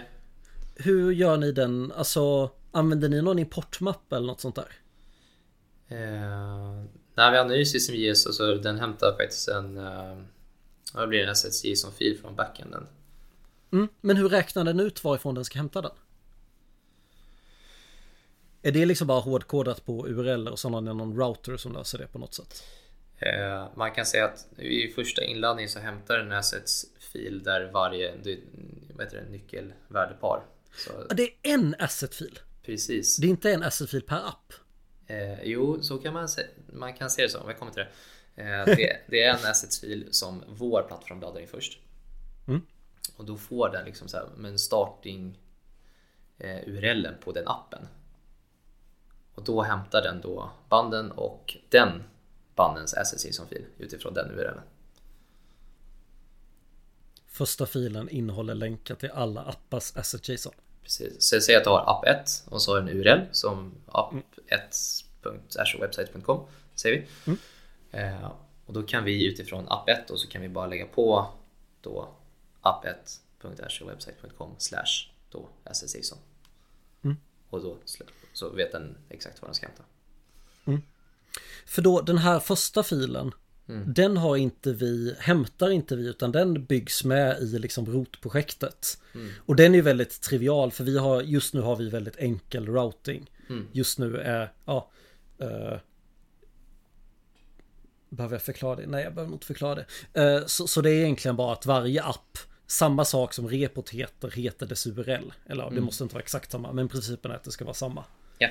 Hur 0.75 1.11
gör 1.11 1.37
ni 1.37 1.51
den? 1.51 1.91
Alltså 1.91 2.51
använder 2.71 3.09
ni 3.09 3.21
någon 3.21 3.39
importmapp 3.39 4.13
eller 4.13 4.27
något 4.27 4.41
sånt 4.41 4.55
där? 4.55 4.71
Eh, 5.87 6.83
när 7.15 7.31
vi 7.31 7.37
har 7.37 7.45
ny 7.45 7.65
SystemJS 7.65 8.23
så, 8.23 8.33
så 8.33 8.55
den 8.55 8.79
hämtar 8.79 9.15
faktiskt 9.19 9.47
en 9.47 9.77
eh, 9.77 10.21
vad 10.93 11.09
blir 11.09 11.19
det, 11.19 11.25
en 11.25 11.31
SSJ-fil 11.31 12.17
från 12.21 12.35
backenden. 12.35 12.87
Mm. 13.71 13.87
Men 14.01 14.17
hur 14.17 14.29
räknar 14.29 14.63
den 14.63 14.79
ut 14.79 15.03
varifrån 15.03 15.35
den 15.35 15.45
ska 15.45 15.57
hämta 15.59 15.81
den? 15.81 15.91
Är 18.61 18.71
det 18.71 18.85
liksom 18.85 19.07
bara 19.07 19.19
hårdkodat 19.19 19.85
på 19.85 20.07
URL 20.07 20.47
och 20.47 20.59
så 20.59 20.69
har 20.69 20.81
ni 20.81 20.93
någon 20.93 21.17
router 21.17 21.57
som 21.57 21.73
löser 21.73 21.97
det 21.97 22.07
på 22.07 22.19
något 22.19 22.33
sätt? 22.33 22.63
Eh, 23.17 23.67
man 23.75 23.91
kan 23.91 24.05
säga 24.05 24.25
att 24.25 24.59
i 24.59 24.87
första 24.87 25.23
inladdningen 25.23 25.69
så 25.69 25.79
hämtar 25.79 26.17
den 26.17 26.31
assets-fil 26.31 27.43
där 27.43 27.71
varje 27.71 28.15
det, 28.23 28.39
vad 28.95 29.05
heter 29.05 29.17
det, 29.21 29.29
nyckelvärdepar. 29.31 30.43
Så, 30.77 31.13
Det 31.13 31.23
är 31.23 31.29
en 31.41 31.75
asset-fil. 31.79 32.39
precis. 32.65 33.17
Det 33.17 33.27
är 33.27 33.29
inte 33.29 33.51
en 33.51 33.63
asset-fil 33.63 34.01
per 34.01 34.15
app. 34.27 34.53
Eh, 35.07 35.43
jo, 35.43 35.81
så 35.81 35.97
kan 35.97 36.13
man 36.13 36.29
se, 36.29 36.41
man 36.73 36.93
kan 36.93 37.09
se 37.09 37.21
det 37.21 37.29
som. 37.29 37.41
Jag 37.47 37.59
kommer 37.59 37.71
till 37.71 37.83
det. 38.35 38.41
Eh, 38.43 38.65
det, 38.65 38.97
det 39.07 39.23
är 39.23 39.29
en 39.33 39.45
assets-fil 39.51 40.07
som 40.11 40.43
vår 40.49 40.83
plattform 40.87 41.21
laddar 41.21 41.39
in 41.41 41.47
först. 41.47 41.79
Mm. 42.47 42.61
Och 43.17 43.25
då 43.25 43.37
får 43.37 43.69
den 43.69 43.85
liksom 43.85 44.07
så 44.07 44.17
här, 44.17 44.27
men 44.37 44.59
starting 44.59 45.39
eh, 46.37 46.67
URLen 46.67 47.13
på 47.23 47.31
den 47.31 47.47
appen. 47.47 47.87
Och 49.35 49.43
då 49.43 49.61
hämtar 49.61 50.01
den 50.01 50.21
då 50.21 50.51
banden 50.69 51.11
och 51.11 51.57
den 51.69 52.03
bandens 52.55 52.93
SSI 52.93 53.33
som 53.33 53.47
fil 53.47 53.65
utifrån 53.77 54.13
den 54.13 54.31
URLen. 54.31 54.61
Första 57.27 57.65
filen 57.65 58.09
innehåller 58.09 58.55
länkar 58.55 58.95
till 58.95 59.11
alla 59.11 59.41
appars 59.41 59.97
asset.json. 59.97 60.53
Precis. 60.83 61.23
Så 61.23 61.41
säg 61.41 61.55
att 61.55 61.63
du 61.63 61.69
har 61.69 61.97
app 61.97 62.05
1 62.05 62.43
och 62.49 62.61
så 62.61 62.71
har 62.71 62.81
du 62.81 62.91
en 62.91 62.97
URL 62.97 63.19
som 63.31 63.75
app1.azurewebsite.com 63.87 66.45
säger 66.75 67.05
vi. 67.25 67.37
Eh, 67.91 68.31
och 68.65 68.73
då 68.73 68.83
kan 68.83 69.03
vi 69.03 69.27
utifrån 69.27 69.65
app 69.69 69.89
1 69.89 70.09
och 70.09 70.19
så 70.19 70.27
kan 70.27 70.41
vi 70.41 70.49
bara 70.49 70.67
lägga 70.67 70.85
på 70.85 71.29
då 71.81 72.09
app1.azurewebsite.com 72.61 74.55
slash 74.57 75.09
då 75.29 75.49
SSJSON. 75.65 76.17
Mm. 77.03 77.17
Och 77.49 77.61
då 77.61 77.77
så 78.33 78.49
vet 78.49 78.71
den 78.71 78.97
exakt 79.09 79.41
vad 79.41 79.49
den 79.49 79.55
ska 79.55 79.67
hämta. 79.67 79.83
För 81.65 81.81
då 81.81 82.01
den 82.01 82.17
här 82.17 82.39
första 82.39 82.83
filen 82.83 83.31
Den 83.85 84.17
har 84.17 84.37
inte 84.37 84.73
vi, 84.73 85.15
hämtar 85.19 85.69
inte 85.69 85.95
vi 85.95 86.07
utan 86.07 86.31
den 86.31 86.65
byggs 86.65 87.03
med 87.03 87.39
i 87.39 87.59
liksom 87.59 87.85
rotprojektet. 87.85 89.01
Och 89.45 89.55
den 89.55 89.75
är 89.75 89.81
väldigt 89.81 90.21
trivial 90.21 90.71
för 90.71 90.83
vi 90.83 90.97
har, 90.97 91.21
just 91.21 91.53
nu 91.53 91.61
har 91.61 91.75
vi 91.75 91.89
väldigt 91.89 92.15
enkel 92.17 92.67
routing. 92.67 93.31
Just 93.71 93.99
nu 93.99 94.17
är, 94.17 94.53
ja 94.65 94.91
eh, 95.37 95.77
Behöver 98.09 98.35
jag 98.35 98.41
förklara 98.41 98.75
det? 98.75 98.87
Nej 98.87 99.03
jag 99.03 99.15
behöver 99.15 99.33
inte 99.33 99.45
förklara 99.45 99.75
det. 99.75 99.85
Eh, 100.21 100.45
så, 100.45 100.67
så 100.67 100.81
det 100.81 100.89
är 100.89 100.95
egentligen 100.95 101.35
bara 101.35 101.53
att 101.53 101.65
varje 101.65 102.03
app 102.03 102.37
Samma 102.71 103.05
sak 103.05 103.33
som 103.33 103.47
repot 103.49 103.89
heter, 103.89 104.29
heter 104.31 104.65
dess 104.65 104.87
URL. 104.87 105.33
Eller 105.45 105.63
ja, 105.63 105.69
det 105.69 105.81
måste 105.81 106.03
inte 106.03 106.15
vara 106.15 106.23
exakt 106.23 106.51
samma 106.51 106.71
men 106.73 106.87
principen 106.89 107.31
är 107.31 107.35
att 107.35 107.43
det 107.43 107.51
ska 107.51 107.65
vara 107.65 107.73
samma. 107.73 108.03
Ja, 108.37 108.49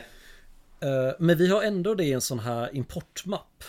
Eh, 0.83 1.13
Men 1.19 1.37
vi 1.39 1.49
har 1.49 1.63
ändå 1.63 1.95
det 1.95 2.05
i 2.05 2.13
en 2.13 2.21
sån 2.21 2.39
här 2.39 2.77
importmapp. 2.77 3.65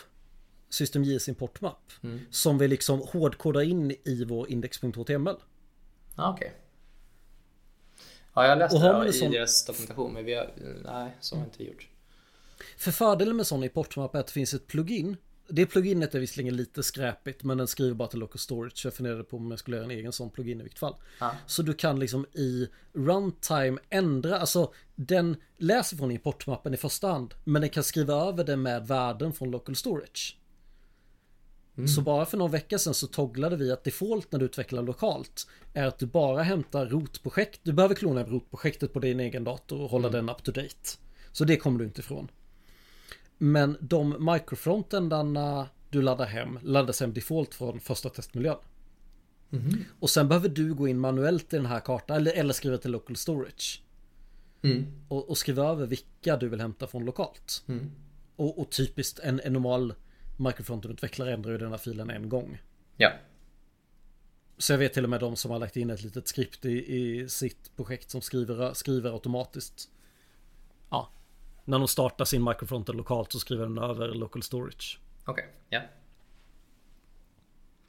systemjs 0.69 1.29
importmapp. 1.29 1.91
Mm. 2.03 2.19
Som 2.31 2.57
vi 2.57 2.67
liksom 2.67 2.99
hårdkodar 2.99 3.61
in 3.61 3.91
i 4.03 4.23
vår 4.25 4.49
index.html. 4.51 5.35
Ja, 6.17 6.33
okej. 6.33 6.53
Ja, 8.33 8.47
jag 8.47 8.57
läste 8.57 8.77
det 9.03 9.09
i 9.09 9.13
sån- 9.13 9.31
deras 9.31 9.65
dokumentation, 9.65 10.13
men 10.13 10.25
vi 10.25 10.33
har, 10.33 10.53
nej, 10.85 11.11
så 11.19 11.35
har 11.35 11.41
jag 11.41 11.47
inte 11.47 11.63
gjort. 11.63 11.87
För 12.77 12.91
fördelen 12.91 13.35
med 13.35 13.47
sån 13.47 13.63
importmapp 13.63 14.15
är 14.15 14.19
att 14.19 14.27
det 14.27 14.33
finns 14.33 14.53
ett 14.53 14.67
plugin. 14.67 15.17
Det 15.47 15.65
pluginet 15.65 16.15
är 16.15 16.19
visserligen 16.19 16.56
lite 16.56 16.84
skräpigt 16.84 17.43
men 17.43 17.58
den 17.58 17.67
skriver 17.67 17.93
bara 17.93 18.08
till 18.08 18.19
local 18.19 18.39
storage. 18.39 18.82
Jag 18.86 18.93
funderade 18.93 19.23
på 19.23 19.38
om 19.38 19.51
jag 19.51 19.60
skulle 19.60 19.77
göra 19.77 19.86
en 19.86 19.91
egen 19.91 20.12
sån 20.12 20.30
plugin 20.30 20.60
i 20.60 20.63
vilket 20.63 20.80
fall. 20.80 20.95
Ja. 21.19 21.36
Så 21.45 21.62
du 21.62 21.73
kan 21.73 21.99
liksom 21.99 22.25
i 22.34 22.67
runtime 22.93 23.80
ändra, 23.89 24.39
alltså 24.39 24.73
den 24.95 25.36
läser 25.58 25.97
från 25.97 26.12
importmappen 26.12 26.73
i 26.73 26.77
första 26.77 27.08
hand. 27.08 27.34
Men 27.43 27.62
den 27.62 27.69
kan 27.69 27.84
skriva 27.84 28.13
över 28.13 28.43
det 28.43 28.58
med 28.58 28.88
värden 28.88 29.34
från 29.34 29.51
local 29.51 29.75
storage. 29.75 30.38
Så 31.95 32.01
bara 32.01 32.25
för 32.25 32.38
någon 32.38 32.51
vecka 32.51 32.80
sedan 32.80 32.93
så 32.93 33.08
togglade 33.08 33.56
vi 33.56 33.71
att 33.71 33.84
default 33.84 34.32
när 34.32 34.39
du 34.39 34.45
utvecklar 34.45 34.84
lokalt 34.84 35.47
är 35.73 35.86
att 35.86 35.99
du 35.99 36.06
bara 36.06 36.43
hämtar 36.43 36.86
rotprojekt. 36.86 37.60
Du 37.63 37.73
behöver 37.73 37.95
klona 37.95 38.23
rotprojektet 38.23 38.93
på 38.93 38.99
din 38.99 39.19
egen 39.19 39.43
dator 39.43 39.82
och 39.82 39.89
hålla 39.89 40.10
den 40.10 40.30
up 40.30 40.43
to 40.43 40.51
date. 40.51 40.97
Så 41.32 41.43
det 41.43 41.58
kommer 41.58 41.80
du 41.80 41.86
inte 41.86 42.01
ifrån. 42.01 42.32
Men 43.43 43.77
de 43.80 44.25
microfrontendarna 44.34 45.69
du 45.89 46.01
laddar 46.01 46.25
hem 46.25 46.60
laddas 46.63 46.99
hem 46.99 47.13
default 47.13 47.56
från 47.56 47.80
första 47.80 48.10
testmiljön. 48.10 48.58
Och 49.99 50.10
sen 50.10 50.27
behöver 50.27 50.49
du 50.49 50.73
gå 50.73 50.88
in 50.88 50.99
manuellt 50.99 51.54
i 51.54 51.56
den 51.56 51.65
här 51.65 51.80
kartan 51.80 52.17
eller, 52.17 52.32
eller 52.32 52.54
skriva 52.54 52.77
till 52.77 52.91
local 52.91 53.15
storage. 53.15 53.84
Mm. 54.62 54.86
Och, 55.08 55.30
och 55.30 55.38
skriva 55.38 55.63
över 55.63 55.86
vilka 55.86 56.38
du 56.38 56.49
vill 56.49 56.62
hämta 56.62 56.88
från 56.88 57.06
lokalt. 57.06 57.63
Mm. 57.67 57.91
Och, 58.36 58.60
och 58.60 58.69
typiskt 58.69 59.19
en, 59.19 59.39
en 59.43 59.54
normal 59.54 59.93
microfronten-utvecklare 60.38 61.34
ändrar 61.34 61.51
ju 61.51 61.58
den 61.58 61.71
här 61.71 61.77
filen 61.77 62.10
en 62.10 62.30
gång. 62.30 62.62
Ja. 62.97 63.12
Så 64.58 64.73
jag 64.73 64.77
vet 64.77 64.93
till 64.93 65.04
och 65.04 65.10
med 65.10 65.19
de 65.19 65.36
som 65.36 65.51
har 65.51 65.60
lagt 65.60 65.77
in 65.77 65.89
ett 65.89 66.04
litet 66.04 66.27
skript 66.27 66.65
i, 66.65 66.95
i 66.95 67.30
sitt 67.30 67.75
projekt 67.75 68.10
som 68.10 68.21
skriver, 68.21 68.73
skriver 68.73 69.13
automatiskt. 69.13 69.89
Ja. 70.89 71.12
När 71.65 71.80
de 71.80 71.88
startar 71.88 72.26
sin 72.26 72.43
microfronten 72.43 72.97
lokalt 72.97 73.32
så 73.32 73.39
skriver 73.39 73.63
den 73.65 73.78
över 73.78 74.08
local 74.08 74.43
storage. 74.43 75.00
Okej, 75.26 75.45
ja. 75.69 75.82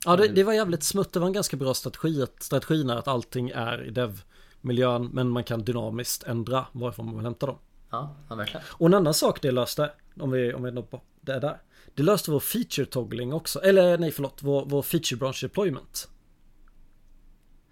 Ja, 0.05 0.17
det, 0.17 0.29
det 0.29 0.45
var 0.45 0.53
jävligt 0.53 0.83
smutt. 0.83 1.13
Det 1.13 1.21
var 1.21 1.27
en 1.27 1.33
ganska 1.33 1.57
bra 1.57 1.75
strategi. 1.75 2.23
Att 2.23 2.43
strategin 2.43 2.91
är 2.91 2.97
att 2.97 3.09
allting 3.09 3.51
är 3.51 3.85
i 3.85 3.91
dev-miljön, 3.91 5.11
men 5.13 5.29
man 5.29 5.45
kan 5.45 5.65
dynamiskt 5.65 6.23
ändra 6.23 6.67
varifrån 6.73 7.07
man 7.07 7.15
vill 7.17 7.25
hämta 7.25 7.47
dem. 7.47 7.59
Ja, 7.91 8.17
ja 8.29 8.35
verkligen. 8.35 8.67
Och 8.69 8.87
en 8.87 8.95
annan 8.95 9.15
sak 9.15 9.43
det 9.43 9.51
löste, 9.51 9.93
om 10.21 10.31
vi, 10.31 10.55
om 10.55 10.63
vi 10.63 10.69
är 10.71 10.83
på 10.83 11.03
det 11.21 11.39
där. 11.39 11.61
Det 11.95 12.03
löste 12.03 12.31
vår 12.31 12.41
feature 12.41 12.87
toggling 12.87 13.33
också. 13.33 13.61
Eller 13.63 13.99
nej, 13.99 14.11
förlåt, 14.11 14.39
vår, 14.43 14.65
vår 14.67 14.83
feature 14.83 15.17
branch 15.19 15.41
deployment. 15.43 16.09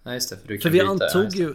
Ja, 0.02 0.14
just 0.14 0.30
det. 0.30 0.36
För, 0.36 0.48
du 0.48 0.58
kan 0.58 0.62
För 0.62 0.70
vi 0.70 0.78
byta- 0.80 0.90
antog 0.90 1.34
ju 1.34 1.54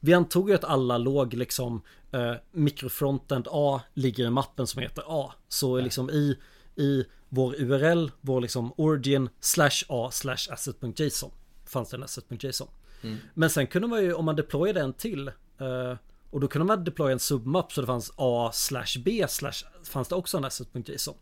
Vi 0.00 0.14
antog 0.14 0.48
ju 0.48 0.54
att 0.54 0.64
alla 0.64 0.98
låg 0.98 1.34
liksom 1.34 1.82
eh, 2.12 2.34
Mikrofrontend 2.52 3.48
A 3.50 3.80
ligger 3.94 4.26
i 4.26 4.30
mappen 4.30 4.66
som 4.66 4.82
heter 4.82 5.04
A 5.06 5.32
Så 5.48 5.80
liksom 5.80 6.10
i 6.10 6.38
I 6.76 7.04
vår 7.28 7.54
URL 7.54 8.10
Vår 8.20 8.40
liksom 8.40 8.72
origin 8.76 9.28
slash 9.40 9.84
A 9.88 10.08
slash 10.12 10.52
asset.json 10.52 11.30
Fanns 11.64 11.90
det 11.90 11.96
en 11.96 12.02
asset.json 12.02 12.68
Mm. 13.02 13.16
Men 13.34 13.50
sen 13.50 13.66
kunde 13.66 13.88
man 13.88 14.02
ju 14.02 14.14
om 14.14 14.24
man 14.24 14.36
deployade 14.36 14.80
en 14.80 14.92
till 14.92 15.28
eh, 15.28 15.96
Och 16.30 16.40
då 16.40 16.48
kunde 16.48 16.66
man 16.66 16.84
deploya 16.84 17.12
en 17.12 17.18
submap 17.18 17.72
så 17.72 17.80
det 17.80 17.86
fanns 17.86 18.12
A 18.16 18.50
slash 18.52 19.02
B 19.04 19.26
slash 19.28 19.64
Fanns 19.84 20.08
det 20.08 20.14
också 20.14 20.36
en 20.36 20.44
asset.json 20.44 21.14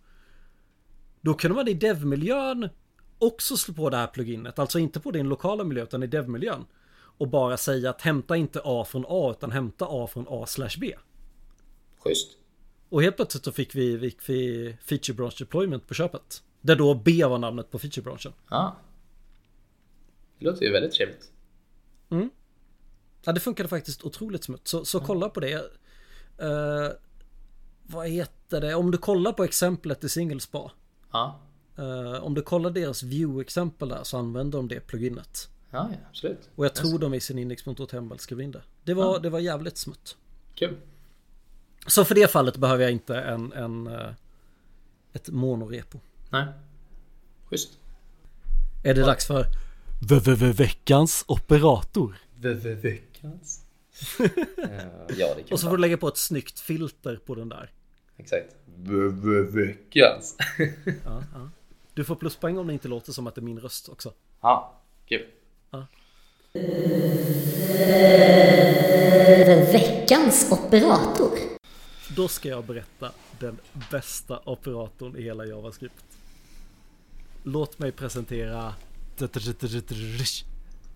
Då 1.20 1.34
kunde 1.34 1.54
man 1.54 1.68
i 1.68 1.74
dev-miljön 1.74 2.68
också 3.18 3.56
slå 3.56 3.74
på 3.74 3.90
det 3.90 3.96
här 3.96 4.06
pluginet. 4.06 4.58
Alltså 4.58 4.78
inte 4.78 5.00
på 5.00 5.10
din 5.10 5.28
lokala 5.28 5.64
miljö 5.64 5.82
utan 5.82 6.02
i 6.02 6.06
dev-miljön. 6.06 6.64
Och 7.18 7.28
bara 7.28 7.56
säga 7.56 7.90
att 7.90 8.02
hämta 8.02 8.36
inte 8.36 8.60
A 8.64 8.84
från 8.88 9.04
A 9.08 9.30
utan 9.30 9.50
hämta 9.50 9.86
A 9.88 10.06
från 10.06 10.26
A 10.28 10.46
slash 10.46 10.78
B. 10.80 10.94
Schysst. 11.98 12.28
Och 12.88 13.02
helt 13.02 13.16
plötsligt 13.16 13.44
så 13.44 13.52
fick 13.52 13.74
vi, 13.74 13.98
fick 13.98 14.28
vi 14.28 14.76
feature 14.82 15.14
branch 15.14 15.36
deployment 15.38 15.86
på 15.86 15.94
köpet. 15.94 16.42
Där 16.60 16.76
då 16.76 16.94
B 16.94 17.24
var 17.24 17.38
namnet 17.38 17.70
på 17.70 17.78
feature 17.78 18.02
branchen. 18.02 18.32
Ja. 18.50 18.76
Det 20.38 20.44
låter 20.44 20.64
ju 20.64 20.72
väldigt 20.72 20.92
trevligt. 20.92 21.30
Ja 23.24 23.32
det 23.32 23.40
funkade 23.40 23.68
faktiskt 23.68 24.04
otroligt 24.04 24.44
smutt. 24.44 24.68
Så, 24.68 24.84
så 24.84 25.00
kolla 25.00 25.28
på 25.28 25.40
det. 25.40 25.52
Eh, 26.38 26.88
vad 27.82 28.08
heter 28.08 28.60
det? 28.60 28.74
Om 28.74 28.90
du 28.90 28.98
kollar 28.98 29.32
på 29.32 29.44
exemplet 29.44 30.04
i 30.04 30.08
Singlespa. 30.08 30.70
Ja. 31.12 31.40
eh, 31.78 32.24
om 32.24 32.34
du 32.34 32.42
kollar 32.42 32.70
deras 32.70 33.02
view-exempel 33.02 33.88
där 33.88 34.02
så 34.02 34.18
använder 34.18 34.58
de 34.58 34.68
det 34.68 34.80
pluginet. 34.80 35.48
Ja, 35.70 35.88
ja 35.92 35.96
absolut. 36.08 36.50
Och 36.54 36.64
jag 36.64 36.74
tror 36.74 36.98
de 36.98 37.14
i 37.14 37.20
sin 37.20 37.38
index.html 37.38 38.18
skrev 38.18 38.40
in 38.40 38.50
det. 38.50 38.62
Det 38.84 38.94
var, 38.94 39.20
det 39.20 39.30
var 39.30 39.38
jävligt 39.38 39.76
smutt. 39.76 40.16
Kul. 40.54 40.76
Så 41.86 42.04
för 42.04 42.14
det 42.14 42.30
fallet 42.30 42.56
behöver 42.56 42.82
jag 42.82 42.92
inte 42.92 43.16
en, 43.16 43.52
en 43.52 43.86
eh, 43.86 44.10
ett 45.12 45.28
monorepo. 45.28 46.00
Nej. 46.30 46.46
Schysst. 47.44 47.78
Är 48.84 48.94
det 48.94 49.00
dags 49.00 49.26
för 49.26 49.46
veckans 50.52 51.24
operator? 51.28 52.16
Veckans. 52.74 53.64
ja, 54.18 55.34
det 55.36 55.42
kan 55.42 55.52
Och 55.52 55.60
så 55.60 55.68
får 55.68 55.76
du 55.76 55.80
lägga 55.80 55.96
på 55.96 56.08
ett 56.08 56.16
snyggt 56.16 56.60
filter 56.60 57.16
på 57.16 57.34
den 57.34 57.48
där. 57.48 57.72
Exakt. 58.16 58.56
Veckans. 59.54 60.36
Ja, 61.04 61.24
ja. 61.34 61.50
Du 61.94 62.04
får 62.04 62.16
pluspoäng 62.16 62.58
om 62.58 62.66
det 62.66 62.72
inte 62.72 62.88
låter 62.88 63.12
som 63.12 63.26
att 63.26 63.34
det 63.34 63.40
är 63.40 63.42
min 63.42 63.60
röst 63.60 63.88
också. 63.88 64.12
Ja, 64.40 64.80
kul. 65.06 65.26
Veckans 69.72 70.52
operator. 70.52 71.38
Då 72.16 72.28
ska 72.28 72.48
jag 72.48 72.64
berätta 72.64 73.12
den 73.38 73.58
bästa 73.90 74.40
operatorn 74.44 75.16
i 75.16 75.22
hela 75.22 75.46
JavaScript. 75.46 76.04
Låt 77.42 77.78
mig 77.78 77.92
presentera 77.92 78.74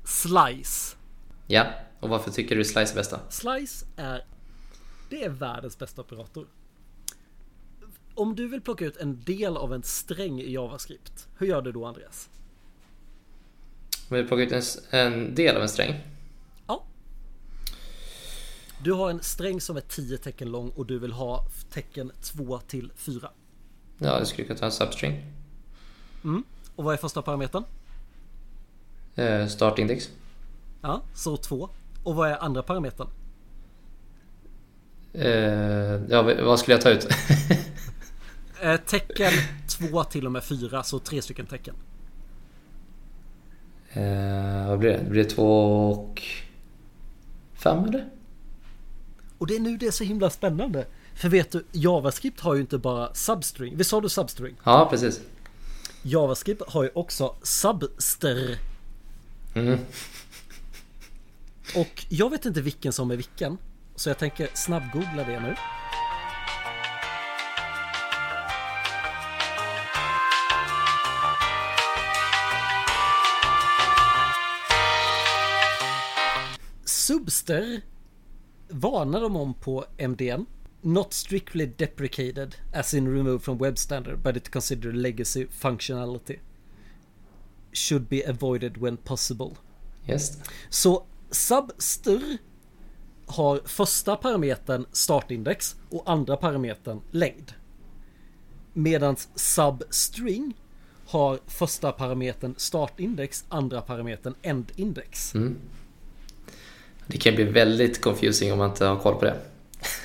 Slice. 0.04 0.96
Ja, 1.46 1.66
och 2.00 2.08
varför 2.08 2.30
tycker 2.30 2.56
du 2.56 2.64
Slice 2.64 2.92
är 2.92 2.96
bästa? 2.96 3.20
Slice 3.30 3.86
är 3.96 4.24
Det 5.10 5.24
är 5.24 5.28
världens 5.28 5.78
bästa 5.78 6.00
operator. 6.00 6.46
Om 8.14 8.36
du 8.36 8.48
vill 8.48 8.60
plocka 8.60 8.84
ut 8.84 8.96
en 8.96 9.20
del 9.20 9.56
av 9.56 9.74
en 9.74 9.82
sträng 9.82 10.40
i 10.40 10.52
JavaScript, 10.52 11.28
hur 11.38 11.46
gör 11.46 11.62
du 11.62 11.72
då 11.72 11.86
Andreas? 11.86 12.28
Om 14.12 14.18
vi 14.18 14.24
plockar 14.24 14.44
ut 14.44 14.52
en, 14.52 14.62
en 14.90 15.34
del 15.34 15.56
av 15.56 15.62
en 15.62 15.68
sträng. 15.68 15.94
Ja. 16.66 16.84
Du 18.82 18.92
har 18.92 19.10
en 19.10 19.22
sträng 19.22 19.60
som 19.60 19.76
är 19.76 19.80
10 19.80 20.18
tecken 20.18 20.50
lång 20.50 20.70
och 20.70 20.86
du 20.86 20.98
vill 20.98 21.12
ha 21.12 21.46
tecken 21.70 22.12
2 22.22 22.58
till 22.58 22.92
4. 22.96 23.30
Ja, 23.98 24.20
du 24.20 24.26
skulle 24.26 24.46
kunna 24.46 24.58
ta 24.58 24.66
en 24.66 24.72
substring. 24.72 25.32
Och 26.76 26.84
vad 26.84 26.94
är 26.94 26.98
första 26.98 27.22
parametern? 27.22 27.64
Eh, 29.14 29.46
startindex. 29.46 30.10
Ja, 30.80 31.02
så 31.14 31.36
2. 31.36 31.68
Och 32.04 32.14
vad 32.14 32.30
är 32.30 32.42
andra 32.42 32.62
parametern? 32.62 33.08
Eh, 35.12 35.30
ja, 36.08 36.22
vad 36.22 36.58
skulle 36.60 36.74
jag 36.74 36.82
ta 36.82 36.90
ut? 36.90 37.08
Eh, 38.60 38.76
tecken 38.76 39.32
2 39.68 40.04
till 40.04 40.26
och 40.26 40.32
med 40.32 40.44
4, 40.44 40.82
så 40.82 40.98
tre 40.98 41.22
stycken 41.22 41.46
tecken. 41.46 41.74
Eh, 43.92 44.68
vad 44.68 44.78
blir 44.78 44.90
det? 44.90 44.98
Det 44.98 45.10
blir 45.10 45.24
två 45.24 45.90
och 45.90 46.22
fem 47.54 47.84
eller? 47.84 48.08
Och 49.38 49.46
det 49.46 49.56
är 49.56 49.60
nu 49.60 49.76
det 49.76 49.86
är 49.86 49.90
så 49.90 50.04
himla 50.04 50.30
spännande. 50.30 50.86
För 51.14 51.28
vet 51.28 51.50
du, 51.50 51.64
JavaScript 51.72 52.40
har 52.40 52.54
ju 52.54 52.60
inte 52.60 52.78
bara 52.78 53.14
substring. 53.14 53.76
Visst 53.76 53.90
sa 53.90 54.00
du 54.00 54.08
substring? 54.08 54.56
Ja, 54.64 54.86
precis. 54.90 55.20
JavaScript 56.02 56.62
har 56.66 56.82
ju 56.82 56.90
också 56.94 57.34
subster. 57.42 58.58
Mm. 59.54 59.78
Och 61.76 62.06
jag 62.08 62.30
vet 62.30 62.46
inte 62.46 62.60
vilken 62.60 62.92
som 62.92 63.10
är 63.10 63.16
vilken. 63.16 63.58
Så 63.96 64.10
jag 64.10 64.18
tänker 64.18 64.48
snabbgoogla 64.54 65.24
det 65.24 65.40
nu. 65.40 65.54
Subster 77.02 77.80
varnar 78.68 79.20
de 79.20 79.36
om 79.36 79.54
på 79.54 79.84
MDN. 79.98 80.46
Not 80.80 81.12
strictly 81.12 81.66
deprecated 81.66 82.56
as 82.72 82.94
in 82.94 83.14
removed 83.14 83.42
from 83.42 83.58
web 83.58 83.78
standard 83.78 84.18
but 84.18 84.36
it 84.36 84.50
considered 84.50 84.96
legacy 84.96 85.46
functionality. 85.50 86.38
Should 87.72 88.08
be 88.08 88.28
avoided 88.28 88.76
when 88.76 88.96
possible. 88.96 89.50
Det. 90.06 90.38
Så 90.70 91.04
subster 91.30 92.38
har 93.26 93.60
första 93.64 94.16
parametern 94.16 94.86
startindex 94.92 95.76
och 95.90 96.02
andra 96.10 96.36
parametern 96.36 97.00
längd. 97.10 97.52
Medan 98.72 99.16
substring 99.34 100.54
har 101.06 101.38
första 101.46 101.92
parametern 101.92 102.54
startindex, 102.56 103.44
andra 103.48 103.80
parametern 103.80 104.34
endindex. 104.42 105.34
Mm. 105.34 105.58
Det 107.06 107.18
kan 107.18 107.34
bli 107.34 107.44
väldigt 107.44 108.00
confusing 108.00 108.52
om 108.52 108.58
man 108.58 108.70
inte 108.70 108.84
har 108.84 109.00
koll 109.00 109.14
på 109.14 109.24
det. 109.24 109.40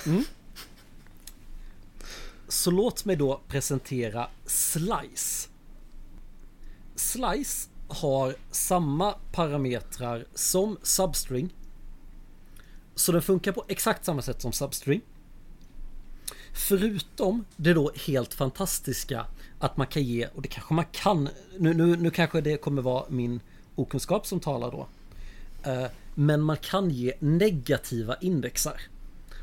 Så 2.48 2.72
låt 2.72 3.06
mig 3.06 3.16
då 3.16 3.42
presentera 3.48 4.30
Slice. 4.46 5.50
Slice 6.96 7.70
har 7.88 8.36
samma 8.52 9.16
parametrar 9.32 10.26
som 10.34 10.78
Substring. 10.84 11.54
Så 12.96 13.12
den 13.12 13.22
funkar 13.22 13.52
på 13.52 13.66
exakt 13.68 14.06
samma 14.06 14.22
sätt 14.22 14.42
som 14.42 14.52
Substring. 14.52 15.02
Förutom 16.54 17.46
det 17.56 17.74
då 17.74 17.92
helt 18.08 18.34
fantastiska 18.34 19.26
att 19.60 19.78
man 19.78 19.88
kan 19.88 20.04
ge, 20.04 20.28
och 20.36 20.42
det 20.42 20.48
kanske 20.48 20.74
man 20.74 20.86
kan, 20.92 21.30
nu, 21.58 21.74
nu, 21.74 21.96
nu 21.96 22.10
kanske 22.10 22.42
det 22.42 22.58
kommer 22.58 22.82
vara 22.82 23.06
min 23.10 23.40
okunskap 23.76 24.28
som 24.28 24.40
talar 24.40 24.72
då. 24.72 24.88
Eh, 25.72 25.88
Men 26.20 26.42
man 26.42 26.58
kan 26.58 26.90
ge 26.90 27.14
negativa 27.20 28.16
indexar. 28.22 28.82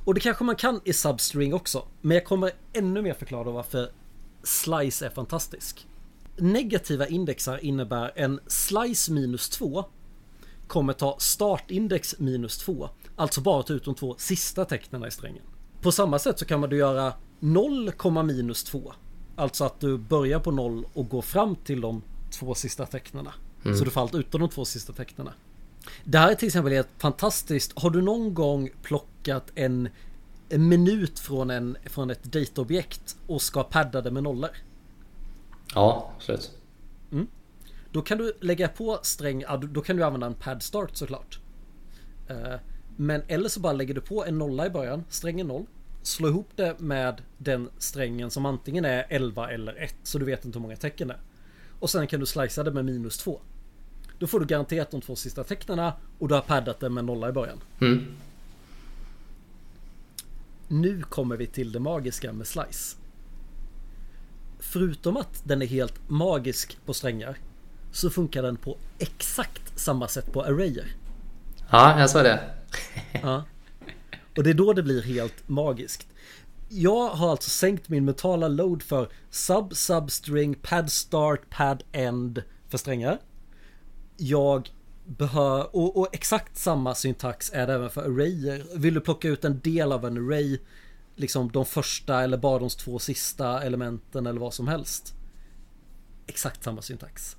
Och 0.05 0.14
det 0.14 0.20
kanske 0.20 0.45
man 0.45 0.57
kan 0.57 0.81
i 0.85 0.93
Substring 0.93 1.55
också. 1.55 1.85
Men 2.01 2.14
jag 2.14 2.25
kommer 2.25 2.53
ännu 2.72 3.03
mer 3.03 3.14
förklara 3.14 3.51
varför 3.51 3.91
Slice 4.43 5.07
är 5.07 5.11
fantastisk. 5.11 5.87
Negativa 6.37 7.07
indexar 7.07 7.64
innebär 7.64 8.12
en 8.14 8.41
Slice 8.47 9.12
minus 9.12 9.49
2 9.49 9.85
kommer 10.66 10.93
ta 10.93 11.16
startindex 11.18 12.18
minus 12.18 12.59
2. 12.59 12.89
Alltså 13.16 13.41
bara 13.41 13.62
ta 13.62 13.72
ut 13.72 13.85
de 13.85 13.95
två 13.95 14.14
sista 14.18 14.64
tecknen 14.64 15.05
i 15.05 15.11
strängen. 15.11 15.43
På 15.81 15.93
samma 15.93 16.18
sätt 16.18 16.39
så 16.39 16.45
kan 16.45 16.61
man 16.61 16.70
då 16.70 16.77
göra 16.77 17.12
0, 17.41 17.93
minus 18.25 18.64
2. 18.64 18.93
Alltså 19.37 19.64
att 19.64 19.81
du 19.81 19.99
börjar 19.99 20.41
på 20.41 20.51
0 20.51 20.87
och 20.95 21.09
går 21.09 21.22
fram 21.22 21.57
till 21.57 21.81
de 21.81 22.03
två 22.31 22.55
sista 22.55 22.87
tecknena. 22.87 23.33
Så 23.62 23.85
du 23.85 23.91
får 23.91 24.01
allt 24.01 24.14
utom 24.14 24.41
de 24.41 24.51
två 24.51 24.64
sista 24.64 24.93
tecknena. 24.93 25.33
Det 26.05 26.18
här 26.18 26.30
är 26.30 26.35
till 26.35 26.47
exempel 26.47 26.72
helt 26.72 26.89
fantastiskt. 26.99 27.72
Har 27.80 27.91
du 27.91 28.03
någon 28.03 28.35
gång 28.35 28.70
plockat 28.82 29.53
en, 29.55 29.89
en 30.49 30.68
minut 30.68 31.18
från, 31.18 31.51
en, 31.51 31.76
från 31.87 32.11
ett 32.11 32.22
dataobjekt 32.24 33.16
och 33.26 33.43
ska 33.43 33.62
padda 33.62 34.01
det 34.01 34.11
med 34.11 34.22
nollor? 34.22 34.51
Ja, 35.74 36.12
absolut. 36.16 36.51
Då 37.93 38.03
kan 38.03 38.18
du 38.18 38.32
lägga 38.41 38.68
på 38.68 38.99
sträng, 39.03 39.45
då- 39.72 39.80
kan 39.80 39.97
du 39.97 40.03
använda 40.05 40.26
en 40.26 40.35
pad 40.35 40.62
start 40.62 40.91
såklart. 40.97 41.39
Eh, 42.28 42.55
Men 42.97 43.22
eller 43.28 43.49
så 43.49 43.61
bara 43.61 43.72
lägger 43.72 43.95
du 43.95 44.01
på 44.01 44.24
en 44.24 44.39
nolla 44.39 44.66
i 44.66 44.70
början, 44.70 45.05
strängen 45.09 45.47
0. 45.47 45.66
Slå 46.03 46.28
ihop 46.28 46.49
det 46.57 46.80
med 46.80 47.22
den 47.39 47.70
strängen 47.78 48.30
som 48.30 48.47
antingen 48.47 48.85
är 48.85 49.07
11 49.09 49.51
eller 49.51 49.74
1, 49.82 49.95
så 50.03 50.18
du 50.18 50.24
vet 50.24 50.45
inte 50.45 50.59
hur 50.59 50.62
många 50.62 50.76
tecken 50.76 51.09
det 51.09 51.14
är. 51.14 51.20
Och 51.80 51.91
sen 51.91 52.07
kan 52.07 52.20
du 52.20 52.26
slicea 52.26 52.64
det 52.64 52.70
med 52.70 52.85
minus 52.85 53.18
2. 53.18 53.41
Då 54.25 54.29
får 54.29 54.41
du 54.41 54.47
garanterat 54.47 54.91
de 54.91 55.01
två 55.01 55.16
sista 55.16 55.45
tecknena 55.45 55.93
och 56.18 56.29
du 56.29 56.35
har 56.35 56.43
paddat 56.43 56.81
det 56.81 56.91
med 56.91 57.05
nolla 57.05 57.29
i 57.29 57.33
början. 57.33 57.61
Mm. 57.81 58.16
Nu 60.68 61.03
kommer 61.03 61.37
vi 61.37 61.47
till 61.47 61.72
det 61.72 61.81
magiska 61.81 62.33
med 62.33 62.47
Slice. 62.47 62.97
Förutom 64.59 65.16
att 65.16 65.43
den 65.45 65.62
är 65.62 65.66
helt 65.66 66.11
magisk 66.11 66.79
på 66.87 66.95
strängar 66.95 67.39
så 67.93 68.11
funkar 68.11 68.43
den 68.43 68.57
på 68.57 68.77
exakt 68.99 69.79
samma 69.79 70.09
sätt 70.09 70.33
på 70.33 70.43
arrayer. 70.43 70.97
Ja, 71.70 72.01
jag 72.01 72.11
sa 72.11 72.22
det. 72.22 72.41
Ja. 73.22 73.45
Och 74.37 74.45
det 74.45 74.51
är 74.51 74.55
då 74.55 74.72
det 74.72 74.83
blir 74.83 75.03
helt 75.03 75.49
magiskt. 75.49 76.09
Jag 76.68 77.09
har 77.09 77.31
alltså 77.31 77.51
sänkt 77.51 77.89
min 77.89 78.05
mentala 78.05 78.49
load 78.49 78.83
för 78.83 79.09
sub, 79.31 79.77
substring, 79.77 80.55
pad 80.55 80.93
start, 80.93 81.51
pad 81.51 81.83
end 81.93 82.43
för 82.68 82.79
strängar. 82.79 83.18
Jag 84.17 84.71
behöver, 85.05 85.77
och, 85.77 85.97
och 85.97 86.09
exakt 86.12 86.57
samma 86.57 86.95
syntax 86.95 87.53
är 87.55 87.67
det 87.67 87.73
även 87.73 87.91
för 87.91 88.03
arrayer. 88.03 88.65
Vill 88.75 88.95
du 88.95 89.01
plocka 89.01 89.29
ut 89.29 89.45
en 89.45 89.61
del 89.61 89.93
av 89.93 90.05
en 90.05 90.29
array, 90.29 90.59
liksom 91.17 91.51
de 91.53 91.65
första 91.65 92.23
eller 92.23 92.37
bara 92.37 92.59
de 92.59 92.69
två 92.69 92.99
sista 92.99 93.62
elementen 93.62 94.27
eller 94.27 94.41
vad 94.41 94.55
som 94.55 94.69
helst. 94.69 95.15
Exakt 96.27 96.65
samma 96.65 96.83
syntax. 96.83 97.37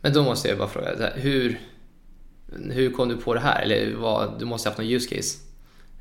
Men 0.00 0.12
då 0.12 0.22
måste 0.22 0.48
jag 0.48 0.58
bara 0.58 0.68
fråga, 0.68 1.12
hur, 1.14 1.60
hur 2.52 2.92
kom 2.92 3.08
du 3.08 3.16
på 3.16 3.34
det 3.34 3.40
här? 3.40 3.62
Eller 3.62 3.96
vad, 3.96 4.38
du 4.38 4.44
måste 4.44 4.68
ha 4.68 4.70
haft 4.70 4.78
någon 4.78 4.92
use 4.92 5.16
case? 5.16 5.38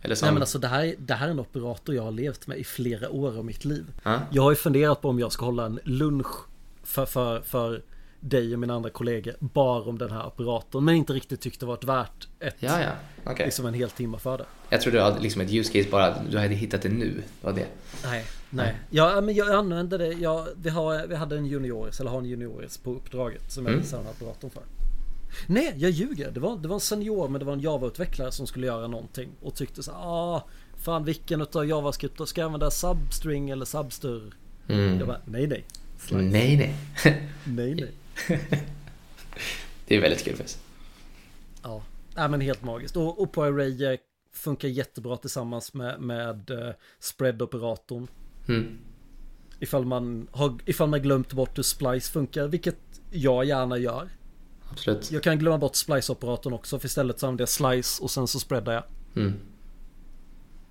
Eller 0.01 0.15
som, 0.15 0.25
Nej 0.25 0.33
men 0.33 0.41
alltså 0.41 0.59
det 0.59 0.67
här, 0.67 0.95
det 0.97 1.13
här 1.13 1.27
är 1.27 1.31
en 1.31 1.39
operator 1.39 1.95
jag 1.95 2.03
har 2.03 2.11
levt 2.11 2.47
med 2.47 2.57
i 2.57 2.63
flera 2.63 3.09
år 3.09 3.37
av 3.37 3.45
mitt 3.45 3.65
liv. 3.65 3.85
Ja. 4.03 4.19
Jag 4.31 4.43
har 4.43 4.51
ju 4.51 4.55
funderat 4.55 5.01
på 5.01 5.09
om 5.09 5.19
jag 5.19 5.31
ska 5.31 5.45
hålla 5.45 5.65
en 5.65 5.79
lunch 5.83 6.47
för, 6.83 7.05
för, 7.05 7.41
för 7.41 7.83
dig 8.21 8.53
och 8.53 8.59
mina 8.59 8.73
andra 8.75 8.89
kollegor 8.89 9.33
bara 9.39 9.81
om 9.81 9.97
den 9.97 10.11
här 10.11 10.27
operatorn. 10.27 10.83
Men 10.85 10.95
inte 10.95 11.13
riktigt 11.13 11.41
tyckt 11.41 11.59
det 11.59 11.65
varit 11.65 11.83
värt 11.83 12.27
ett, 12.39 12.55
Ja, 12.59 12.81
ja, 12.81 12.91
okej. 13.31 13.45
liksom 13.45 13.65
en 13.65 13.73
hel 13.73 13.89
timme 13.89 14.17
för 14.17 14.37
det. 14.37 14.45
Jag 14.69 14.81
trodde 14.81 14.97
du 14.97 15.01
hade 15.03 15.19
liksom 15.19 15.41
ett 15.41 15.51
use 15.53 15.73
case 15.73 15.89
bara, 15.91 16.15
du 16.29 16.37
hade 16.37 16.53
hittat 16.53 16.81
det 16.81 16.89
nu. 16.89 17.13
Det 17.41 17.47
var 17.47 17.53
det. 17.53 17.67
Nej, 18.03 18.25
nej. 18.49 18.75
Ja, 18.89 19.21
men 19.21 19.35
jag 19.35 19.51
använde 19.51 19.97
det. 19.97 20.07
Jag, 20.13 20.47
vi, 20.61 20.69
har, 20.69 21.07
vi 21.07 21.15
hade 21.15 21.37
en 21.37 21.45
junioris, 21.45 21.99
eller 21.99 22.09
har 22.11 22.19
en 22.19 22.25
junioris 22.25 22.77
på 22.77 22.91
uppdraget 22.93 23.51
som 23.51 23.63
jag 23.65 23.71
Mm. 23.71 23.81
visade 23.83 24.03
den 24.03 24.13
här 24.13 24.13
operatorn 24.27 24.49
för. 24.51 24.63
Nej, 25.47 25.73
jag 25.77 25.91
ljuger. 25.91 26.31
Det 26.31 26.39
var, 26.39 26.57
det 26.57 26.67
var 26.67 26.75
en 26.75 26.79
senior 26.81 27.27
men 27.27 27.39
det 27.39 27.45
var 27.45 27.53
en 27.53 27.59
Java-utvecklare 27.61 28.31
som 28.31 28.47
skulle 28.47 28.67
göra 28.67 28.87
någonting 28.87 29.29
och 29.41 29.55
tyckte 29.55 29.83
så 29.83 29.91
ah, 29.91 30.47
fan 30.77 31.03
vilken 31.05 31.41
utav 31.41 31.65
JavaScript 31.65 32.17
då 32.17 32.25
ska 32.25 32.41
jag 32.41 32.45
använda 32.45 32.71
substring 32.71 33.49
eller 33.49 33.65
substur? 33.65 34.33
Mm. 34.67 34.97
Jag 34.99 35.07
bara, 35.07 35.17
nej 35.25 35.47
nej. 35.47 35.65
Slice. 35.99 36.21
Nej, 36.21 36.57
nej. 36.57 36.75
Nej 37.43 37.75
nej. 37.75 37.91
det 39.87 39.95
är 39.95 40.01
väldigt 40.01 40.23
kul 40.23 40.35
faktiskt. 40.35 40.59
Ja, 41.63 41.83
Nej, 42.15 42.29
men 42.29 42.41
helt 42.41 42.63
magiskt. 42.63 42.97
Och, 42.97 43.19
och 43.19 43.37
Array 43.37 43.97
funkar 44.33 44.67
jättebra 44.67 45.17
tillsammans 45.17 45.73
med, 45.73 46.01
med 46.01 46.49
eh, 46.49 46.73
spread-operatorn. 46.99 48.07
Mm. 48.47 48.77
Ifall 49.59 49.85
man, 49.85 50.27
har, 50.31 50.57
ifall 50.65 50.89
man 50.89 51.01
glömt 51.01 51.33
bort 51.33 51.57
hur 51.57 51.63
splice 51.63 52.11
funkar, 52.11 52.47
vilket 52.47 52.77
jag 53.11 53.45
gärna 53.45 53.77
gör. 53.77 54.09
Absolut. 54.71 55.11
Jag 55.11 55.23
kan 55.23 55.39
glömma 55.39 55.57
bort 55.57 55.75
splice-operatorn 55.75 56.53
också, 56.53 56.79
för 56.79 56.85
istället 56.85 57.19
så 57.19 57.27
använder 57.27 57.41
jag 57.41 57.49
slice 57.49 58.03
och 58.03 58.11
sen 58.11 58.27
så 58.27 58.39
spreadar 58.39 58.73
jag. 58.73 58.83
Mm. 59.15 59.33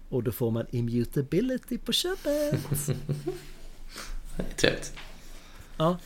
Och 0.08 0.22
då 0.22 0.32
får 0.32 0.50
man 0.50 0.66
immutability 0.70 1.78
på 1.78 1.92
köpet. 1.92 2.60
Trevligt. 4.56 4.92
ja. 5.76 5.98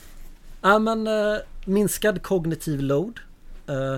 Ja, 0.65 0.79
men 0.79 1.07
eh, 1.07 1.37
minskad 1.65 2.23
kognitiv 2.23 2.81
load. 2.81 3.21
Eh, 3.67 3.97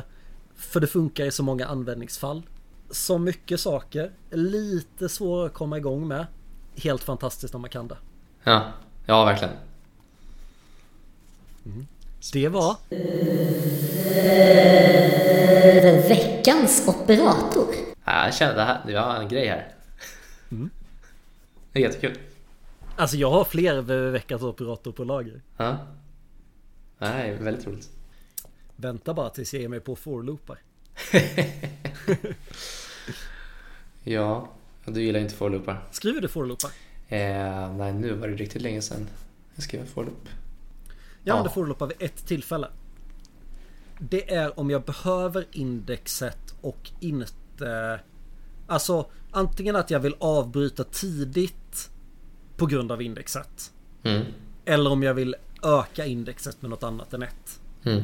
för 0.57 0.81
det 0.81 0.87
funkar 0.87 1.25
i 1.25 1.31
så 1.31 1.43
många 1.43 1.67
användningsfall. 1.67 2.43
Så 2.91 3.19
mycket 3.19 3.61
saker. 3.61 4.11
Lite 4.31 5.09
svårare 5.09 5.47
att 5.47 5.55
komma 5.55 5.77
igång 5.77 6.09
med. 6.09 6.27
Helt 6.77 7.03
fantastiskt 7.03 7.55
om 7.55 7.61
man 7.61 7.71
kan 7.71 7.89
det. 7.89 7.97
Ja, 8.45 8.73
ja 9.07 9.25
verkligen. 9.25 9.55
Det 12.33 12.49
var 12.49 12.77
Veckans 16.09 16.89
operator. 16.89 17.67
Ja, 18.05 18.25
jag 18.25 18.35
känner 18.35 18.55
det 18.55 18.63
här, 18.63 18.81
det 18.87 18.95
var 18.95 19.17
en 19.17 19.29
grej 19.29 19.49
här. 19.49 19.69
Det 21.73 21.79
är 21.79 21.83
jättekul. 21.83 22.19
Alltså 22.97 23.17
jag 23.17 23.31
har 23.31 23.45
fler 23.45 23.81
veckans 24.11 24.43
operator 24.43 24.93
på 24.93 25.05
lager. 25.05 25.43
Ja. 25.57 25.77
Nej, 26.99 27.35
väldigt 27.35 27.67
roligt. 27.67 27.91
Vänta 28.77 29.15
bara 29.15 29.31
tills 29.31 29.53
jag 29.55 29.63
ger 29.63 29.69
mig 29.69 29.81
på 29.81 29.97
for-loopar. 29.97 30.59
Ja, 34.05 34.49
du 34.85 35.03
gillar 35.03 35.21
inte 35.21 35.35
for-loopar. 35.35 35.85
Skriver 35.91 36.21
du 36.21 36.29
for-loopar? 36.29 36.71
Eh, 37.09 37.75
nej, 37.77 37.93
nu 37.93 38.13
var 38.15 38.29
det 38.29 38.35
riktigt 38.35 38.63
länge 38.63 38.83
sedan 38.83 39.09
jag 39.55 39.65
skrev 39.65 39.87
for-loop. 39.87 40.29
Jag 41.25 41.33
använder 41.33 41.51
Ja. 41.51 41.55
for-loopar 41.55 41.87
vid 41.87 41.97
ett 42.03 42.27
tillfälle. 42.27 42.69
Det 43.99 44.35
är 44.35 44.61
om 44.61 44.71
jag 44.71 44.83
behöver 44.83 45.47
indexet 45.53 46.55
och 46.61 46.91
inte... 47.01 48.01
Alltså 48.67 49.07
antingen 49.31 49.77
att 49.77 49.91
jag 49.91 50.01
vill 50.01 50.15
avbryta 50.19 50.85
tidigt 50.85 51.91
på 52.57 52.67
grund 52.67 52.93
av 52.93 53.03
indexet. 53.03 53.73
Mm. 54.03 54.23
Eller 54.65 54.91
om 54.93 55.03
jag 55.03 55.15
vill 55.15 55.37
öka 55.67 56.07
indexet 56.07 56.63
med 56.63 56.71
något 56.71 56.83
annat 56.83 57.15
än 57.15 57.23
ett. 57.23 57.61
Mm. 57.85 58.03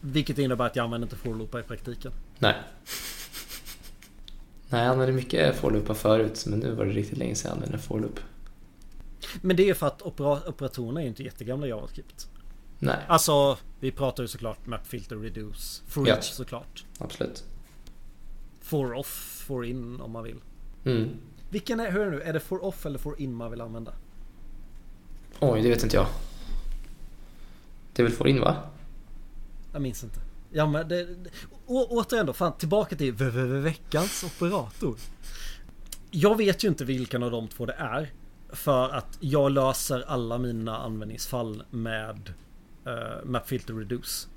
Vilket 0.00 0.38
innebär 0.38 0.66
att 0.66 0.76
jag 0.76 0.84
använder 0.84 1.06
inte 1.06 1.16
for-loopar 1.16 1.60
i 1.60 1.62
praktiken. 1.62 2.12
Nej. 2.38 2.54
Nej, 4.68 4.82
jag 4.84 4.90
använde 4.92 5.12
mycket 5.12 5.56
for-loopar 5.56 5.94
förut, 5.94 6.44
men 6.46 6.58
nu 6.58 6.74
var 6.74 6.84
det 6.84 6.90
riktigt 6.92 7.18
länge 7.18 7.34
sedan 7.34 7.48
jag 7.48 7.56
använde 7.56 7.78
for-loop. 7.78 8.20
Men 9.40 9.56
det 9.56 9.70
är 9.70 9.74
för 9.74 9.86
att 9.86 10.02
opera- 10.02 10.48
operatorerna 10.48 11.00
är 11.00 11.04
ju 11.04 11.08
inte 11.08 11.22
jättegamla 11.22 11.66
JavaScript. 11.66 12.28
Nej, 12.78 12.96
Alltså, 13.08 13.58
vi 13.80 13.92
pratar 13.92 14.22
ju 14.22 14.28
såklart 14.28 14.66
map 14.66 14.86
filter 14.86 15.16
reduce. 15.16 15.82
For 15.86 16.08
Ja. 16.08 16.14
each 16.14 16.24
såklart. 16.32 16.84
absolut. 16.98 17.44
For 18.60 18.92
off, 18.94 19.42
for 19.46 19.64
in 19.64 20.00
om 20.00 20.10
man 20.10 20.24
vill. 20.24 20.40
Mm. 20.84 21.08
Vilken 21.50 21.80
är, 21.80 21.90
hur 21.92 22.00
är 22.00 22.04
det 22.04 22.10
nu? 22.10 22.22
Är 22.22 22.32
det 22.32 22.40
for 22.40 22.64
off 22.64 22.86
eller 22.86 22.98
for 22.98 23.20
in 23.20 23.34
man 23.34 23.50
vill 23.50 23.60
använda? 23.60 23.92
Oj, 25.40 25.62
det 25.62 25.68
vet 25.68 25.82
inte 25.82 25.96
jag. 25.96 26.06
Det 27.96 28.02
är 28.02 28.04
väl 28.04 28.12
for 28.12 28.28
in 28.28 28.40
va? 28.40 28.56
Jag 29.72 29.82
minns 29.82 30.04
inte. 30.04 30.20
Ja 30.50 30.66
men 30.66 30.88
det, 30.88 31.04
det 31.04 31.30
å, 31.66 31.86
återigen 31.90 32.26
då, 32.26 32.32
fan 32.32 32.52
tillbaka 32.58 32.96
till 32.96 33.12
v- 33.12 33.30
v- 33.30 33.42
v- 33.44 33.60
veckans 33.60 34.24
operator. 34.24 34.96
Jag 36.10 36.36
vet 36.36 36.64
ju 36.64 36.68
inte 36.68 36.84
vilken 36.84 37.22
av 37.22 37.30
de 37.30 37.48
två 37.48 37.66
det 37.66 37.72
är. 37.72 38.12
För 38.48 38.88
att 38.88 39.18
jag 39.20 39.52
löser 39.52 40.04
alla 40.08 40.38
mina 40.38 40.76
användningsfall 40.76 41.62
med 41.70 42.32
uh, 42.86 43.24
Mapfilter 43.24 43.74
Reduce. 43.74 44.28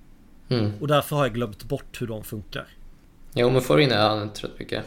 Mm. 0.49 0.71
Och 0.81 0.87
därför 0.87 1.15
har 1.15 1.25
jag 1.25 1.33
glömt 1.33 1.63
bort 1.63 2.01
hur 2.01 2.07
de 2.07 2.23
funkar. 2.23 2.67
Jo 3.33 3.49
men 3.49 3.61
for 3.61 3.79
in 3.79 3.91
är 3.91 4.09
han 4.09 4.33
trött 4.33 4.59
mycket. 4.59 4.85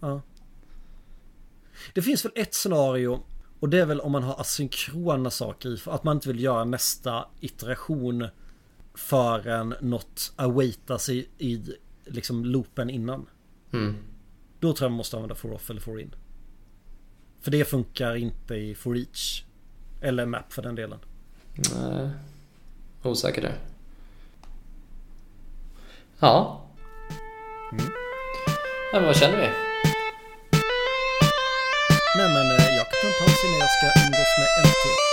Ja. 0.00 0.22
Det 1.94 2.02
finns 2.02 2.24
väl 2.24 2.32
ett 2.34 2.54
scenario 2.54 3.22
och 3.60 3.68
det 3.68 3.80
är 3.80 3.86
väl 3.86 4.00
om 4.00 4.12
man 4.12 4.22
har 4.22 4.40
asynkrona 4.40 5.30
saker 5.30 5.68
i. 5.68 5.78
Att 5.86 6.04
man 6.04 6.16
inte 6.16 6.28
vill 6.28 6.42
göra 6.42 6.64
nästa 6.64 7.26
iteration 7.40 8.28
förrän 8.94 9.74
något 9.80 10.32
awaitas 10.36 11.08
i, 11.08 11.28
i 11.38 11.62
liksom 12.04 12.44
loopen 12.44 12.90
innan. 12.90 13.26
Mm. 13.72 13.96
Då 14.60 14.72
tror 14.72 14.84
jag 14.86 14.90
man 14.90 14.96
måste 14.96 15.16
använda 15.16 15.34
for 15.34 15.52
off 15.52 15.70
eller 15.70 15.80
for 15.80 16.00
in. 16.00 16.14
För 17.40 17.50
det 17.50 17.64
funkar 17.64 18.16
inte 18.16 18.54
i 18.54 18.74
for 18.74 18.96
each. 18.96 19.44
Eller 20.00 20.26
map 20.26 20.52
för 20.52 20.62
den 20.62 20.74
delen. 20.74 20.98
Nej. 21.74 22.10
Osäker 23.02 23.42
där. 23.42 23.58
Ja. 26.18 26.66
Mm. 27.72 27.84
Men 28.92 29.04
vad 29.04 29.16
känner 29.16 29.36
vi? 29.36 29.48
Nej 32.16 32.34
men 32.34 32.77
öppna 32.98 33.10
pausen 33.18 33.50
när 33.50 33.58
jag 33.58 33.70
ska 33.70 34.00
umgås 34.00 34.38
med 34.38 34.64
LT. 34.64 35.07